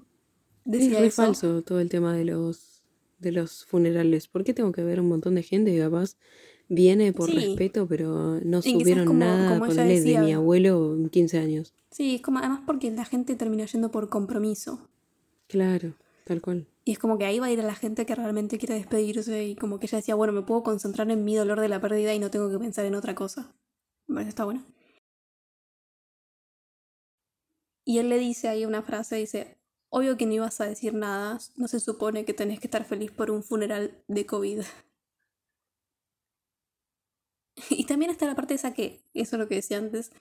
[0.65, 1.23] Es decía re eso.
[1.23, 2.83] falso todo el tema de los,
[3.19, 4.27] de los funerales.
[4.27, 6.17] ¿Por qué tengo que ver un montón de gente que capaz
[6.69, 7.37] viene por Sí.
[7.37, 11.75] respeto, pero no Y como- nada como ella de mi abuelo en 15 años?
[11.91, 14.89] Sí, es como, además porque la gente terminó yendo por compromiso.
[15.49, 15.95] Claro,
[16.85, 19.45] Y es como que ahí va a ir a la gente que realmente quiere despedirse
[19.45, 22.15] y como que ella decía, bueno, me puedo concentrar en mi dolor de la pérdida
[22.15, 23.53] y no tengo que pensar en otra cosa.
[24.07, 24.65] Parece está bueno.
[27.85, 29.59] Y él le dice ahí una frase, dice,
[29.89, 33.11] obvio que no ibas a decir nada, no se supone que tenés que estar feliz
[33.11, 34.61] por un funeral de COVID.
[37.69, 40.13] Y también está la parte esa que, eso es lo que decía antes,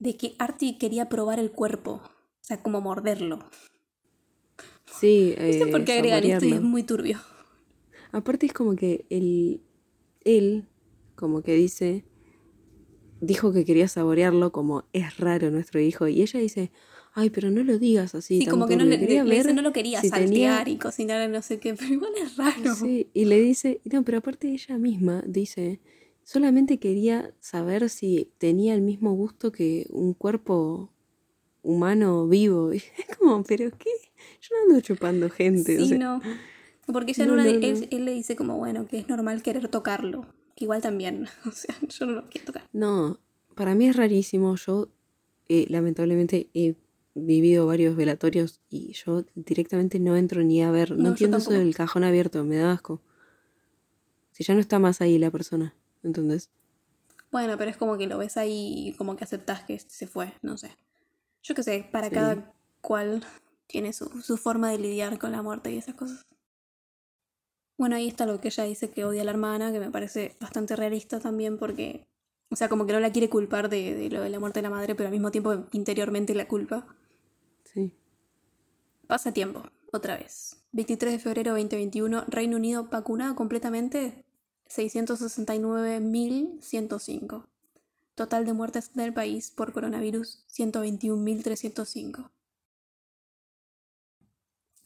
[0.00, 3.38] de que Artie quería probar el cuerpo, o sea, como morderlo.
[4.86, 7.20] Sí, No sé eh, por qué agregan esto y es muy turbio.
[8.12, 9.60] Aparte es como que el,
[10.24, 10.68] él,
[11.16, 12.04] como que dice,
[13.20, 16.06] dijo que quería saborearlo como es raro nuestro hijo.
[16.08, 16.70] Y ella dice,
[17.14, 18.40] ay, pero no lo digas así.
[18.40, 20.78] Sí, como que no le, Quería le dice, no lo quería si saltear tenía- y
[20.78, 22.74] cocinar no sé qué, pero igual es raro.
[22.74, 25.80] Sí, y le dice, no, pero aparte ella misma dice,
[26.22, 30.92] solamente quería saber si tenía el mismo gusto que un cuerpo
[31.62, 32.72] humano vivo.
[32.72, 33.90] Y es como, pero qué,
[34.40, 35.76] yo no ando chupando gente.
[35.76, 36.20] o Sí, sea, no.
[36.86, 37.86] Porque ella en no, una, no, él, no.
[37.90, 40.26] él le dice como, bueno, que es normal querer tocarlo.
[40.54, 42.64] Que igual también, o sea, yo no lo quiero tocar.
[42.72, 43.18] No,
[43.54, 44.56] para mí es rarísimo.
[44.56, 44.88] Yo,
[45.48, 46.74] eh, lamentablemente, he
[47.14, 50.92] vivido varios velatorios y yo directamente no entro ni a ver.
[50.92, 53.00] No, No, entiendo eso del cajón abierto, me da asco.
[54.32, 56.50] Si ya no está más ahí la persona, ¿entendés?
[57.32, 60.32] Bueno, pero es como que lo ves ahí y como que aceptás que se fue,
[60.42, 60.76] no sé.
[61.42, 62.14] Yo qué sé, para Sí.
[62.14, 62.52] cada
[62.82, 63.24] cual
[63.66, 66.26] tiene su, su forma de lidiar con la muerte y esas cosas.
[67.78, 70.34] Bueno, ahí está lo que ella dice que odia a la hermana, que me parece
[70.40, 72.06] bastante realista también porque,
[72.50, 74.62] o sea, como que no la quiere culpar de, de lo de la muerte de
[74.62, 76.86] la madre, pero al mismo tiempo interiormente la culpa.
[77.64, 77.92] Sí.
[79.06, 79.62] Pasa tiempo,
[79.92, 80.64] otra vez.
[80.72, 84.24] 23 de febrero 2021, Reino Unido vacunado completamente
[84.68, 87.46] 669.105.
[88.14, 92.30] Total de muertes del país por coronavirus 121.305.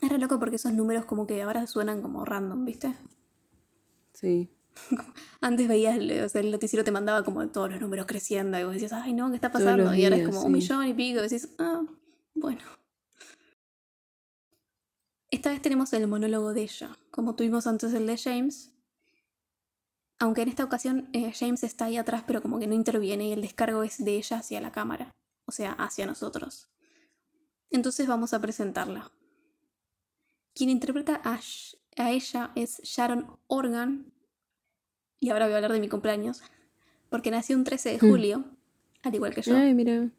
[0.00, 2.94] Es re loco porque esos números como que ahora suenan como random, ¿viste?
[4.14, 4.50] Sí.
[5.40, 8.74] Antes veías, o sea, el noticiero te mandaba como todos los números creciendo y vos
[8.74, 9.94] decías, ay no, ¿qué está pasando?
[9.94, 11.82] Y ahora es como un millón y pico y decís, ah,
[12.34, 12.62] bueno.
[15.30, 18.72] Esta vez tenemos el monólogo de ella, como tuvimos antes el de James.
[20.18, 23.32] Aunque en esta ocasión eh, James está ahí atrás, pero como que no interviene y
[23.32, 25.14] el descargo es de ella hacia la cámara,
[25.46, 26.68] o sea, hacia nosotros.
[27.70, 29.12] Entonces vamos a presentarla.
[30.54, 31.40] Quien interpreta a,
[31.96, 34.12] a ella es Sharon Organ,
[35.20, 36.42] y ahora voy a hablar de mi cumpleaños,
[37.08, 38.10] porque nació un 13 de Hmm.
[38.10, 38.44] julio,
[39.02, 39.56] al igual que yo.
[39.56, 40.10] Ay, mira.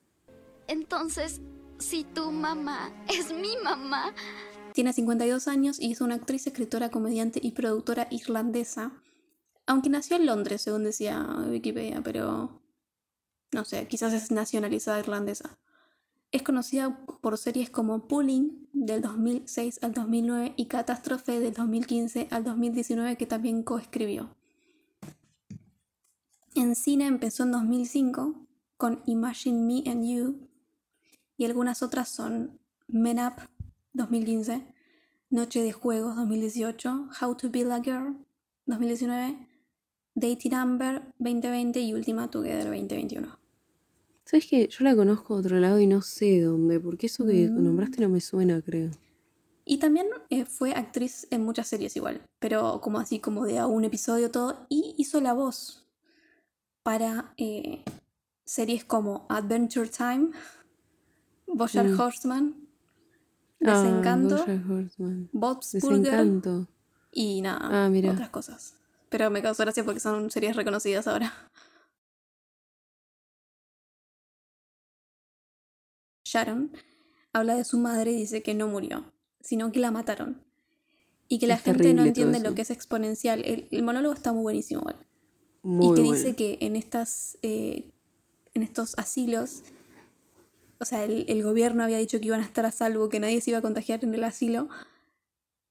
[0.68, 1.42] Entonces,
[1.80, 4.14] si tu mamá es mi mamá,
[4.74, 8.94] Tiene 52 años y es una actriz, escritora, comediante y productora irlandesa.
[9.68, 12.62] Aunque nació en Londres, según decía Wikipedia, pero
[13.52, 15.58] no sé, quizás es nacionalizada irlandesa.
[16.32, 22.46] Es conocida por series como Pulling del 2006 al 2009 y Catástrofe del 2015 al
[22.46, 24.34] 2019 que también coescribió.
[26.56, 28.48] En cine empezó en 2005
[28.78, 30.48] con Imagine Me and You
[31.36, 33.34] y algunas otras son Men Up
[33.94, 34.66] 2015,
[35.30, 38.16] Noche de Juegos 2018, How to Be a Girl
[38.68, 39.48] 2019,
[40.16, 43.41] Dating Number 2020 y Última Together 2021.
[44.32, 44.66] ¿Sabes qué?
[44.70, 47.64] Yo la conozco de otro lado y no sé dónde, porque eso que Mm.
[47.66, 48.90] nombraste no me suena, creo.
[49.66, 53.68] Y también eh, fue actriz en muchas series igual, pero como así como de a
[53.68, 55.86] un episodio todo, y hizo la voz
[56.82, 57.84] para eh,
[58.46, 60.30] series como Adventure Time,
[61.48, 62.00] Bojack Mm.
[62.00, 62.56] Horseman,
[63.64, 65.30] Ah, Desencanto, Bojack Horseman.
[65.34, 66.68] Bob's Burger Desencanto.
[67.12, 68.12] y nada, Ah, mira.
[68.14, 68.76] otras cosas.
[69.10, 71.51] Pero me causó gracia porque son series reconocidas ahora.
[76.32, 76.72] Sharon
[77.34, 80.42] habla de su madre y dice que no murió, sino que la mataron.
[81.28, 83.42] Y que la Es gente no entiende lo que es exponencial.
[83.46, 84.84] El, el monólogo está muy buenísimo.
[85.64, 86.14] Muy y que bueno.
[86.14, 87.92] dice que en estas eh,
[88.54, 89.64] en estos asilos
[90.80, 93.40] o sea el, el gobierno había dicho que iban a estar a salvo que nadie
[93.42, 94.68] se iba a contagiar en el asilo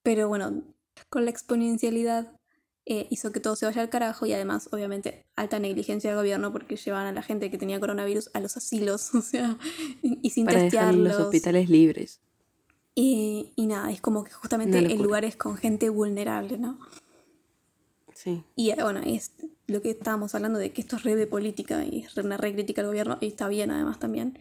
[0.02, 0.62] pero bueno
[1.08, 2.39] con la exponencialidad
[2.92, 6.50] eh, hizo que todo se vaya al carajo y además, obviamente, alta negligencia del gobierno
[6.50, 9.56] porque llevaban a la gente que tenía coronavirus a los asilos, o sea,
[10.02, 11.12] y sin Para dejar testearlos.
[11.12, 12.20] los hospitales libres.
[12.96, 16.80] Y, y nada, es como que justamente en lugares con gente vulnerable, ¿no?
[18.12, 18.42] Sí.
[18.56, 19.34] Y bueno, es
[19.68, 22.52] lo que estábamos hablando de que esto es re de política y es una re
[22.52, 24.36] crítica al gobierno, y está bien además también.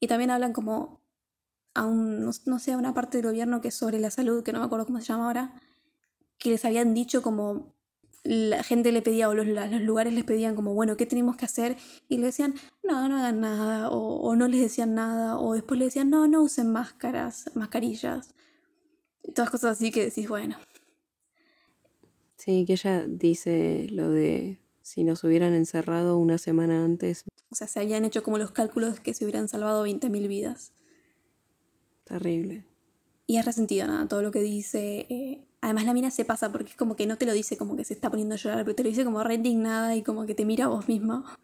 [0.00, 1.02] Y también hablan como
[1.74, 4.42] a un, no, no sé, a una parte del gobierno que es sobre la salud,
[4.42, 5.60] que no me acuerdo cómo se llama ahora,
[6.38, 7.78] que les habían dicho como
[8.24, 11.46] la gente le pedía o los, los lugares les pedían como, bueno, ¿qué tenemos que
[11.46, 11.76] hacer?
[12.08, 15.78] Y le decían, no, no hagan nada, o, o no les decían nada, o después
[15.78, 18.34] le decían, no, no usen máscaras, mascarillas.
[19.22, 20.56] Y todas cosas así que decís, bueno,
[22.36, 27.68] Sí, que ella dice lo de si nos hubieran encerrado una semana antes, o sea,
[27.68, 30.72] se habían hecho como los cálculos que se hubieran salvado 20.000 vidas.
[32.04, 32.64] terrible.
[33.26, 35.06] Y es resentido, nada, todo lo que dice.
[35.08, 37.76] eh, Además, la mina se pasa porque es como que no te lo dice como
[37.76, 40.24] que se está poniendo a llorar, pero te lo dice como re indignada y como
[40.26, 41.36] que te mira a vos misma.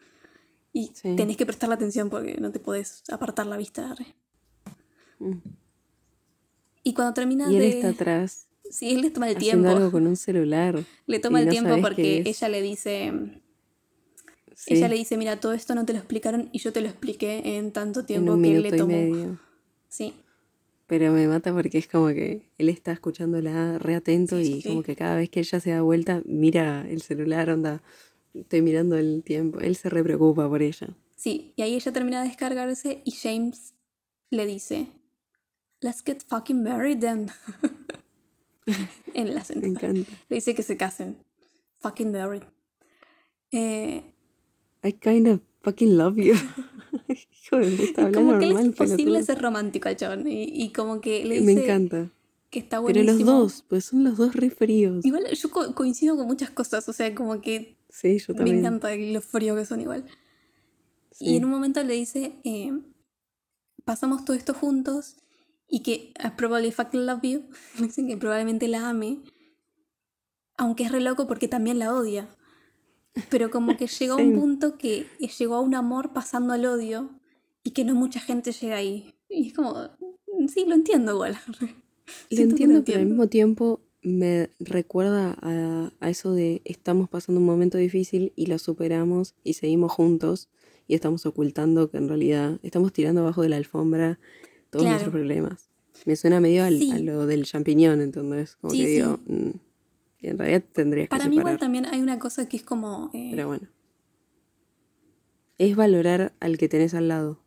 [0.73, 1.17] Y Sí.
[1.17, 3.95] tenés que prestarle atención porque no te podés apartar la vista.
[3.95, 4.15] re.
[5.19, 5.39] Mm.
[6.83, 7.69] Y cuando termina Y él de.
[7.71, 9.69] está atrás Sí, él le toma el tiempo.
[9.69, 10.83] algo con un celular.
[11.07, 13.13] Le toma el no tiempo porque ella le dice.
[14.55, 16.89] Sí, Ella le dice, mira, todo esto no te lo explicaron y yo te lo
[16.89, 18.89] expliqué en tanto en tiempo un que le y tomó.
[18.97, 19.39] medio.
[19.89, 20.15] Sí.
[20.87, 24.69] Pero me mata porque es como que él está escuchándola re atento Sí, y sí.
[24.69, 27.83] como que cada vez que ella se da vuelta mira el celular, onda,
[28.35, 29.59] estoy mirando el tiempo.
[29.61, 30.89] Él se re preocupa por ella.
[31.17, 33.75] Sí, y ahí ella termina de descargarse y James
[34.31, 34.87] le dice,
[35.81, 37.29] Let's get fucking married then.
[39.15, 39.69] en la Me sentida.
[39.89, 40.11] encanta.
[40.29, 41.17] Le dice que se casen.
[41.81, 42.43] Fucking married.
[43.53, 44.03] Eh,
[44.85, 46.35] I kind of fucking love you.
[47.53, 49.23] Hijo de puta, habla como que normal, es imposible pelotudo.
[49.25, 50.27] ser romántico al chabón.
[50.29, 52.11] Y, y como que le Me dice encanta.
[52.51, 53.31] que está Pero buenísimo.
[53.33, 55.05] los dos, pues son los dos re fríos.
[55.05, 56.89] Igual yo co- coincido con muchas cosas.
[56.89, 58.59] O sea, como que Sí, yo me también.
[58.59, 60.05] encanta lo frío que son igual.
[61.19, 62.73] Y en un momento le dice, eh,
[63.85, 65.17] pasamos todo esto juntos
[65.69, 67.45] y que I probably fucking love you.
[67.81, 69.21] Dicen que probablemente la ame.
[70.59, 72.29] Aunque es re loco porque también la odia.
[73.31, 75.07] Pero como que llegó a un punto que
[75.39, 77.11] llegó a un amor pasando al odio
[77.67, 79.13] y que no mucha gente llega ahí.
[79.29, 79.75] Y es como,
[80.49, 81.37] sí, lo entiendo igual.
[82.31, 87.47] Lo entiendo, pero al mismo tiempo me recuerda a, a eso de estamos pasando un
[87.47, 90.49] momento difícil y lo superamos y seguimos juntos
[90.87, 94.21] y estamos ocultando que en realidad estamos tirando abajo de la alfombra
[94.71, 94.91] todos Claro.
[94.99, 95.69] nuestros problemas.
[96.05, 96.93] Me suena medio al- Sí.
[96.93, 98.93] a lo del champiñón, entonces, como Sí, que sí.
[98.95, 99.51] digo, mm,
[100.19, 103.11] que en realidad tendrías que Para mí igual también hay una cosa que es como...
[103.15, 103.67] eh, Pero bueno.
[105.59, 107.41] Es valorar al que tenés al lado.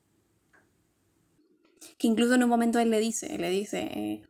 [1.99, 4.21] Que incluso en un momento él le dice, le dice, eh,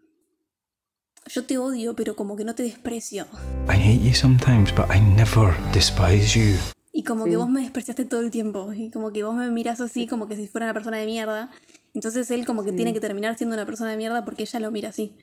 [1.28, 3.28] yo te odio, pero como que no te desprecio.
[3.68, 6.58] I hate you sometimes, but I never despise you.
[6.92, 7.30] Y como Sí.
[7.32, 8.74] que vos me despreciaste todo el tiempo.
[8.74, 11.52] Y como que vos me miras así como que si fuera una persona de mierda.
[11.94, 12.76] Entonces él como que Sí.
[12.78, 15.16] tiene que terminar siendo una persona de mierda porque ella lo mira así.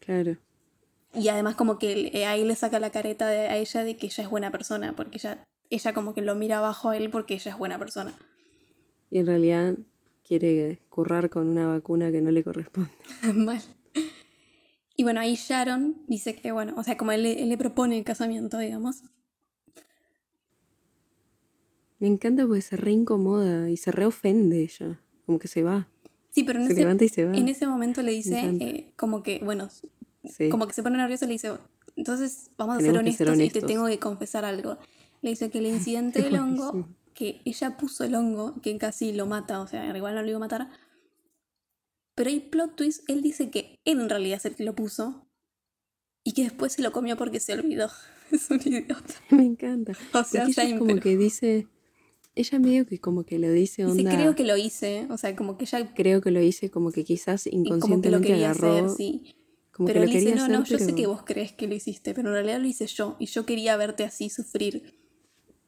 [0.00, 0.38] Claro.
[1.14, 4.06] Y además como que eh, ahí le saca la careta de- a ella de que
[4.06, 4.94] ella es buena persona.
[4.96, 8.14] Porque ella, ella como que lo mira abajo a él porque ella es buena persona.
[9.10, 9.74] Y en realidad
[10.30, 12.88] quiere currar con una vacuna que no le corresponde.
[13.34, 13.60] Mal.
[14.96, 17.98] Y bueno, ahí Sharon dice que, bueno, o sea, como él, le- él le propone
[17.98, 19.02] el casamiento, digamos.
[21.98, 25.00] Me encanta porque se re incomoda y se re ofende ella.
[25.26, 25.88] Como que se va.
[26.30, 27.36] Sí, pero en, Se ese, levanta y se va.
[27.36, 29.68] en ese momento le dice, eh, como que, bueno,
[30.24, 30.48] Sí.
[30.48, 31.52] como que se pone nervioso y le dice,
[31.96, 33.66] entonces vamos a ser honestos, ser y te honestos.
[33.66, 34.78] tengo que confesar algo.
[35.22, 36.86] Le dice que el incidente del hongo.
[37.20, 40.38] Que ella puso el hongo, que casi lo mata, o sea, igual no lo iba
[40.38, 40.70] a matar.
[42.14, 45.28] Pero hay plot twist, él dice que él en realidad es el que lo puso
[46.24, 47.90] y que después se lo comió porque se olvidó.
[48.30, 49.14] Es un idiota.
[49.30, 49.92] Me encanta.
[50.14, 51.66] O sea, ella es como que dice.
[52.36, 54.14] Ella medio que como que lo dice Dice, onda.
[54.14, 57.02] creo que lo hice, o sea, como que ella creo que lo hice como que
[57.02, 58.72] quizás como que lo inconscientemente agarró.
[58.72, 59.34] hacer, sí.
[59.72, 61.74] Como pero que él dice, no, hacer, no, yo sé que vos crees que lo
[61.74, 64.99] hiciste, pero en realidad lo hice yo y yo quería verte así sufrir.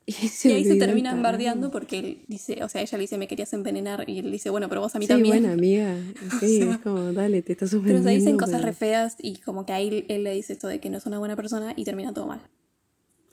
[0.06, 0.12] Y,
[0.48, 3.52] Y ahí se terminan bardeando porque él dice, o sea, ella le dice, me querías
[3.52, 5.38] envenenar y él dice, bueno, pero vos a mí Sí, también.
[5.40, 5.96] buena amiga.
[6.40, 9.36] Sí, sea, es como, dale, te estás Pero se dicen cosas pero- re feas y
[9.36, 11.84] como que ahí él le dice esto de que no es una buena persona y
[11.84, 12.40] termina todo mal.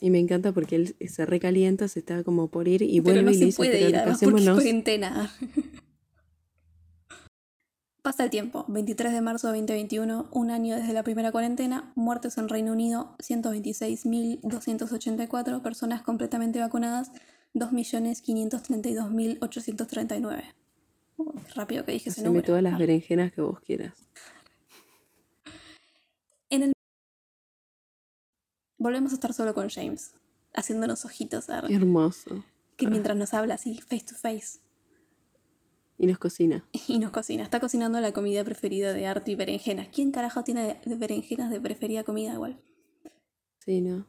[0.01, 3.21] Y me encanta porque él se recalienta, se está como por ir y pero vuelve
[3.23, 5.31] no y se dice, puede pero ir, además porque cuarentena.
[8.09, 12.39] Pasa el tiempo, 23 de marzo de 2021, un año desde la primera cuarentena, muertes
[12.39, 17.11] en Reino Unido, 126.284, personas completamente vacunadas,
[17.53, 20.43] 2.532.839.
[21.17, 22.47] Uh, qué rápido que dije ese Haceme número.
[22.47, 22.77] todas las Ah.
[22.79, 23.93] berenjenas que vos quieras.
[26.49, 26.73] En el
[28.79, 30.15] volvemos a estar solo con James,
[30.55, 32.43] haciéndonos ojitos, arre, Qué hermoso.
[32.75, 34.61] que mientras nos habla así, face to face,
[35.99, 36.65] Y nos cocina.
[36.87, 37.43] y nos cocina.
[37.43, 39.89] Está cocinando la comida preferida de Arto y berenjenas.
[39.93, 42.59] ¿Quién carajo tiene berenjenas de preferida comida igual?
[43.59, 44.07] Sí, ¿no?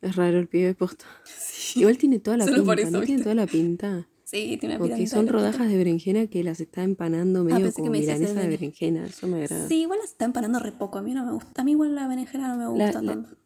[0.00, 1.04] Es raro el pibe posta.
[1.74, 3.00] Igual tiene toda la Solo pinta, por eso, ¿no?
[3.02, 4.08] Tiene toda la pinta.
[4.24, 7.76] Sí, tiene una Porque son rodajas de berenjena que las está empanando medio Ah, pensé
[7.76, 9.04] que como me milanesa de de beren- berenjena.
[9.04, 9.68] Eso me agrada.
[9.68, 10.96] Sí, igual las está empanando re poco.
[10.96, 11.60] A mí no me gusta.
[11.60, 13.36] A mí igual la berenjena no me La- gusta la- tanto.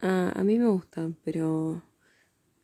[0.00, 1.80] Ah, a mí me gusta, pero...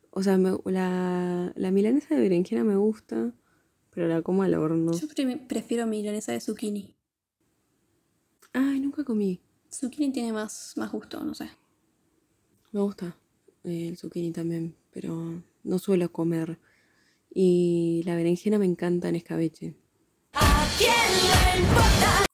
[0.09, 3.33] O sea, me- la, la milanesa de berenjena me gusta,
[3.93, 4.91] pero la como al horno.
[4.93, 6.95] Yo pre- prefiero milanesa de zucchini.
[8.53, 9.39] Ay, nunca comí.
[9.71, 11.49] Zucchini tiene más, más gusto, no sé.
[12.71, 13.15] Me gusta
[13.63, 16.59] eh, el zucchini también, pero no suelo comer.
[17.33, 19.75] Y la berenjena me encanta en escabeche.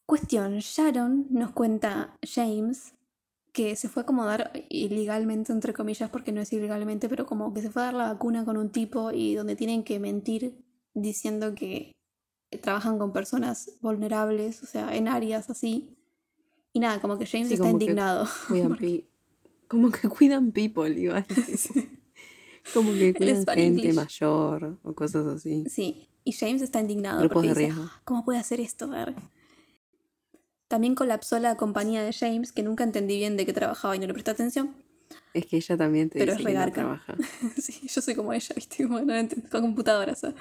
[0.05, 2.93] Cuestión, Sharon nos cuenta James
[3.51, 7.61] que se fue a acomodar ilegalmente, entre comillas, porque no es ilegalmente, pero como que
[7.61, 10.63] se fue a dar la vacuna con un tipo y donde tienen que mentir
[11.01, 11.91] diciendo que
[12.61, 15.95] trabajan con personas vulnerables, o sea, en áreas así.
[16.73, 18.27] Y nada, como que James Sí, está indignado.
[18.47, 18.77] Cuidan
[19.67, 21.25] como que cuidan people, igual.
[22.73, 25.63] Como que cuidan gente mayor o cosas así.
[25.69, 27.83] Sí, y James está indignado Grupos porque de dice, riesgo.
[27.87, 28.85] "Ah, ¿cómo puede hacer esto?
[28.91, 29.15] A ver".
[30.67, 34.07] También colapsó la compañía de James, que nunca entendí bien de qué trabajaba y no
[34.07, 34.75] le presté atención.
[35.33, 37.15] Es que ella también te Pero dice es que no trabaja.
[37.57, 38.83] sí, yo soy como ella, ¿viste?
[38.85, 40.23] Como no entiendo, con computadoras.
[40.25, 40.33] ¿eh?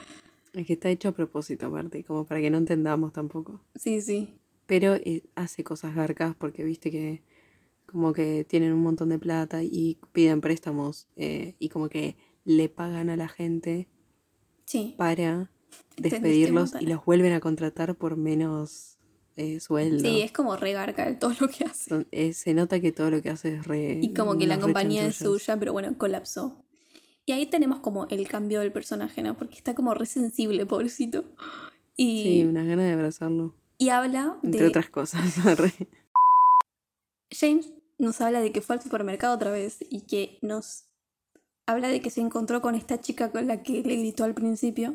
[0.56, 3.60] Es que está hecho a propósito, aparte, como para que no entendamos tampoco.
[3.74, 4.34] Sí, sí.
[4.66, 7.22] Pero eh, hace cosas garcas porque viste que
[7.84, 12.68] como que tienen un montón de plata y piden préstamos eh, y como que le
[12.68, 13.88] pagan a la gente
[14.64, 14.94] Sí.
[14.98, 15.50] para
[15.96, 18.98] despedirlos y los vuelven a contratar por menos
[19.36, 20.00] eh, sueldo.
[20.08, 21.90] Sí, es como regarca el todo lo que hace.
[21.90, 23.98] Son- eh, se nota que todo lo que hace es re...
[24.02, 26.64] Y como que la re compañía es suya, pero bueno, colapsó.
[27.26, 29.36] Y ahí tenemos como el cambio del personaje, ¿no?
[29.36, 31.24] Porque está como re sensible, pobrecito.
[31.96, 33.54] Y, Sí, unas ganas de abrazarlo.
[33.78, 34.68] y habla Entre de...
[34.68, 35.34] otras cosas.
[37.30, 40.84] James nos habla de que fue al supermercado otra vez y que nos
[41.66, 44.94] habla de que se encontró con esta chica con la que le gritó al principio.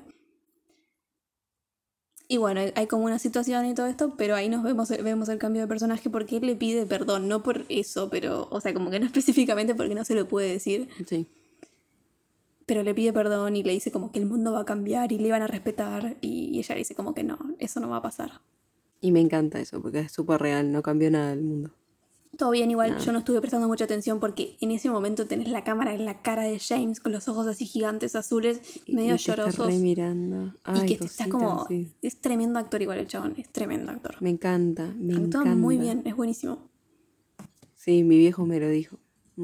[2.30, 5.38] Y bueno, hay como una situación y todo esto, pero ahí nos vemos, vemos el
[5.38, 8.90] cambio de personaje porque él le pide perdón, no por eso, pero, o sea, como
[8.90, 11.28] que no específicamente porque no se lo puede decir, Sí.
[12.66, 15.18] Pero le pide perdón y le dice como que el mundo va a cambiar y
[15.20, 18.02] le van a respetar y ella le dice como que no, eso no va a
[18.02, 18.42] pasar.
[19.02, 21.72] Y me encanta eso porque es súper real, no cambió nada del mundo.
[22.38, 23.00] Todo bien, igual No.
[23.00, 26.22] yo no estuve prestando mucha atención porque en ese momento tenés la cámara en la
[26.22, 29.68] cara de James con los ojos así gigantes azules, medio y te está llorosos.
[29.68, 30.46] re mirando.
[30.46, 31.68] y Ay, que te está cosita, como.
[31.68, 31.92] sí.
[32.02, 34.16] Es tremendo actor igual el chabón, es tremendo actor.
[34.22, 35.56] Me encanta, me Actúa encanta.
[35.56, 36.70] muy bien, es buenísimo.
[37.76, 38.98] Sí, mi viejo me lo dijo.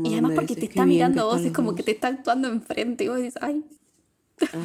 [0.03, 2.47] Y además de porque te está mirando a vos, es como que te está actuando
[2.47, 3.63] enfrente y vos dices, ay,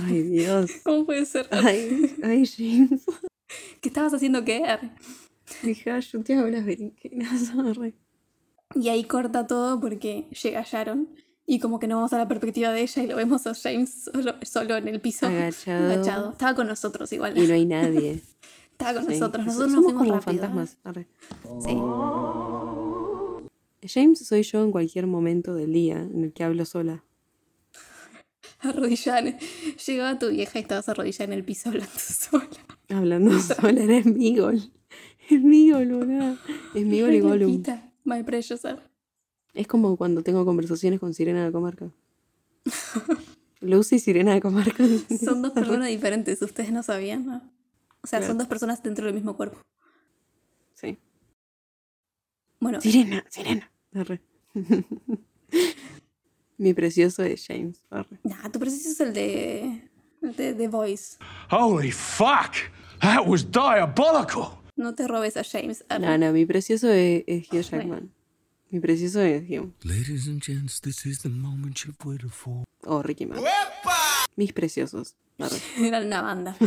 [0.06, 0.70] Ay, Dios.
[0.84, 1.46] ¿cómo puede ser?
[1.50, 3.04] Ay, ay, James.
[3.80, 4.62] ¿Qué estabas haciendo qué?
[5.62, 7.52] Dije, yo te hago las berenjenas.
[8.74, 11.08] Y ahí corta todo porque llega Sharon
[11.44, 14.04] y como que no vamos a la perspectiva de ella y lo vemos a James
[14.10, 15.26] solo, solo en el piso.
[15.26, 16.30] Agachado.
[16.30, 17.36] Estaba con nosotros igual.
[17.36, 18.22] Y no hay nadie.
[18.70, 19.18] Estaba con Sí.
[19.20, 19.44] nosotros.
[19.44, 20.32] So- Nosotros nos Somos fuimos como rápido.
[20.32, 20.46] ¿eh?
[20.48, 20.78] fantasmas.
[20.84, 21.06] arre.
[21.62, 21.74] Sí.
[23.82, 27.04] James soy yo en cualquier momento del día en el que hablo sola.
[28.60, 29.20] Arrodillada.
[29.20, 29.38] en-
[29.86, 32.48] Llegaba tu vieja y estabas arrodillada en el piso hablando sola.
[32.90, 34.70] Hablando sola, era Smigol.
[35.28, 36.36] Smigol, boludo.
[36.72, 37.62] Smigol y Re Gollum.
[38.04, 38.62] My precious.
[39.54, 41.90] Es como cuando tengo conversaciones con Sirena de Comarca.
[43.60, 44.84] Lucy y Sirena de Comarca.
[45.24, 47.36] Son dos personas diferentes, ustedes no sabían, ¿no?
[48.02, 48.32] O sea, Claro.
[48.32, 49.58] son dos personas dentro del mismo cuerpo.
[50.74, 50.98] Sí.
[52.58, 53.70] Bueno, Sirena, Sirena.
[53.94, 54.20] Arre.
[56.58, 57.82] Mi precioso es James.
[57.90, 58.18] Arre.
[58.24, 59.88] nah, tu precioso es el de.
[60.22, 61.16] el de The Voice.
[61.50, 62.54] Holy fuck!
[63.00, 64.58] That was diabolical!
[64.76, 65.84] No te robes a James.
[66.00, 68.10] No, no, mi precioso es, es Hugh Jackman.
[68.70, 69.72] Mi precioso es Hugh.
[69.84, 72.64] Ladies and gents, this is the moment you've waited for.
[72.86, 73.46] O Ricky Martin.
[74.36, 75.14] Mis preciosos.
[75.38, 75.58] Arre.
[75.86, 76.56] Eran una banda.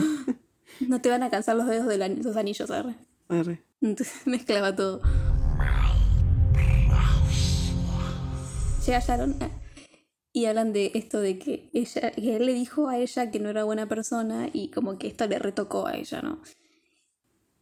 [0.82, 2.96] No te van a cansar los dedos de los anillos, arre.
[3.30, 3.64] Arre.
[3.80, 5.02] Entonces, Mezclaba todo.
[8.86, 9.50] Llega Sharon eh,
[10.34, 13.50] y hablan de esto de que ella, que él le dijo a ella que no
[13.50, 16.42] era buena persona y como que esto le retocó a ella, ¿no?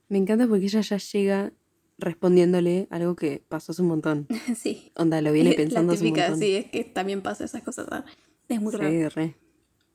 [0.09, 1.53] Me encanta porque ella ya llega
[1.97, 4.27] respondiéndole algo que pasó hace un montón.
[4.57, 4.91] sí.
[4.95, 6.39] Onda, lo viene La pensando hace un típica, montón.
[6.45, 7.87] sí, es que también pasa esas cosas.
[7.91, 8.05] ¿ah?
[8.49, 8.89] Es muy raro.
[8.91, 9.35] Sí, re.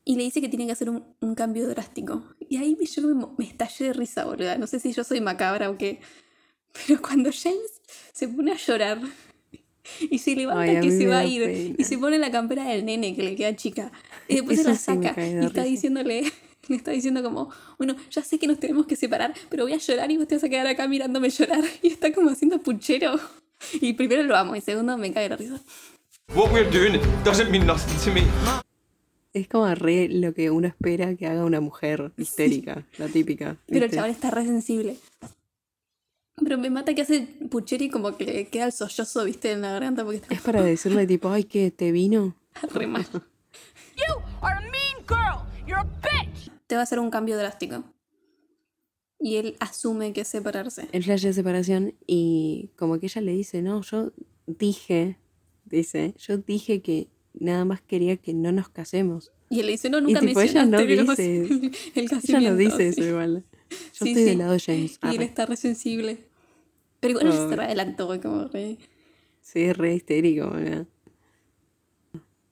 [0.04, 2.24] Y le dice que tiene que hacer un, un cambio drástico.
[2.48, 4.56] Y ahí me- yo me, me estallé de risa, boluda.
[4.56, 6.00] No sé si yo soy macabra o qué.
[6.86, 7.82] Pero cuando James
[8.14, 9.00] se pone a llorar
[10.10, 11.44] Y se levanta Ay, que se va a ir.
[11.44, 11.74] pena.
[11.78, 13.90] Y se pone la campera del nene que le queda chica.
[14.28, 15.20] Y después se Eso la sí me saca.
[15.20, 15.64] de y está risa.
[15.64, 16.32] diciéndole,
[16.68, 19.78] le está diciendo como, bueno, ya sé que nos tenemos que separar, pero voy a
[19.78, 21.62] llorar y vos te vas a quedar acá mirándome llorar.
[21.82, 23.18] Y está como haciendo puchero.
[23.80, 25.60] Y primero lo amo y segundo me cae de risa.
[26.34, 28.22] What we're doing doesn't mean nothing to me.
[29.34, 33.56] Es como re lo que uno espera que haga una mujer histérica, la típica.
[33.66, 34.96] Pero el chaval está re sensible.
[36.42, 39.60] Pero me mata que hace puchero y como que le queda el sollozo, viste, en
[39.62, 42.36] la garganta porque está Es para decirle tipo, ay, que te vino.
[42.74, 43.06] re mal.
[46.66, 47.82] Te va a hacer un cambio drástico.
[49.18, 50.86] Y él asume que es separarse.
[50.92, 54.12] El flash de separación y como que ella le dice, no, yo
[54.46, 55.16] dije,
[55.64, 59.32] dice, yo dije que nada más quería que no nos casemos.
[59.50, 62.50] Y él le dice, no, nunca tipo, ella mencionaste no dice- el Ella casamiento.
[62.50, 63.00] no dice sí.
[63.00, 63.44] eso igual.
[63.70, 64.24] Yo Sí, estoy sí.
[64.24, 64.98] del lado de James.
[65.02, 66.27] Y él está re sensible.
[67.00, 67.56] Pero igual ella se Ay.
[67.56, 68.78] re adelantó, como re...
[69.40, 70.86] Sí, es re histérico, boludo.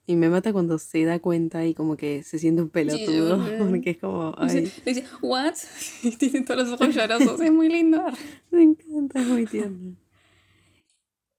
[0.09, 3.44] Y me mata cuando se da cuenta y como que se siente un pelotudo.
[3.44, 5.55] Sí, Porque es como, ay, Le dice, ¿what?
[6.02, 7.40] Y tiene todos los ojos llorosos.
[7.40, 8.05] es muy lindo.
[8.51, 9.97] me encanta, es muy tierno.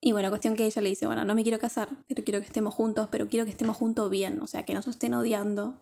[0.01, 2.45] Y bueno, cuestión que ella le dice, bueno, no me quiero casar, pero quiero que
[2.45, 5.79] estemos juntos, pero quiero que estemos juntos bien, o sea, que no se estén odiando,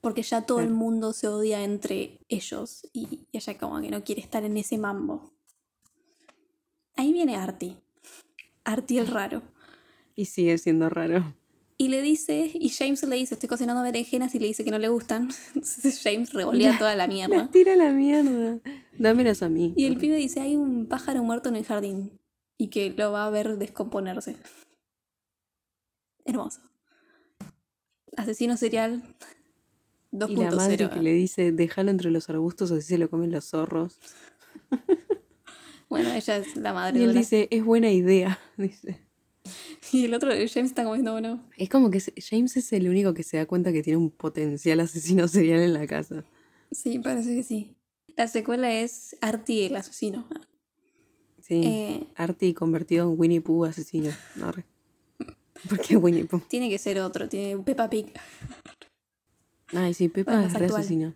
[0.00, 4.04] porque ya todo el mundo se odia entre ellos y, y ella como que no
[4.04, 5.35] quiere estar en ese mambo.
[6.96, 7.76] Ahí viene Artie,
[8.64, 9.42] Artie el raro,
[10.14, 11.34] Y sigue siendo raro.
[11.78, 14.78] y le dice, y James le dice, estoy cocinando berenjenas y le dice que no
[14.78, 17.36] le gustan, entonces James revolea toda la mierda.
[17.36, 18.58] Las tira la mierda.
[18.98, 19.74] Dámelas a mí.
[19.76, 22.18] Y el pibe dice, hay un pájaro muerto en el jardín
[22.58, 24.36] y que lo va a ver descomponerse.
[26.24, 26.60] Hermoso.
[28.16, 29.02] Asesino serial
[30.12, 30.94] Y la madre 2.0.
[30.94, 33.98] que le dice, déjalo entre los arbustos así se lo comen los zorros.
[35.96, 38.38] Bueno, ella es la madre Y de él la- dice, es buena idea.
[38.56, 38.98] Dice.
[39.92, 41.46] Y el otro, James, está como diciendo, bueno.
[41.56, 44.80] Es como que James es el único que se da cuenta que tiene un potencial
[44.80, 46.24] asesino serial en la casa.
[46.72, 47.76] Sí, parece que sí.
[48.16, 50.26] La secuela es Artie el asesino.
[51.42, 51.60] Sí.
[51.64, 54.10] Eh, Artie convertido en Winnie Pooh asesino.
[54.42, 54.64] Arre.
[55.68, 56.40] ¿Por qué Winnie Pooh?
[56.48, 58.12] tiene que ser otro, tiene Peppa Pig.
[59.72, 60.80] Ay, sí, Pepa Bueno, es re actual.
[60.80, 61.14] asesino.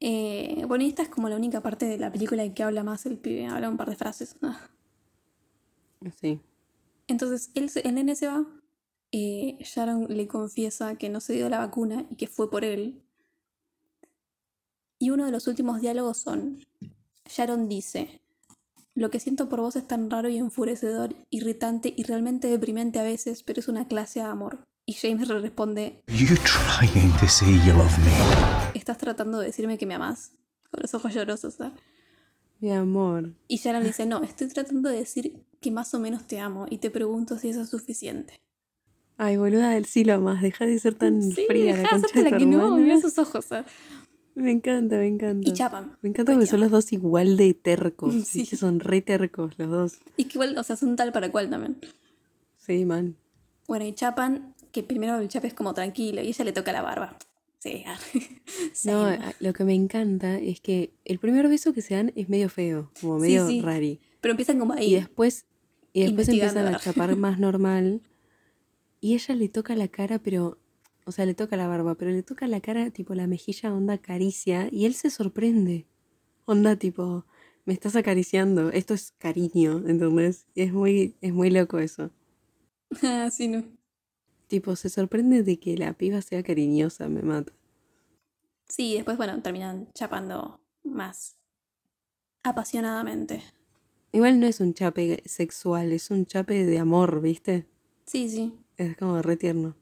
[0.00, 2.84] Eh, bueno, y esta es como la única parte de la película en que habla
[2.84, 4.36] más el pibe, habla un par de frases.
[4.42, 4.68] Ah.
[6.20, 6.40] Sí.
[7.08, 8.44] Entonces, él, el nene se va.
[9.12, 13.02] eh, Sharon le confiesa que no se dio la vacuna y que fue por él.
[14.98, 16.64] Y uno de los últimos diálogos son:
[17.26, 18.20] Sharon dice:
[18.94, 23.02] Lo que siento por vos es tan raro y enfurecedor, irritante y realmente deprimente a
[23.02, 24.64] veces, pero es una clase de amor.
[24.84, 28.65] Y James le responde: You trying to say you love me?
[28.76, 30.32] ¿Estás tratando de decirme que me amás?
[30.70, 31.72] Con los ojos llorosos, ¿sabes?
[32.60, 33.32] Mi amor.
[33.48, 36.78] Y Sharon dice: No, estoy tratando de decir que más o menos te amo y
[36.78, 38.38] te pregunto si eso es suficiente.
[39.16, 40.42] Ay, boluda, él sí lo amas.
[40.42, 43.00] Deja de ser tan Sí, fría dejá la de de la tu que no, mira
[43.00, 43.46] sus ojos.
[43.46, 43.66] ¿sabes?
[44.34, 45.48] Me encanta, me encanta.
[45.48, 45.96] Y chapan.
[46.02, 48.14] Me encanta porque son los dos igual de tercos.
[48.26, 48.46] Sí.
[48.46, 49.98] Que son re tercos los dos.
[50.18, 51.78] Y que igual, o sea, son tal para cual también.
[52.58, 53.16] Sí, man.
[53.66, 56.82] Bueno, y chapan, que primero el chape es como tranquilo y ella le toca la
[56.82, 57.16] barba.
[57.66, 57.84] Sí,
[58.72, 58.88] sí.
[58.88, 62.28] No, a- lo que me encanta es que el primer beso que se dan es
[62.28, 63.60] medio feo, como medio sí.
[63.60, 64.00] rari.
[64.20, 64.92] Pero empiezan como ahí.
[64.92, 65.46] Y después,
[65.92, 68.02] y después empiezan a chapar más normal.
[69.00, 70.58] Y ella le toca la cara, pero.
[71.08, 73.98] O sea, le toca la barba, pero le toca la cara, tipo la mejilla, onda
[73.98, 74.68] caricia.
[74.72, 75.86] Y él se sorprende.
[76.46, 77.24] Onda, tipo,
[77.64, 78.70] me estás acariciando.
[78.72, 80.46] Esto es cariño, ¿entendés?
[80.54, 82.10] Y es muy, es muy loco eso.
[83.02, 83.64] Ah, sí, no.
[84.48, 87.52] Tipo, se sorprende de que la piba sea cariñosa, me mata.
[88.68, 91.36] Sí, después, bueno, terminan chapando más
[92.42, 93.42] apasionadamente.
[94.12, 97.66] Igual no es un chape sexual, es un chape de amor, ¿viste?
[98.06, 98.54] Sí, sí.
[98.76, 99.74] Es como re tierno.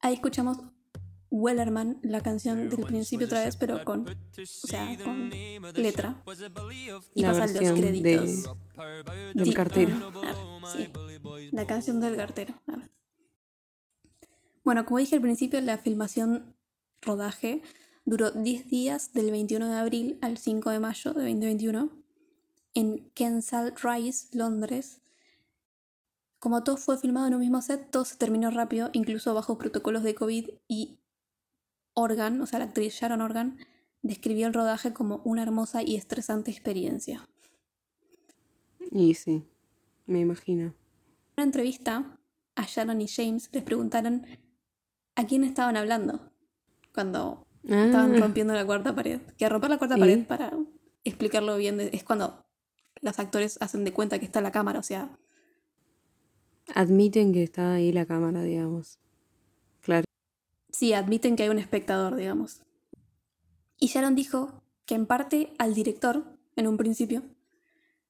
[0.00, 0.58] Ahí escuchamos
[1.30, 4.14] Wellerman, la canción del principio otra vez, pero con, o
[4.44, 5.30] sea, con
[5.74, 6.22] letra.
[7.14, 8.50] Y La pasan los versión de, créditos.
[9.34, 9.54] del Sí.
[9.54, 10.12] cartero.
[10.22, 10.90] Ah, sí.
[11.52, 12.54] La canción del cartero.
[12.68, 12.90] A ver.
[14.64, 16.56] Bueno, como dije al principio, la filmación
[17.02, 17.62] rodaje
[18.06, 21.90] duró 10 días del 21 de abril al 5 de mayo de 2021
[22.72, 25.02] en Kensal Rise, Londres.
[26.38, 30.02] Como todo fue filmado en un mismo set, todo se terminó rápido, incluso bajo protocolos
[30.02, 30.98] de COVID y
[31.92, 33.58] Organ, o sea, la actriz Sharon Organ,
[34.02, 37.28] describió el rodaje como una hermosa y estresante experiencia.
[38.90, 39.44] Y sí,
[40.06, 40.64] me imagino.
[40.64, 40.74] En
[41.36, 42.18] una entrevista,
[42.56, 44.26] a Sharon y James les preguntaron
[45.16, 46.32] a quién estaban hablando
[46.94, 49.20] cuando estaban Ah, rompiendo la cuarta pared.
[49.38, 50.52] Que romper la cuarta pared, para
[51.04, 52.44] explicarlo bien, es cuando
[53.00, 55.18] los actores hacen de cuenta que está la cámara, o sea,
[56.74, 58.98] Admiten que está ahí la cámara, digamos.
[59.82, 60.04] Claro.
[60.70, 62.62] sí, admiten que hay un espectador, digamos.
[63.78, 66.24] Y Sharon dijo que en parte al director,
[66.56, 67.22] en un principio,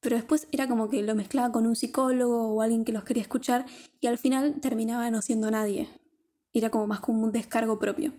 [0.00, 3.22] pero después era como que lo mezclaba con un psicólogo o alguien que los quería
[3.22, 3.64] escuchar
[4.00, 5.88] y al final terminaba no siendo nadie.
[6.54, 8.12] Era como más como un descargo propio.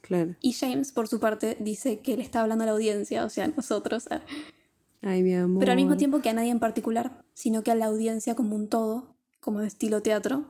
[0.00, 0.34] Claro.
[0.40, 3.44] Y James, por su parte, dice que le está hablando a la audiencia, o sea,
[3.44, 4.08] a nosotros,
[5.02, 5.60] Ay, mi amor.
[5.60, 8.56] pero al mismo tiempo que a nadie en particular, sino que a la audiencia como
[8.56, 10.44] un todo, como de estilo teatro.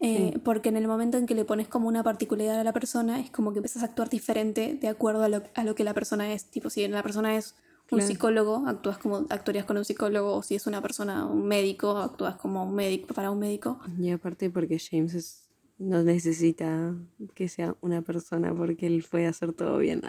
[0.00, 0.38] Eh, Sí.
[0.40, 3.30] Porque en el momento en que le pones como una particularidad a la persona, es
[3.30, 6.32] como que empiezas a actuar diferente de acuerdo a lo, a lo que la persona
[6.32, 6.44] es.
[6.50, 7.54] Tipo, si la persona es
[7.90, 8.06] un Claro.
[8.06, 12.36] psicólogo, actúas como actuarías con un psicólogo, o si es una persona, un médico, actúas
[12.36, 13.78] como un médico para un médico.
[13.98, 15.43] Y aparte porque James es-
[15.78, 16.94] no necesita
[17.34, 20.02] que sea una persona porque él puede hacer todo bien.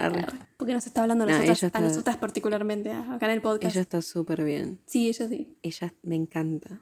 [0.57, 3.75] Porque nos está hablando a No, nosotras, a está- nosotras particularmente, acá en el podcast.
[3.75, 4.79] Ella está súper bien.
[4.85, 5.57] Sí, ella sí.
[5.63, 6.81] Ella me encanta.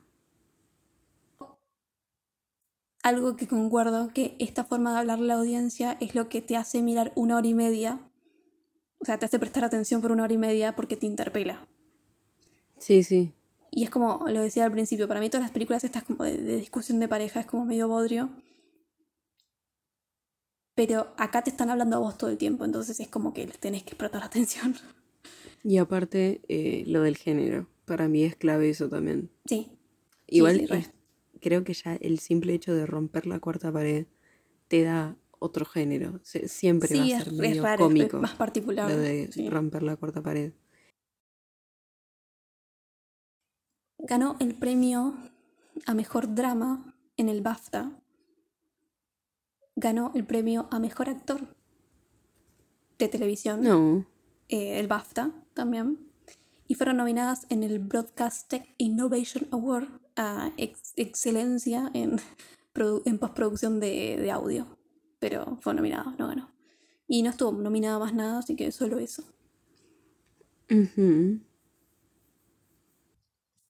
[3.04, 6.56] algo que concuerdo, que esta forma de hablarle a la audiencia es lo que te
[6.56, 8.00] hace mirar una hora y media.
[9.00, 11.68] O sea, te hace prestar atención por una hora y media porque te interpela.
[12.78, 13.34] Sí, sí.
[13.72, 16.38] Y es como lo decía al principio, para mí todas las películas estas como de,
[16.38, 18.30] de discusión de pareja es como medio bodrio.
[20.76, 23.60] Pero acá te están hablando a vos todo el tiempo, entonces es como que les
[23.60, 24.76] tenés que prestar atención.
[25.66, 27.70] Y aparte, eh, lo del género.
[27.86, 29.32] Para mí es clave eso también.
[29.46, 29.72] Sí.
[30.28, 30.92] Igual sí, es-
[31.40, 34.08] creo que ya el simple hecho de romper la cuarta pared
[34.68, 36.20] te da otro género.
[36.22, 38.92] Se- siempre va a es, ser es medio raro, es cómico más particular.
[38.92, 40.52] lo de romper la cuarta pared.
[44.00, 45.16] Ganó el premio
[45.86, 48.03] a mejor drama en el BAFTA.
[49.76, 51.56] Ganó el premio a mejor actor
[53.00, 54.06] de televisión, No.
[54.50, 56.00] eh, el BAFTA también.
[56.68, 62.18] Y fueron nominadas en el Broadcast Tech Innovation Award a ex- excelencia en,
[62.74, 64.78] produ- en postproducción de, de audio.
[65.20, 66.52] Pero fue nominada, no ganó.
[67.08, 69.24] Y no estuvo nominada más nada, así que solo eso.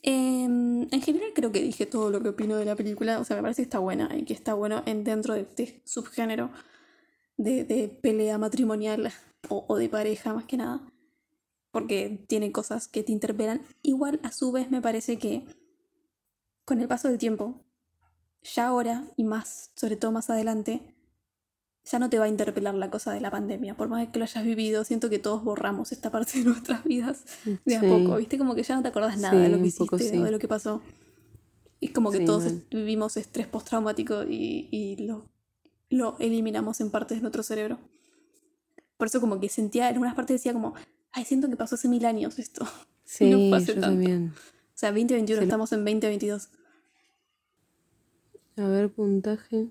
[0.03, 3.19] Em, en general creo que dije todo lo que opino de la película.
[3.19, 5.81] O sea, me parece que está buena y que está bueno en, dentro de este
[5.85, 6.51] subgénero
[7.37, 9.11] de, de pelea matrimonial
[9.49, 10.81] o, o de pareja más que nada.
[11.71, 13.61] Porque tiene cosas que te interpelan.
[13.81, 15.45] Igual, a su vez, me parece que
[16.65, 17.63] con el paso del tiempo,
[18.43, 20.92] ya ahora y más, sobre todo más adelante,
[21.85, 23.75] ya no te va a interpelar la cosa de la pandemia.
[23.75, 27.23] Por más que lo hayas vivido, siento que todos borramos esta parte de nuestras vidas
[27.65, 27.87] de a Sí.
[27.87, 28.37] poco, ¿viste?
[28.37, 30.23] Como que ya no te acordás nada de lo que poco hiciste sí.
[30.23, 30.81] de lo que pasó.
[31.81, 35.27] Es como que todos vivimos estrés postraumático y, y lo,
[35.89, 37.77] lo eliminamos en partes de nuestro cerebro.
[38.95, 40.75] Por eso como que sentía, en unas partes decía como,
[41.11, 42.65] ay, siento que pasó hace mil años esto.
[43.05, 43.87] Sí, no fue hace yo tanto.
[43.89, 44.31] también.
[44.33, 46.49] O sea, 2021, Se estamos en 2022.
[48.55, 49.67] A ver, puntaje.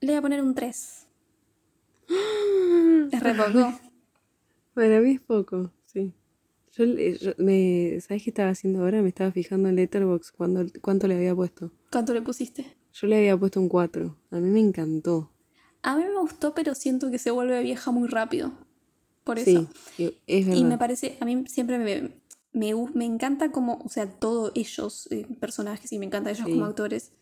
[0.00, 1.06] Le voy a poner un 3.
[3.12, 3.72] Es re poco.
[4.74, 6.12] Para mí es poco, sí.
[6.72, 9.02] Yo, yo- me, ¿Sabes qué estaba haciendo ahora?
[9.02, 11.72] Me estaba fijando en Letterboxd cuando, cuánto le había puesto.
[11.90, 12.76] ¿Cuánto le pusiste?
[12.92, 14.16] Yo le había puesto un 4.
[14.30, 15.32] A mí me encantó.
[15.82, 18.52] A mí me gustó, pero siento que se vuelve vieja muy rápido.
[19.24, 19.68] Por eso.
[19.96, 20.60] Sí, es verdad.
[20.60, 22.12] Y me parece, a mí siempre me,
[22.52, 26.52] me, me encanta como, o sea, todos ellos, eh, personajes, y me encanta ellos Sí.
[26.52, 27.12] como actores.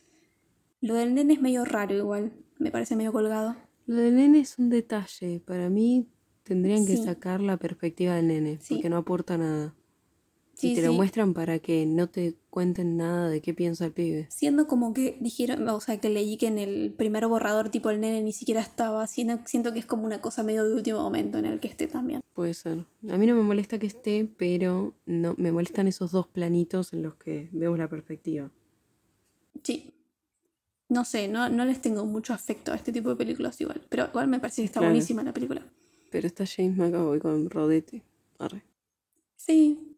[0.80, 3.56] Lo del nene es medio raro igual, me parece medio colgado.
[3.88, 5.40] Lo del nene es un detalle.
[5.40, 6.06] Para mí
[6.44, 7.02] tendrían que Sí.
[7.04, 8.74] sacar la perspectiva del nene, Sí.
[8.74, 9.74] porque no aporta nada.
[10.54, 13.92] Sí, y te lo muestran para que no te cuenten nada de qué piensa el
[13.92, 14.26] pibe.
[14.28, 18.00] Siendo como que dijeron, o sea, que leí que en el primer borrador tipo el
[18.00, 21.38] nene ni siquiera estaba, siendo- siento que es como una cosa medio de último momento
[21.38, 22.20] en el que esté también.
[22.34, 22.84] Puede ser.
[23.08, 27.02] A mí no me molesta que esté, pero no me molestan esos dos planitos en
[27.04, 28.50] los que vemos la perspectiva.
[29.62, 29.92] Sí.
[30.88, 34.06] No sé, no, no les tengo mucho afecto a este tipo de películas igual, pero
[34.06, 34.92] igual me parece que está Claro.
[34.92, 35.62] buenísima la película.
[36.10, 38.02] Pero está James McAvoy con Rodete.
[38.38, 38.62] Arre.
[39.36, 39.96] Sí.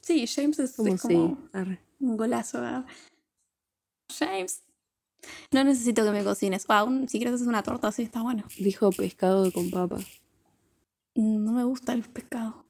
[0.00, 1.08] Sí, James es, ¿Cómo es sí?
[1.08, 1.80] como Arre.
[2.00, 2.60] un golazo.
[2.60, 2.86] ¿verdad?
[4.18, 4.62] James.
[5.52, 6.66] No necesito que me cocines.
[6.86, 8.44] Un- si quieres hacer una torta, sí, está bueno.
[8.58, 9.98] Dijo pescado con papa.
[11.14, 12.64] Mm, No me gusta el pescado.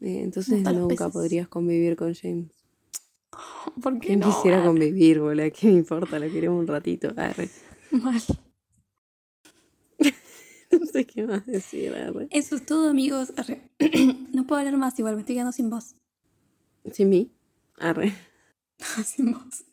[0.00, 2.61] Eh, entonces nunca podrías convivir con James.
[3.82, 4.26] ¿Por qué ¿Quién no?
[4.26, 5.50] quisiera convivir, boludo?
[5.58, 6.18] ¿Qué me importa?
[6.18, 7.12] Lo queremos un ratito.
[7.16, 7.48] Arre.
[7.90, 8.20] Mal.
[10.72, 12.28] No sé qué más decir, arre.
[12.30, 13.34] Eso es todo, amigos.
[13.36, 13.60] Arre.
[14.32, 15.96] no puedo hablar más, igual me estoy quedando sin voz.
[16.90, 17.30] ¿Sin mí?
[17.78, 18.14] Arre.
[19.04, 19.64] sin voz.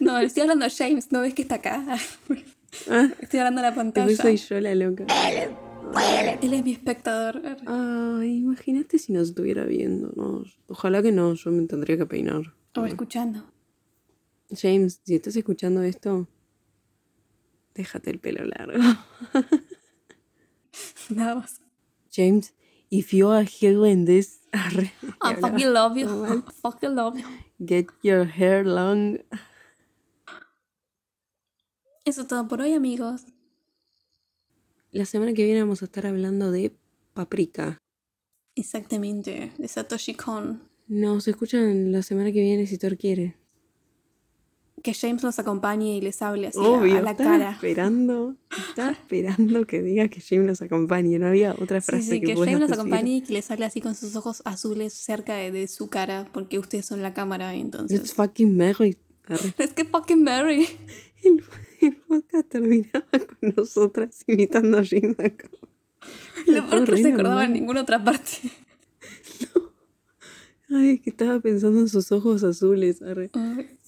[0.00, 1.84] No, le estoy hablando a James, ¿no ves que está acá?
[2.90, 4.08] Ah, Estoy hablando a la pantalla.
[4.08, 5.06] después soy yo la loca.
[6.42, 7.40] Él es mi espectador.
[7.66, 10.12] Ay, imagínate si nos estuviera viendo.
[10.16, 12.52] No, ojalá que no, yo me tendría que peinar.
[12.76, 13.44] O escuchando.
[14.50, 16.28] James, si estás escuchando esto,
[17.74, 18.78] déjate el pelo largo.
[21.10, 21.60] Nada más.
[22.12, 22.54] James,
[22.90, 24.92] if you are hearing this, arre,
[25.22, 26.08] I fucking love you.
[26.26, 27.26] I fucking love you.
[27.58, 29.18] get your hair long.
[32.04, 33.24] Eso es todo por hoy, amigos.
[34.92, 36.74] La semana que viene vamos a estar hablando de
[37.12, 37.78] paprika.
[38.54, 40.62] Exactamente, de Satoshi Kon.
[40.88, 43.34] Nos escuchan la semana que viene si Thor quiere.
[44.82, 47.50] Que James nos acompañe y les hable así a- Obvio, a la estaba cara.
[47.52, 48.36] esperando,
[48.68, 51.18] estaba esperando que diga que James nos acompañe.
[51.18, 53.50] No había otra Sí, frase sí, que, que puedas James nos acompañe y que les
[53.50, 57.14] hable así con sus ojos azules cerca de, de su cara, porque ustedes son la
[57.14, 57.98] cámara, entonces.
[57.98, 58.60] Let's fucking.
[58.62, 58.96] Arre.
[59.58, 60.68] Es que fucking Mary.
[61.24, 61.42] El,
[61.80, 65.16] el podcast terminaba con nosotras imitando a James.
[66.46, 68.30] Lo peor que no se acordaba en ninguna otra parte.
[70.68, 73.00] Ay, es que estaba pensando en sus ojos azules.
[73.02, 73.30] arre.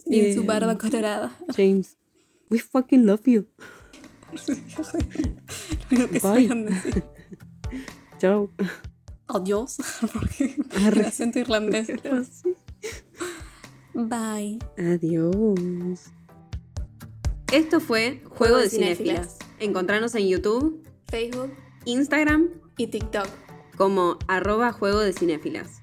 [0.06, 1.36] Y en su barba colorada.
[1.56, 1.96] James,
[2.50, 3.46] we fucking love you.
[5.90, 6.48] Lo único que Bye.
[6.64, 7.04] decir.
[8.18, 8.50] Chao.
[9.26, 9.76] Adiós.
[10.12, 11.00] Porque Arre.
[11.00, 11.88] el acento irlandés.
[13.94, 14.58] Bye.
[14.78, 16.04] Adiós.
[17.52, 19.36] Esto fue Juego de Cinéfilas.
[19.60, 21.50] Encontranos en YouTube, Facebook
[21.86, 23.26] Instagram y TikTok.
[23.76, 25.82] como arroba Juego de Cinéfilas.